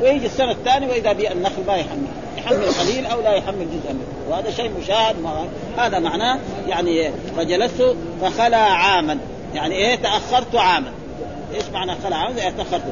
ويجي 0.00 0.26
السنة 0.26 0.50
الثانية 0.50 0.88
وإذا 0.88 1.12
بي 1.12 1.32
النخل 1.32 1.66
ما 1.66 1.76
يحمل 1.76 2.06
يحمل 2.38 2.72
قليل 2.80 3.06
أو 3.06 3.20
لا 3.20 3.34
يحمل 3.34 3.66
جزءا 3.66 3.92
منه. 3.92 4.28
وهذا 4.28 4.50
شيء 4.50 4.70
مشاهد 4.80 5.20
ما 5.20 5.44
هذا 5.78 5.98
معناه 5.98 6.38
يعني 6.68 7.10
فجلست 7.36 7.96
فخلى 8.22 8.56
عاما. 8.56 9.18
يعني 9.54 9.74
إيه؟ 9.74 9.94
تأخرت 9.94 10.54
عاما. 10.54 10.92
إيش 11.54 11.64
معنى 11.72 11.92
خلى 12.04 12.14
عاما؟ 12.14 12.38
يعني 12.38 12.54
تأخرت. 12.56 12.82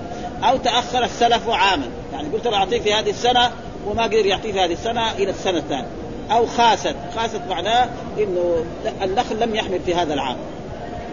أو 0.45 0.57
تأخر 0.57 1.05
السلف 1.05 1.49
عاما. 1.49 1.89
يعني 2.13 2.29
قلت 2.29 2.47
له 2.47 2.57
أعطيه 2.57 2.81
في 2.81 2.95
هذه 2.95 3.11
السنة 3.11 3.51
وما 3.87 4.03
قدر 4.03 4.27
يعطيه 4.27 4.53
في 4.53 4.61
هذه 4.61 4.73
السنة 4.73 5.13
إلى 5.13 5.31
السنة 5.31 5.59
الثانية. 5.59 5.87
أو 6.31 6.47
خاست 6.47 6.95
خاست 7.17 7.41
معناه 7.51 7.89
إنه 8.19 8.65
النخل 9.03 9.41
لم 9.41 9.55
يحمل 9.55 9.81
في 9.87 9.95
هذا 9.95 10.15
العام. 10.15 10.37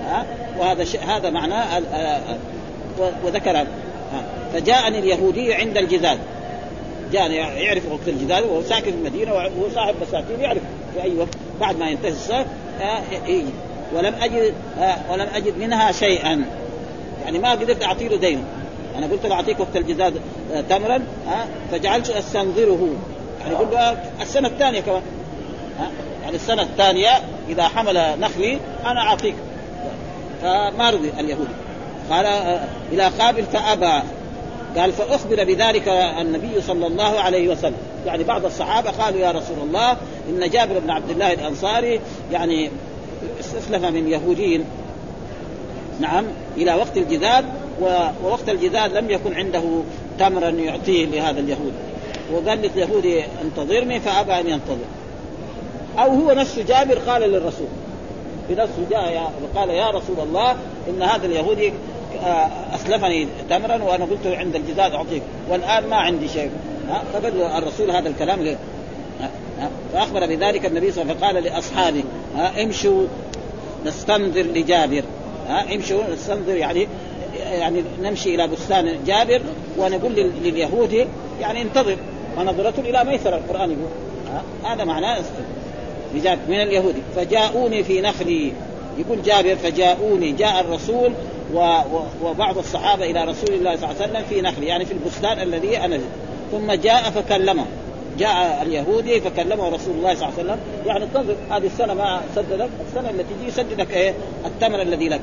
ها؟ 0.05 0.25
وهذا 0.59 0.83
شيء 0.83 1.01
هذا 1.03 1.29
معناه 1.29 1.81
وذكر 3.23 3.65
فجاءني 4.53 4.99
اليهودي 4.99 5.53
عند 5.53 5.77
الجذاذ 5.77 6.17
جاءني 7.11 7.35
يعرف 7.35 7.91
وقت 7.91 8.07
الجذاذ 8.07 8.43
وهو 8.43 8.61
ساكن 8.61 8.91
في 8.91 8.97
المدينة 8.97 9.33
وهو 9.33 9.69
صاحب 9.75 9.95
بساتين 10.01 10.39
يعرف 10.39 10.61
في 10.93 11.03
أي 11.03 11.15
وقت. 11.15 11.29
بعد 11.61 11.79
ما 11.79 11.89
ينتهي 11.89 12.11
الصيف 12.11 12.47
يجي. 13.27 13.45
ولم 13.95 14.13
أجد 14.21 14.53
ولم 15.11 15.27
أجد 15.33 15.57
منها 15.57 15.91
شيئا. 15.91 16.45
يعني 17.25 17.39
ما 17.39 17.51
قدرت 17.51 17.83
اعطي 17.83 18.07
له 18.07 18.17
دينه 18.17 18.43
أنا 18.97 19.07
قلت 19.07 19.25
له 19.25 19.35
أعطيك 19.35 19.59
وقت 19.59 19.75
الجزاء 19.75 20.13
تمرا 20.69 21.01
فجعلت 21.71 22.09
أستنظره. 22.09 22.89
يعني 23.39 23.53
يقول 23.53 23.97
السنة 24.21 24.47
الثانية 24.47 24.79
كمان. 24.79 25.01
يعني 26.23 26.35
السنة 26.35 26.61
الثانية 26.61 27.09
إذا 27.49 27.63
حمل 27.63 28.19
نخلي 28.19 28.59
أنا 28.85 29.01
أعطيك. 29.01 29.35
فما 30.41 30.89
رضي 30.89 31.09
اليهودي. 31.19 31.53
قال 32.09 32.25
إلى 32.91 33.03
قابل 33.19 33.43
فأبى. 33.43 34.03
قال 34.77 34.91
فأخبر 34.91 35.43
بذلك 35.43 35.87
النبي 36.21 36.61
صلى 36.61 36.87
الله 36.87 37.19
عليه 37.19 37.49
وسلم. 37.49 37.77
يعني 38.05 38.23
بعض 38.23 38.45
الصحابة 38.45 38.89
قالوا 38.89 39.19
يا 39.19 39.31
رسول 39.31 39.57
الله 39.63 39.91
إن 40.29 40.49
جابر 40.49 40.79
بن 40.79 40.89
عبد 40.89 41.09
الله 41.09 41.33
الأنصاري 41.33 41.99
يعني 42.31 42.69
استسلف 43.39 43.85
من 43.85 44.07
يهودي 44.07 44.61
نعم 45.99 46.25
إلى 46.57 46.73
وقت 46.73 46.97
الجذاب 46.97 47.45
ووقت 48.23 48.49
الجذاب 48.49 48.93
لم 48.93 49.09
يكن 49.09 49.33
عنده 49.33 49.63
تمرا 50.19 50.49
يعطيه 50.49 51.05
لهذا 51.05 51.39
اليهودي 51.39 51.88
وقال 52.33 52.59
لليهودي 52.61 53.23
انتظرني 53.41 53.99
فأبى 53.99 54.39
أن 54.39 54.47
ينتظر. 54.47 54.85
أو 55.99 56.09
هو 56.09 56.31
نفسه 56.31 56.63
جابر 56.63 56.97
قال 56.97 57.21
للرسول. 57.21 57.67
بنفسه 58.49 58.85
جاء 58.89 59.33
قال 59.55 59.69
يا 59.69 59.89
رسول 59.89 60.19
الله 60.19 60.51
إن 60.89 61.01
هذا 61.01 61.25
اليهودي 61.25 61.73
آه، 62.23 62.49
اسلفني 62.75 63.27
تمرا 63.49 63.83
وأنا 63.83 64.05
قلت 64.05 64.27
عند 64.27 64.55
الجزاء 64.55 64.95
أعطيك 64.95 65.21
والآن 65.49 65.87
ما 65.87 65.95
عندي 65.95 66.27
شيء. 66.27 66.51
فقال 67.13 67.41
الرسول 67.41 67.91
هذا 67.91 68.09
الكلام 68.09 68.41
ليه؟ 68.41 68.57
فأخبر 69.93 70.25
بذلك 70.25 70.65
النبي 70.65 70.91
صلى 70.91 71.01
الله 71.01 71.15
عليه 71.15 71.39
وسلم 71.39 71.43
فقال 71.43 71.43
لأصحابه 71.43 72.03
امشوا 72.63 73.07
نستنظر 73.85 74.41
لجابر. 74.41 75.03
امشوا 75.73 76.03
نستنظر 76.13 76.55
يعني 76.55 76.87
يعني 77.51 77.83
نمشي 78.01 78.35
إلى 78.35 78.47
بستان 78.47 78.99
جابر 79.05 79.41
ونقول 79.77 80.11
لليهودي 80.43 81.07
يعني 81.41 81.61
انتظر. 81.61 81.97
ونظرة 82.37 82.73
إلى 82.77 83.03
ميسر 83.03 83.35
القرآن. 83.35 83.71
يقول 83.71 83.89
هذا 84.63 84.83
معناه 84.83 85.19
من 86.47 86.61
اليهودي 86.61 87.01
فجاءوني 87.15 87.83
في 87.83 88.01
نخلي. 88.01 88.53
يقول 88.97 89.21
جابر 89.21 89.55
فجاءوني. 89.55 90.31
جاء 90.31 90.61
الرسول 90.61 91.11
وبعض 92.23 92.57
الصحابة 92.57 93.05
إلى 93.05 93.23
رسول 93.23 93.55
الله 93.55 93.75
صلى 93.75 93.91
الله 93.91 94.01
عليه 94.01 94.11
وسلم 94.11 94.23
في 94.29 94.41
نخل 94.41 94.63
يعني 94.63 94.85
في 94.85 94.91
البستان 94.91 95.39
الذي 95.39 95.77
أنا 95.77 95.99
ثم 96.51 96.71
جاء 96.71 97.09
فكلمه. 97.09 97.65
جاء 98.19 98.59
اليهودي 98.61 99.21
فكلمه 99.21 99.69
رسول 99.69 99.95
الله 99.95 100.15
صلى 100.15 100.27
الله 100.27 100.39
عليه 100.39 100.43
وسلم. 100.43 100.59
يعني 100.85 101.03
انتظر 101.03 101.35
هذه 101.49 101.65
السنة 101.65 101.93
ما 101.93 102.21
سددك 102.35 102.69
السنة 102.87 103.09
التي 103.09 103.23
تجي 103.39 103.47
يسددك 103.47 103.93
إيه؟ 103.93 104.13
التمر 104.45 104.81
الذي 104.81 105.09
لك. 105.09 105.21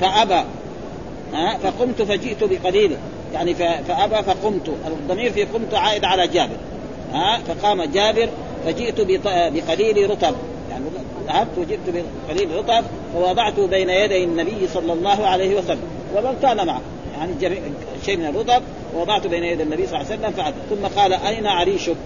فأبى. 0.00 0.42
ها؟ 1.32 1.58
فقمت 1.62 2.02
فجئت 2.02 2.44
بقليل. 2.44 2.96
يعني 3.34 3.54
فأبى 3.54 4.22
فقمت 4.22 4.68
الضمير 4.86 5.32
في 5.32 5.44
قمت 5.44 5.74
عائد 5.74 6.04
على 6.04 6.28
جابر. 6.28 6.56
ها؟ 7.12 7.38
فقام 7.38 7.84
جابر 7.84 8.28
فجئت 8.64 9.00
بقليل 9.26 10.10
رطب. 10.10 10.34
يعني 10.70 10.84
ذهبت 11.26 11.58
وجئت 11.58 11.80
بقليل 12.28 12.56
رطب 12.56 12.84
فوضعته 13.14 13.66
بين 13.66 13.90
يدي 13.90 14.24
النبي 14.24 14.68
صلى 14.74 14.92
الله 14.92 15.26
عليه 15.26 15.58
وسلم. 15.58 15.82
ومن 16.16 16.38
كان 16.42 16.66
معه. 16.66 16.80
يعني 17.18 17.60
شيء 18.06 18.16
من 18.16 18.26
الرطب 18.26 18.62
ووضعته 18.94 19.28
بين 19.28 19.44
يدي 19.44 19.62
النبي 19.62 19.86
صلى 19.86 20.00
الله 20.00 20.10
عليه 20.10 20.20
وسلم 20.20 20.32
فعد 20.32 20.54
ثم 20.70 21.00
قال 21.00 21.12
أين 21.12 21.46
عريشك؟ 21.46 21.96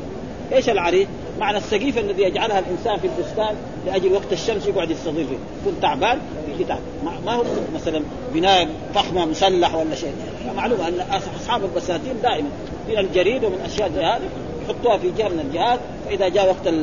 إيش 0.52 0.68
العريش؟ 0.68 1.06
معنى 1.40 1.58
السقيفة 1.58 2.00
الذي 2.00 2.22
يجعلها 2.22 2.58
الإنسان 2.58 2.96
في 2.96 3.06
البستان 3.06 3.56
لأجل 3.86 4.12
وقت 4.12 4.32
الشمس 4.32 4.66
يقعد 4.66 4.90
يستظل. 4.90 5.14
فيه، 5.14 5.36
يكون 5.62 5.80
تعبان 5.82 6.18
يجي 6.54 6.64
تحت، 6.64 6.80
ما 7.26 7.32
هو 7.32 7.44
مثلا 7.74 8.02
بناء 8.34 8.68
فخمة 8.94 9.24
مسلح 9.24 9.74
ولا 9.74 9.94
شيء، 9.94 10.12
معلوم 10.56 10.80
أن 10.80 11.20
أصحاب 11.40 11.64
البساتين 11.64 12.20
دائما 12.22 12.48
من 12.88 12.98
الجريد 12.98 13.44
ومن 13.44 13.60
أشياء 13.64 13.90
زي 13.94 14.04
هذه 14.04 14.28
يحطوها 14.64 14.98
في 14.98 15.10
جهة 15.10 15.28
من 15.28 15.40
الجهات. 15.40 15.80
فإذا 16.06 16.28
جاء 16.28 16.48
وقت 16.48 16.74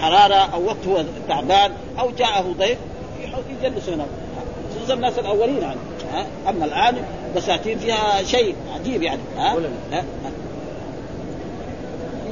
حراره 0.00 0.54
أو 0.54 0.64
وقت 0.64 0.86
هو 0.88 1.04
تعبان 1.28 1.72
أو 2.00 2.10
جاءه 2.18 2.54
ضيف 2.58 2.78
يجلس 3.62 3.88
هنا 3.88 4.06
خصوصا 4.76 4.94
الناس 4.94 5.18
الأولين 5.18 5.62
يعني. 5.62 5.78
أما 6.48 6.64
الآن 6.64 6.96
بساتين 7.36 7.78
فيها 7.78 8.22
شيء 8.22 8.54
عجيب 8.74 9.02
يعني. 9.02 9.20
ها, 9.36 9.56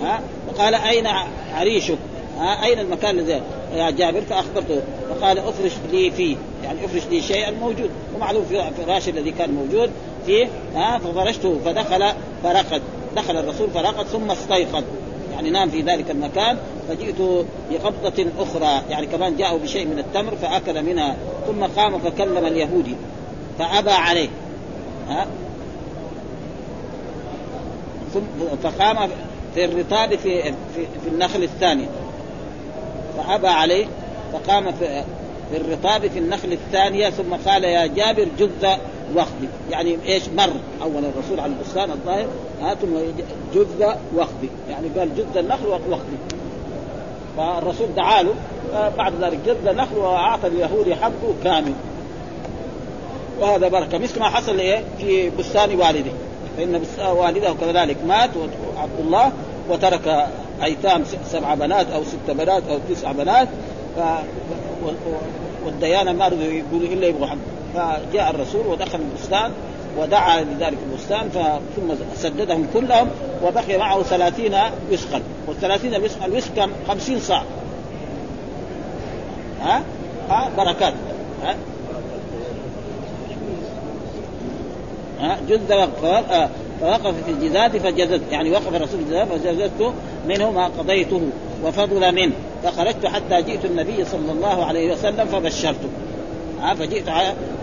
ها؟ 0.03 0.21
وقال 0.49 0.75
أين 0.75 1.07
عريشك؟ 1.55 1.99
ها؟ 2.39 2.65
أين 2.65 2.79
المكان 2.79 3.19
الذي 3.19 3.43
يا 3.75 3.91
جابر 3.91 4.21
فأخبرته. 4.21 4.83
فقال 5.11 5.39
أفرش 5.39 5.73
لي 5.93 6.11
فيه. 6.11 6.37
يعني 6.65 6.85
أفرش 6.85 7.03
لي 7.11 7.23
شيئا 7.23 7.51
موجود. 7.51 7.91
ومعلوم 8.17 8.45
في 8.45 8.69
الفراش 8.69 9.09
الذي 9.09 9.31
كان 9.31 9.51
موجود 9.51 9.91
فيه 10.27 10.49
ها؟ 10.75 10.99
ففرشته 10.99 11.59
فدخل 11.65 12.13
فرقد. 12.43 12.83
دخل 13.17 13.37
الرسول 13.37 13.71
فرقد 13.71 14.07
ثم 14.07 14.31
استيقظ. 14.31 14.85
يعني 15.33 15.51
نام 15.51 15.71
في 15.71 15.83
ذلك 15.83 16.11
المكان. 16.11 16.59
فجئت 16.89 17.47
بقبضة 17.71 18.27
أخرى. 18.39 18.83
يعني 18.91 19.07
كمان 19.07 19.37
جاءوا 19.37 19.59
بشيء 19.59 19.87
من 19.87 19.99
التمر 19.99 20.37
فأكل 20.37 20.83
منها. 20.83 21.17
ثم 21.47 21.65
قام 21.65 21.99
فكلم 21.99 22.47
اليهودي. 22.47 22.95
فأبى 23.59 23.91
عليه. 23.91 24.29
ها؟ 25.09 25.27
ثم 28.15 28.23
فقام 28.63 29.11
في 29.57 29.65
الرطاب 29.65 30.15
في 30.15 30.43
في, 30.43 30.87
في 31.05 31.09
النخل 31.09 31.43
الثاني. 31.43 31.87
فأبى 33.17 33.49
عليه 33.49 33.87
فقام 34.33 34.73
في 34.73 35.05
في 35.51 35.57
الرطاب 35.57 36.11
في 36.11 36.19
النخل 36.19 36.53
الثانية 36.53 37.11
ثم 37.11 37.51
قال 37.51 37.65
يا 37.65 37.87
جابر 37.87 38.27
جذ 38.39 38.67
وخذي 39.17 39.49
يعني 39.71 39.99
إيش 40.07 40.29
مر 40.29 40.53
أول 40.83 41.05
الرسول 41.05 41.41
على 41.41 41.53
البستان 41.53 41.91
الظاهر 41.91 42.27
ها 42.63 42.75
ثم 42.75 42.97
جذ 43.55 43.85
وخذي 44.17 44.51
يعني 44.71 44.89
قال 44.99 45.17
جذ 45.17 45.37
النخل 45.37 45.67
وخذي 45.67 46.19
فالرسول 47.37 47.87
دعا 47.97 48.23
له 48.23 48.35
بعد 48.99 49.13
ذلك 49.21 49.39
جذ 49.47 49.67
النخل 49.67 49.97
وأعطى 49.97 50.47
اليهودي 50.47 50.95
حقه 50.95 51.35
كامل. 51.45 51.73
وهذا 53.41 53.69
بركة. 53.69 53.99
مثل 53.99 54.21
ما 54.21 54.29
حصل 54.29 54.59
إيه؟ 54.59 54.85
في 54.99 55.31
بستان 55.31 55.81
والده. 55.81 56.11
فإن 56.57 56.83
والده 57.07 57.55
كذلك 57.61 57.97
مات 58.07 58.31
عبد 58.77 59.01
الله 59.01 59.33
وترك 59.71 60.27
أيتام 60.63 61.05
سبع 61.33 61.55
بنات 61.55 61.87
أو 61.91 62.05
ست 62.05 62.31
بنات 62.31 62.63
أو 62.71 62.79
تسع 62.89 63.13
بنات 63.13 63.49
ف 63.97 64.01
والديانة 65.65 66.13
ما 66.13 66.29
رضوا 66.29 66.45
يقولوا 66.45 66.89
إلا 66.89 67.07
يبغوا 67.07 67.27
حق. 67.27 67.37
فجاء 67.75 68.31
الرسول 68.31 68.67
ودخل 68.67 68.99
البستان 68.99 69.51
ودعا 69.99 70.41
لذلك 70.41 70.79
البستان 70.91 71.31
ثم 71.77 71.95
سددهم 72.17 72.67
كلهم 72.75 73.09
وبقي 73.43 73.79
معه 73.79 74.03
ثلاثين 74.03 74.57
وسقا. 74.93 75.23
والثلاثين 75.47 76.05
وسقا 76.05 76.27
الوسق؟ 76.27 76.69
خمسين 76.89 77.21
صاع. 77.21 77.43
ها؟ 79.63 79.83
ها؟ 80.31 80.51
بركات. 80.57 80.95
ها؟ 81.45 81.57
جد 85.49 85.89
فوقف 86.81 87.15
في 87.27 87.31
الجذاذ 87.31 87.81
فجزت 87.81 88.21
يعني 88.31 88.51
وقف 88.51 88.69
الرسول 88.69 89.01
في 89.01 89.05
الجذاذ 89.05 89.27
فجززت 89.27 89.93
منه 90.29 90.51
ما 90.51 90.67
قضيته 90.67 91.21
وفضل 91.65 92.15
منه. 92.15 92.33
فخرجت 92.65 93.07
حتى 93.07 93.43
جئت 93.43 93.65
النبي 93.65 94.05
صلى 94.05 94.33
الله 94.33 94.65
عليه 94.65 94.93
وسلم 94.93 95.27
فبشرته 95.27 95.89
فجئت 96.79 97.09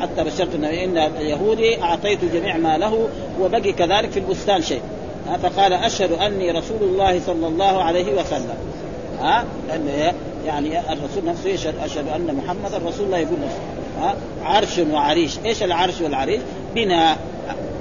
حتى 0.02 0.24
بشرت 0.24 0.56
النبي. 0.56 0.84
إن 0.84 0.98
اليهودي 0.98 1.82
أعطيت 1.82 2.26
جميع 2.34 2.58
ما 2.58 2.78
له 2.78 3.08
وبقي 3.42 3.72
كذلك 3.72 4.12
في 4.12 4.20
البستان 4.20 4.62
شيء. 4.62 4.82
فقال 5.44 5.74
أشهد 5.74 6.12
أني 6.12 6.52
رسول 6.52 6.82
الله 6.82 7.20
صلى 7.20 7.48
الله 7.48 7.84
عليه 7.84 8.14
وسلم. 8.14 8.58
ها 9.22 9.46
يعني 10.46 10.80
الرسول 10.80 11.26
نفسه 11.26 11.50
يشهد 11.50 11.74
أشهد 11.84 12.08
أن 12.08 12.36
محمدا 12.36 12.78
رسول 12.90 13.06
الله 13.06 13.18
يقول 13.18 13.38
نفسه. 13.44 14.16
عرش 14.44 14.80
وعريش. 14.94 15.38
إيش 15.46 15.64
العرش 15.64 16.02
والعريش؟ 16.02 16.42
بناء 16.76 17.18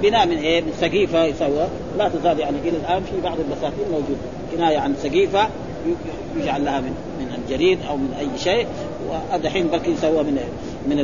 بناء 0.03 0.25
من 0.25 0.37
إيه؟ 0.37 0.61
من 0.61 0.73
سقيفة 0.81 1.23
يسوى. 1.23 1.67
لا 1.97 2.09
تزال 2.09 2.39
يعني 2.39 2.57
إلى 2.59 2.77
الآن 2.77 3.03
في 3.03 3.21
بعض 3.23 3.37
البساتين 3.39 3.85
موجود 3.91 4.17
كناية 4.51 4.77
عن 4.77 4.95
سقيفة 5.03 5.47
يجعل 6.37 6.65
لها 6.65 6.81
من 6.81 6.93
من 7.19 7.43
الجريد 7.43 7.79
أو 7.89 7.97
من 7.97 8.13
أي 8.19 8.27
شيء 8.37 8.67
ودحين 9.33 9.67
بلكي 9.67 9.91
يسوى 9.91 10.23
من 10.23 10.39
من 10.87 10.97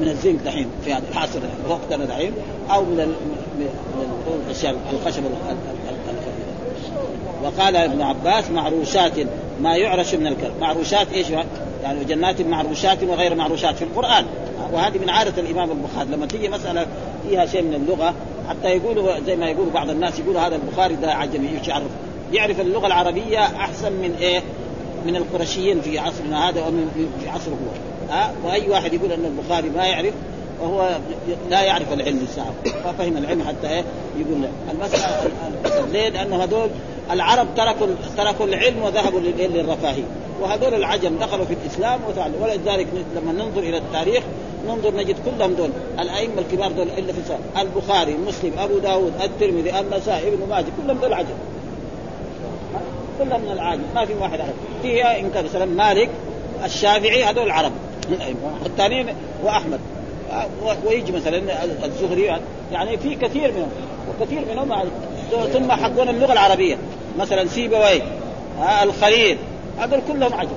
من 0.00 0.08
الزنك 0.08 0.40
دحين 0.44 0.66
في 0.84 0.92
هذا 0.92 1.02
العصر 1.12 1.40
وقتنا 1.68 2.04
دحين 2.04 2.32
أو 2.70 2.84
من 2.84 3.14
من 3.58 3.68
الاشياء 4.46 4.76
الخشب 4.92 5.22
وقال 7.42 7.76
ابن 7.76 8.02
عباس 8.02 8.50
معروشات 8.50 9.12
ما 9.62 9.76
يعرش 9.76 10.14
من 10.14 10.26
الكلب. 10.26 10.52
معروشات 10.60 11.12
إيش 11.12 11.26
يعني 11.82 12.04
جنات 12.04 12.40
معروشات 12.40 13.02
وغير 13.02 13.34
معروشات 13.34 13.76
في 13.76 13.84
القرآن. 13.84 14.24
وهذه 14.72 14.98
من 14.98 15.10
عادة 15.10 15.42
الإمام 15.42 15.70
البخاري. 15.70 16.08
لما 16.10 16.26
تيجي 16.26 16.48
مسألة 16.48 16.86
فيها 17.28 17.46
شيء 17.46 17.62
من 17.62 17.74
اللغة. 17.74 18.14
حتى 18.48 18.68
يقولوا 18.68 19.20
زي 19.26 19.36
ما 19.36 19.50
يقولوا 19.50 19.72
بعض 19.72 19.90
الناس 19.90 20.18
يقولوا 20.18 20.40
هذا 20.40 20.56
البخاري 20.56 20.94
ده 20.94 21.12
عجمي 21.12 21.48
إيش 21.58 21.68
يعرف 21.68 21.90
يعرف 22.32 22.60
اللغة 22.60 22.86
العربية 22.86 23.38
أحسن 23.38 23.92
من 23.92 24.16
إيه؟ 24.20 24.42
من 25.06 25.16
القرشيين 25.16 25.80
في 25.80 25.98
عصرنا 25.98 26.48
هذا 26.48 26.66
ومن 26.66 27.10
في 27.20 27.28
عصره 27.28 27.52
هو. 27.52 28.14
ها؟ 28.14 28.32
وأي 28.44 28.70
واحد 28.70 28.92
يقول 28.92 29.12
أن 29.12 29.24
البخاري 29.24 29.70
ما 29.70 29.86
يعرف 29.86 30.14
وهو 30.60 30.98
لا 31.50 31.62
يعرف 31.62 31.92
العلم 31.92 32.26
الساعة 32.28 32.52
ففهم 32.84 33.16
العلم 33.16 33.42
حتى 33.42 33.68
إيه؟ 33.68 33.84
يقول. 34.18 34.42
له 34.42 34.48
المسألة 34.72 35.30
ليه؟ 35.92 36.08
لأنه 36.08 36.44
هذول 36.44 36.68
العرب 37.10 37.46
تركوا 37.56 37.86
تركوا 38.16 38.46
العلم 38.46 38.82
وذهبوا 38.82 39.20
للرفاهية. 39.20 40.04
وهذول 40.40 40.74
العجم 40.74 41.18
دخلوا 41.18 41.44
في 41.44 41.54
الإسلام 41.64 42.00
وتعلموا 42.08 42.42
ولذلك 42.42 42.86
لما 43.16 43.32
ننظر 43.32 43.60
إلى 43.60 43.76
التاريخ 43.76 44.22
ننظر 44.68 44.94
نجد 44.94 45.16
كلهم 45.24 45.54
دول 45.54 45.70
الأئمة 45.98 46.38
الكبار 46.38 46.72
دول 46.72 46.88
إلا 46.98 47.12
في 47.12 47.20
البخاري 47.60 48.16
مسلم 48.28 48.52
أبو 48.58 48.78
داود 48.78 49.12
الترمذي 49.22 49.80
النسائي 49.80 50.28
ابن 50.28 50.48
ماجه 50.50 50.66
كلهم 50.82 50.98
دول 50.98 51.14
عجم 51.14 51.34
كلها 53.18 53.38
من 53.38 53.52
العاجم 53.52 53.82
ما 53.94 54.04
في 54.04 54.14
واحد 54.14 54.40
عرب 54.40 54.54
فيها 54.82 55.20
إن 55.20 55.30
كان 55.30 55.44
مثلا 55.44 55.64
مالك 55.64 56.10
الشافعي 56.64 57.24
هذول 57.24 57.44
العرب 57.44 57.72
الثانيين 58.66 59.06
وأحمد. 59.44 59.80
ويجي 60.86 61.12
مثلا 61.12 61.64
الزهري 61.84 62.40
يعني 62.72 62.96
في 62.96 63.14
كثير 63.14 63.52
منهم 63.52 63.70
وكثير 64.08 64.44
منهم 64.52 64.90
ثم 65.52 65.72
حقون 65.72 66.08
اللغة 66.08 66.32
العربية 66.32 66.76
مثلا 67.18 67.46
سيبويه 67.46 68.02
الخليل 68.82 69.38
هذول 69.78 70.00
كلهم 70.08 70.34
عجم 70.34 70.56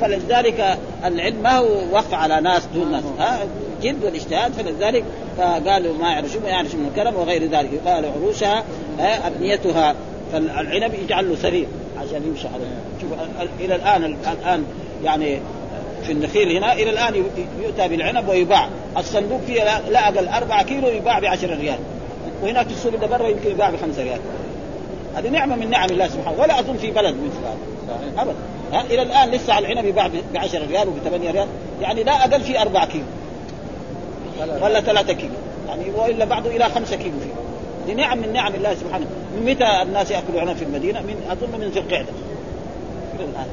فلذلك 0.00 0.78
العلم 1.04 1.42
ما 1.42 1.58
هو 1.58 1.66
وقع 1.92 2.16
على 2.16 2.40
ناس 2.40 2.62
دون 2.74 2.92
ناس. 2.92 3.04
ها 3.18 3.38
جد 3.82 4.04
والاجتهاد 4.04 4.52
فلذلك 4.52 5.04
فقالوا 5.38 5.94
ما 5.94 6.12
يعرشون 6.12 6.44
يعرشون 6.44 6.80
من 6.80 6.86
الكلام 6.86 7.16
وغير 7.16 7.42
ذلك. 7.42 7.70
يقال 7.72 8.04
عروشها 8.06 8.64
أبنيتها. 9.00 9.94
فالعنب 10.32 10.94
يجعل 10.94 11.30
له 11.30 11.36
سرير 11.36 11.66
عشان 11.98 12.22
يمشي 12.26 12.48
عليه 12.48 12.66
شوف 13.00 13.10
إلى 13.60 13.74
الآن 13.74 14.04
الآن 14.04 14.64
يعني 15.04 15.38
في 16.06 16.12
النخيل 16.12 16.56
هنا 16.56 16.72
إلى 16.72 16.90
الآن 16.90 17.14
يؤتى 17.62 17.88
بالعنب 17.88 18.28
ويباع. 18.28 18.68
الصندوق 18.96 19.40
فيه 19.46 19.64
لا 19.64 20.08
أقل 20.08 20.28
4 20.28 20.62
كيلو 20.62 20.88
يباع 20.88 21.18
ب 21.18 21.24
10 21.24 21.54
ريال. 21.54 21.78
وهناك 22.42 22.66
السوق 22.66 22.92
اللي 22.94 23.06
برا 23.06 23.28
يمكن 23.28 23.50
يباع 23.50 23.70
ب 23.70 23.76
5 23.76 24.02
ريال. 24.02 24.20
هذه 25.16 25.28
نعمة 25.28 25.56
من 25.56 25.70
نعم 25.70 25.90
الله 25.90 26.08
سبحانه 26.08 26.40
ولا 26.40 26.60
أظن 26.60 26.76
في 26.76 26.90
بلد 26.90 27.14
مثل 27.14 27.38
هذا. 27.44 28.22
ابدا. 28.22 28.94
إلى 28.94 29.02
الآن 29.02 29.30
لسه 29.30 29.58
العنب 29.58 29.84
يباع 29.84 30.06
ب 30.06 30.12
10 30.36 30.66
ريال 30.66 30.88
وب 30.88 30.98
8 31.04 31.30
ريال. 31.30 31.48
يعني 31.80 32.02
لا 32.04 32.24
أقل 32.24 32.40
في 32.40 32.60
4 32.60 32.86
كيلو. 32.86 33.04
ولا 34.62 34.80
3 34.80 35.12
كيلو. 35.12 35.34
يعني 35.68 35.84
وإلا 35.96 36.24
بعضه 36.24 36.50
إلى 36.50 36.64
5 36.64 36.96
كيلو 36.96 37.18
فيه. 37.20 37.32
دي 37.86 37.94
نعم 37.94 38.18
من 38.18 38.32
نعم 38.32 38.54
الله 38.54 38.74
سبحانه. 38.74 39.06
من 39.36 39.50
متى 39.50 39.82
الناس 39.82 40.10
يأكلوا 40.10 40.40
عنب 40.40 40.56
في 40.56 40.64
المدينة؟ 40.64 41.00
من 41.00 41.16
أظن 41.30 41.60
من 41.60 41.68
ذي 41.68 41.80
القعدة. 41.80 42.08
الآن. 43.18 43.46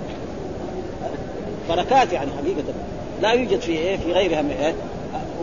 بركات 1.69 2.13
يعني 2.13 2.29
حقيقة. 2.41 2.63
لا 3.21 3.31
يوجد 3.31 3.59
في 3.59 3.71
إيه 3.71 3.97
في 3.97 4.11
غيرها 4.11 4.41
من 4.41 4.51
إيه؟ 4.51 4.73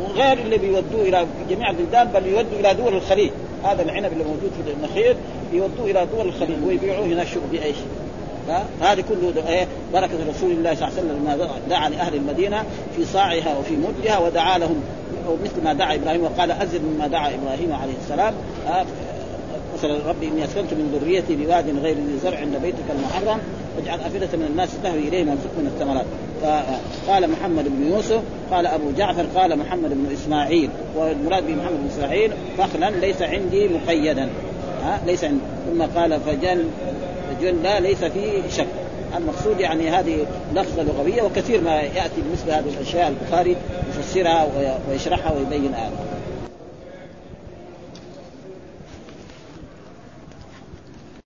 وغير 0.02 0.38
اللي 0.38 0.58
بيودوه 0.58 1.02
إلى 1.02 1.26
جميع 1.50 1.70
البلدان 1.70 2.08
بل 2.08 2.26
يودوا 2.26 2.58
إلى 2.60 2.74
دول 2.74 2.94
الخليج. 2.94 3.30
هذا 3.64 3.82
العنب 3.82 4.12
اللي 4.12 4.24
موجود 4.24 4.50
في 4.66 4.72
النخيل 4.72 5.16
يودوه 5.52 5.90
إلى 5.90 6.06
دول 6.16 6.28
الخليج 6.28 6.56
ويبيعوه 6.66 7.06
هنا 7.06 7.24
شو 7.24 7.40
بايش 7.52 7.76
هذه 8.80 9.04
كله 9.08 9.48
إيه؟ 9.48 9.66
بركة 9.92 10.14
رسول 10.30 10.50
الله 10.50 10.74
صلى 10.74 10.88
الله 10.88 10.98
عليه 10.98 11.08
وسلم 11.08 11.18
لما 11.22 11.48
دعا 11.70 11.88
لأهل 11.88 12.14
المدينة 12.14 12.64
في 12.96 13.04
صاعها 13.04 13.58
وفي 13.58 13.74
مدها 13.76 14.18
ودعا 14.18 14.58
لهم 14.58 14.82
مثل 15.44 15.64
ما 15.64 15.72
دعا 15.72 15.94
إبراهيم 15.94 16.22
وقال 16.22 16.50
أزد 16.50 16.80
مما 16.84 17.06
دعا 17.06 17.28
إبراهيم 17.28 17.72
عليه 17.72 17.92
السلام. 18.02 18.34
مثلا 19.78 19.98
ربي 20.08 20.28
إني 20.28 20.44
أسكنت 20.44 20.72
من 20.72 21.00
ذريتي 21.00 21.36
بواد 21.36 21.78
غير 21.82 21.94
ذي 21.94 22.18
زرع 22.22 22.38
عند 22.38 22.56
بيتك 22.62 22.84
المحرم. 22.90 23.38
واجعل 23.76 24.00
أفئدة 24.00 24.28
من 24.34 24.46
الناس 24.50 24.68
تهوي 24.82 25.08
إليهم 25.08 25.28
وارزق 25.28 25.58
من 25.58 25.66
الثمرات. 25.66 26.06
فقال 26.42 27.30
محمد 27.30 27.64
بن 27.68 27.92
يوسف 27.92 28.20
قال 28.50 28.66
أبو 28.66 28.90
جعفر 28.98 29.26
قال 29.36 29.58
محمد 29.58 29.90
بن 29.90 30.12
إسماعيل. 30.12 30.70
والمراد 30.96 31.46
بمحمد 31.46 31.80
بن 31.82 31.88
إسماعيل 31.92 32.32
فخلا 32.58 32.90
ليس 32.90 33.22
عندي 33.22 33.68
مقيدا. 33.68 34.28
ها 34.84 35.00
ليس 35.06 35.24
عندي 35.24 35.40
ثم 35.70 35.82
قال 35.82 36.20
فجل 36.20 36.66
الجن 37.30 37.62
لا 37.62 37.80
ليس 37.80 38.04
فيه 38.04 38.48
شك. 38.56 38.66
المقصود 39.16 39.60
يعني 39.60 39.90
هذه 39.90 40.26
لفظة 40.54 40.82
لغوية 40.82 41.22
وكثير 41.22 41.60
ما 41.60 41.80
يأتي 41.80 42.20
بمثل 42.20 42.50
هذه 42.50 42.68
الأشياء 42.76 43.08
البخاري 43.08 43.56
يفسرها 43.88 44.48
ويشرحها 44.88 45.32
ويبين 45.32 45.74
هذا 45.74 46.19